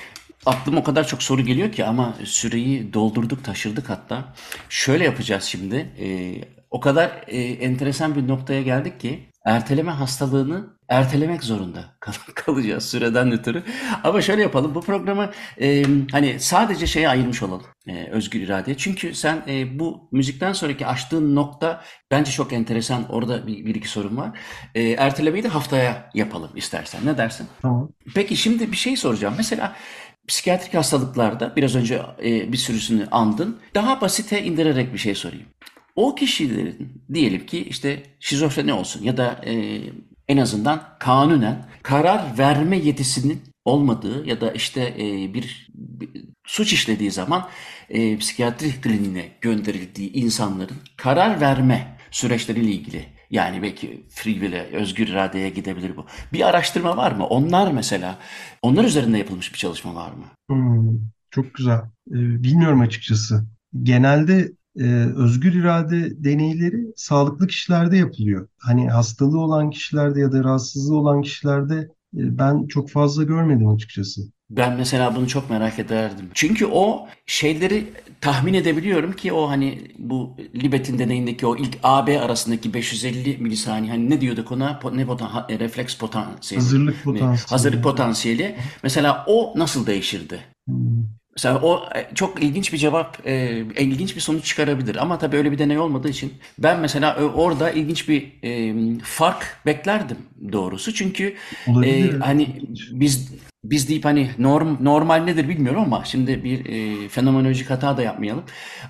aklıma 0.45 0.79
o 0.79 0.83
kadar 0.83 1.07
çok 1.07 1.23
soru 1.23 1.41
geliyor 1.41 1.71
ki 1.71 1.85
ama 1.85 2.15
süreyi 2.23 2.93
doldurduk, 2.93 3.43
taşırdık 3.45 3.89
hatta. 3.89 4.33
Şöyle 4.69 5.03
yapacağız 5.03 5.43
şimdi. 5.43 5.75
Ee, 5.99 6.35
o 6.71 6.79
kadar 6.79 7.11
e, 7.27 7.41
enteresan 7.41 8.15
bir 8.15 8.27
noktaya 8.27 8.61
geldik 8.61 8.99
ki 8.99 9.29
erteleme 9.45 9.91
hastalığını 9.91 10.67
ertelemek 10.89 11.43
zorunda 11.43 11.85
kal- 11.99 12.13
kalacağız 12.35 12.85
süreden 12.89 13.31
ötürü. 13.31 13.63
Ama 14.03 14.21
şöyle 14.21 14.41
yapalım. 14.41 14.75
Bu 14.75 14.81
programı 14.81 15.31
e, 15.61 15.83
hani 16.11 16.39
sadece 16.39 16.87
şeye 16.87 17.09
ayırmış 17.09 17.43
olalım. 17.43 17.65
e, 17.87 18.07
özgür 18.11 18.41
iradeye. 18.41 18.77
Çünkü 18.77 19.13
sen 19.15 19.43
e, 19.47 19.79
bu 19.79 20.09
müzikten 20.11 20.53
sonraki 20.53 20.87
açtığın 20.87 21.35
nokta 21.35 21.83
bence 22.11 22.31
çok 22.31 22.53
enteresan. 22.53 23.11
Orada 23.11 23.47
bir, 23.47 23.65
bir 23.65 23.75
iki 23.75 23.87
sorun 23.87 24.17
var. 24.17 24.39
E, 24.75 24.81
ertelemeyi 24.89 25.43
de 25.43 25.47
haftaya 25.47 26.09
yapalım 26.13 26.49
istersen. 26.55 27.01
Ne 27.05 27.17
dersin? 27.17 27.47
Tamam. 27.61 27.89
Peki 28.15 28.37
şimdi 28.37 28.71
bir 28.71 28.77
şey 28.77 28.97
soracağım. 28.97 29.33
Mesela 29.37 29.75
psikiyatrik 30.27 30.73
hastalıklarda 30.73 31.55
biraz 31.55 31.75
önce 31.75 32.01
e, 32.23 32.51
bir 32.51 32.57
sürüsünü 32.57 33.07
andın. 33.11 33.59
Daha 33.75 34.01
basite 34.01 34.43
indirerek 34.43 34.93
bir 34.93 34.97
şey 34.97 35.15
sorayım. 35.15 35.45
O 35.95 36.15
kişilerin 36.15 37.03
diyelim 37.13 37.45
ki 37.45 37.63
işte 37.63 38.03
şizofreni 38.19 38.73
olsun 38.73 39.03
ya 39.03 39.17
da 39.17 39.41
e, 39.45 39.81
en 40.27 40.37
azından 40.37 40.97
kanunen 40.99 41.65
karar 41.83 42.37
verme 42.37 42.77
yetisinin 42.77 43.41
olmadığı 43.65 44.27
ya 44.27 44.41
da 44.41 44.51
işte 44.51 44.95
e, 44.97 45.33
bir, 45.33 45.67
bir 45.73 46.09
suç 46.45 46.73
işlediği 46.73 47.11
zaman 47.11 47.49
e, 47.89 48.17
psikiyatri 48.17 48.81
kliniğine 48.81 49.31
gönderildiği 49.41 50.13
insanların 50.13 50.77
karar 50.97 51.41
verme 51.41 51.97
süreçleriyle 52.11 52.71
ilgili 52.71 53.05
yani 53.31 53.61
belki 53.61 54.05
free 54.09 54.33
will'e, 54.33 54.63
özgür 54.73 55.07
iradeye 55.07 55.49
gidebilir 55.49 55.97
bu. 55.97 56.05
Bir 56.33 56.47
araştırma 56.49 56.97
var 56.97 57.11
mı? 57.11 57.27
Onlar 57.27 57.71
mesela, 57.71 58.17
onlar 58.61 58.83
üzerinde 58.83 59.17
yapılmış 59.17 59.53
bir 59.53 59.57
çalışma 59.57 59.95
var 59.95 60.11
mı? 60.11 60.25
Hmm, 60.49 60.99
çok 61.31 61.53
güzel. 61.53 61.79
Ee, 62.11 62.43
bilmiyorum 62.43 62.81
açıkçası. 62.81 63.45
Genelde 63.83 64.51
e, 64.79 64.85
özgür 65.15 65.53
irade 65.53 66.23
deneyleri 66.23 66.93
sağlıklı 66.95 67.47
kişilerde 67.47 67.97
yapılıyor. 67.97 68.47
Hani 68.57 68.89
hastalığı 68.89 69.39
olan 69.39 69.69
kişilerde 69.69 70.19
ya 70.19 70.31
da 70.31 70.43
rahatsızlığı 70.43 70.97
olan 70.97 71.21
kişilerde 71.21 71.75
e, 72.17 72.37
ben 72.37 72.67
çok 72.67 72.89
fazla 72.89 73.23
görmedim 73.23 73.67
açıkçası. 73.67 74.21
Ben 74.57 74.77
mesela 74.77 75.15
bunu 75.15 75.27
çok 75.27 75.49
merak 75.49 75.79
ederdim. 75.79 76.29
Çünkü 76.33 76.65
o 76.65 77.07
şeyleri 77.25 77.85
tahmin 78.21 78.53
edebiliyorum 78.53 79.13
ki 79.13 79.33
o 79.33 79.49
hani 79.49 79.81
bu 79.99 80.37
Libet'in 80.55 80.99
deneyindeki 80.99 81.45
o 81.47 81.55
ilk 81.55 81.77
AB 81.83 82.19
arasındaki 82.21 82.73
550 82.73 83.37
milisaniye 83.37 83.91
hani 83.91 84.09
ne 84.09 84.21
diyorduk 84.21 84.51
ona 84.51 84.79
ne 84.93 85.05
potan 85.05 85.45
e, 85.49 85.59
refleks 85.59 85.95
potansiyeli 85.97 86.63
Hazırlık 86.63 87.03
potansiyeli. 87.03 87.49
Hazırlık 87.49 87.83
potansiyeli. 87.83 88.55
Mesela 88.83 89.23
o 89.27 89.53
nasıl 89.55 89.87
değişirdi? 89.87 90.39
Hmm, 90.67 90.77
Mesela 91.37 91.59
o 91.61 91.83
e, 91.95 92.15
çok 92.15 92.43
ilginç 92.43 92.73
bir 92.73 92.77
cevap, 92.77 93.27
e, 93.27 93.65
ilginç 93.79 94.15
bir 94.15 94.21
sonuç 94.21 94.45
çıkarabilir. 94.45 94.95
Ama 94.95 95.17
tabii 95.17 95.37
öyle 95.37 95.51
bir 95.51 95.57
deney 95.59 95.79
olmadığı 95.79 96.09
için 96.09 96.33
ben 96.59 96.79
mesela 96.79 97.15
ö- 97.15 97.29
orada 97.29 97.71
ilginç 97.71 98.09
bir 98.09 98.33
e, 98.43 98.99
fark 99.03 99.57
beklerdim 99.65 100.17
doğrusu. 100.51 100.93
Çünkü 100.93 101.35
olabilir. 101.67 102.15
e, 102.15 102.19
hani 102.19 102.47
biz 102.91 103.31
biz 103.63 103.89
deyip 103.89 104.05
hani 104.05 104.31
norm 104.37 104.85
normal 104.85 105.23
nedir 105.23 105.49
bilmiyorum 105.49 105.83
ama 105.83 106.05
şimdi 106.05 106.43
bir 106.43 106.65
e, 106.65 107.09
fenomenolojik 107.09 107.69
hata 107.69 107.97
da 107.97 108.01
yapmayalım. 108.01 108.43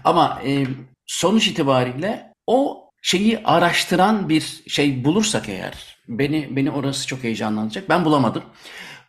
Ama 0.03 0.41
e, 0.45 0.65
sonuç 1.05 1.47
itibariyle 1.47 2.33
o 2.47 2.89
şeyi 3.01 3.39
araştıran 3.43 4.29
bir 4.29 4.63
şey 4.67 5.05
bulursak 5.05 5.49
eğer 5.49 5.97
beni 6.07 6.55
beni 6.55 6.71
orası 6.71 7.07
çok 7.07 7.23
heyecanlandıracak. 7.23 7.89
Ben 7.89 8.05
bulamadım. 8.05 8.43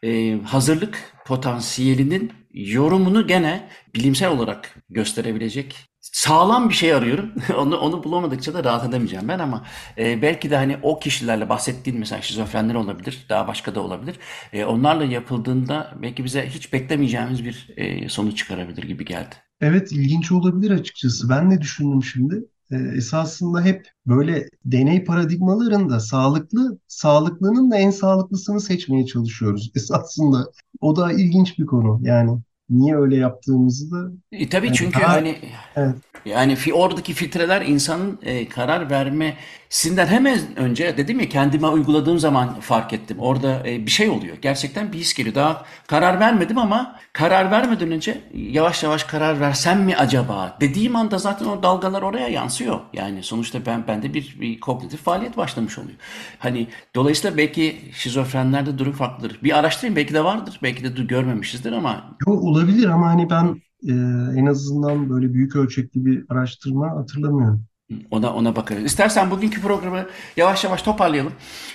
E, 0.04 0.38
hazırlık 0.44 1.12
potansiyelinin 1.26 2.32
yorumunu 2.54 3.26
gene 3.26 3.68
bilimsel 3.94 4.30
olarak 4.30 4.74
gösterebilecek 4.90 5.91
sağlam 6.12 6.68
bir 6.68 6.74
şey 6.74 6.94
arıyorum. 6.94 7.32
Onu 7.58 7.76
onu 7.78 8.04
bulamadıkça 8.04 8.54
da 8.54 8.64
rahat 8.64 8.88
edemeyeceğim 8.88 9.28
ben 9.28 9.38
ama 9.38 9.64
e, 9.98 10.22
belki 10.22 10.50
de 10.50 10.56
hani 10.56 10.78
o 10.82 10.98
kişilerle 10.98 11.48
bahsettiğin 11.48 11.98
mesela 11.98 12.22
şizofrenler 12.22 12.74
olabilir, 12.74 13.26
daha 13.28 13.48
başka 13.48 13.74
da 13.74 13.80
olabilir. 13.80 14.18
E, 14.52 14.64
onlarla 14.64 15.04
yapıldığında 15.04 15.94
belki 16.02 16.24
bize 16.24 16.48
hiç 16.48 16.72
beklemeyeceğimiz 16.72 17.44
bir 17.44 17.68
e, 17.76 18.08
sonuç 18.08 18.38
çıkarabilir 18.38 18.82
gibi 18.82 19.04
geldi. 19.04 19.34
Evet 19.60 19.92
ilginç 19.92 20.32
olabilir 20.32 20.70
açıkçası. 20.70 21.28
Ben 21.28 21.50
de 21.50 21.60
düşündüm 21.60 22.02
şimdi. 22.02 22.44
Ee, 22.72 22.76
esasında 22.96 23.62
hep 23.62 23.88
böyle 24.06 24.48
deney 24.64 25.04
paradigmalarında 25.04 26.00
sağlıklı, 26.00 26.78
sağlıklının 26.88 27.70
da 27.70 27.76
en 27.76 27.90
sağlıklısını 27.90 28.60
seçmeye 28.60 29.06
çalışıyoruz. 29.06 29.72
Esasında 29.76 30.46
o 30.80 30.96
da 30.96 31.12
ilginç 31.12 31.58
bir 31.58 31.66
konu. 31.66 32.00
Yani 32.02 32.38
niye 32.72 32.96
öyle 32.96 33.16
yaptığımızı 33.16 33.90
da 33.90 34.12
E, 34.32 34.48
tabii 34.48 34.66
yani 34.66 34.76
çünkü 34.76 35.00
daha 35.00 35.12
hani 35.12 35.38
evet, 35.76 35.94
Yani 36.24 36.56
fi, 36.56 36.74
oradaki 36.74 37.12
filtreler 37.12 37.62
insanın 37.62 38.18
e, 38.22 38.48
karar 38.48 38.90
vermesinden 38.90 40.06
hemen 40.06 40.38
önce 40.56 40.96
dedim 40.96 41.20
ya 41.20 41.28
kendime 41.28 41.68
uyguladığım 41.68 42.18
zaman 42.18 42.60
fark 42.60 42.92
ettim. 42.92 43.18
Orada 43.20 43.68
e, 43.68 43.86
bir 43.86 43.90
şey 43.90 44.08
oluyor. 44.10 44.36
Gerçekten 44.42 44.92
bir 44.92 44.98
his 44.98 45.14
geliyor. 45.14 45.34
Daha 45.34 45.64
karar 45.86 46.20
vermedim 46.20 46.58
ama 46.58 47.00
karar 47.12 47.50
vermeden 47.50 47.90
önce 47.92 48.20
yavaş 48.34 48.82
yavaş 48.82 49.04
karar 49.04 49.40
versem 49.40 49.82
mi 49.84 49.96
acaba 49.96 50.56
dediğim 50.60 50.96
anda 50.96 51.18
zaten 51.18 51.46
o 51.46 51.62
dalgalar 51.62 52.02
oraya 52.02 52.28
yansıyor. 52.28 52.80
Yani 52.92 53.22
sonuçta 53.22 53.66
ben 53.66 53.86
bende 53.86 54.14
bir, 54.14 54.36
bir 54.40 54.60
kognitif 54.60 55.00
faaliyet 55.02 55.36
başlamış 55.36 55.78
oluyor. 55.78 55.98
Hani 56.38 56.68
dolayısıyla 56.94 57.36
belki 57.36 57.90
şizofrenlerde 57.94 58.78
durum 58.78 58.92
farklıdır. 58.92 59.38
Bir 59.42 59.58
araştırayım 59.58 59.96
belki 59.96 60.14
de 60.14 60.24
vardır. 60.24 60.60
Belki 60.62 60.84
de 60.84 61.02
görmemişizdir 61.02 61.72
ama 61.72 62.16
yo, 62.26 62.32
olabilir 62.62 62.88
ama 62.88 63.08
hani 63.08 63.30
ben 63.30 63.62
e, 63.88 63.92
en 64.40 64.46
azından 64.46 65.10
böyle 65.10 65.34
büyük 65.34 65.56
ölçekli 65.56 66.04
bir 66.06 66.24
araştırma 66.28 66.90
hatırlamıyorum. 66.90 67.64
Ona 68.10 68.34
ona 68.34 68.56
bakarız. 68.56 68.84
İstersen 68.84 69.30
bugünkü 69.30 69.60
programı 69.60 70.06
yavaş 70.36 70.64
yavaş 70.64 70.82
toparlayalım. 70.82 71.32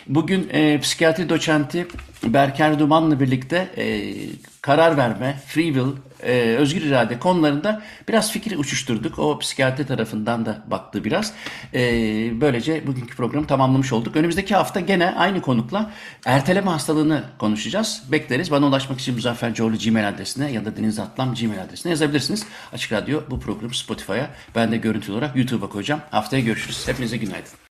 Bugün 0.08 0.50
e, 0.50 0.80
psikiyatri 0.80 1.30
doçenti 1.30 1.88
Berker 2.24 2.80
Duman'la 2.80 3.20
birlikte 3.20 3.70
e, 3.78 4.14
karar 4.68 4.98
verme, 4.98 5.40
free 5.48 5.66
will, 5.66 5.92
e, 6.24 6.56
özgür 6.60 6.82
irade 6.82 7.20
konularında 7.20 7.82
biraz 8.08 8.32
fikir 8.32 8.58
uçuşturduk. 8.58 9.20
O 9.20 9.40
psikiyatri 9.40 9.86
tarafından 9.86 10.46
da 10.46 10.64
baktı 10.68 11.04
biraz. 11.04 11.34
E, 11.74 11.82
böylece 12.42 12.88
bugünkü 12.88 13.16
programı 13.16 13.48
tamamlamış 13.48 13.94
olduk. 13.94 14.16
Önümüzdeki 14.16 14.56
hafta 14.56 14.80
gene 14.80 15.16
aynı 15.18 15.42
konukla 15.42 15.92
erteleme 16.26 16.72
hastalığını 16.72 17.24
konuşacağız. 17.40 18.04
Bekleriz. 18.12 18.52
Bana 18.52 18.66
ulaşmak 18.68 19.00
için 19.00 19.16
Muzaffer 19.16 19.50
Gmail 19.86 20.10
adresine 20.10 20.52
ya 20.52 20.66
da 20.66 20.78
Deniz 20.78 21.00
Atlam 21.00 21.36
Gmail 21.36 21.62
adresine 21.62 21.90
yazabilirsiniz. 21.90 22.46
Açık 22.74 22.92
Radyo 22.92 23.22
bu 23.30 23.40
programı 23.40 23.76
Spotify'a 23.76 24.30
ben 24.56 24.72
de 24.72 24.78
görüntülü 24.78 25.14
olarak 25.14 25.36
YouTube'a 25.36 25.70
koyacağım. 25.70 26.02
Haftaya 26.12 26.44
görüşürüz. 26.44 26.88
Hepinize 26.88 27.18
günaydın. 27.18 27.58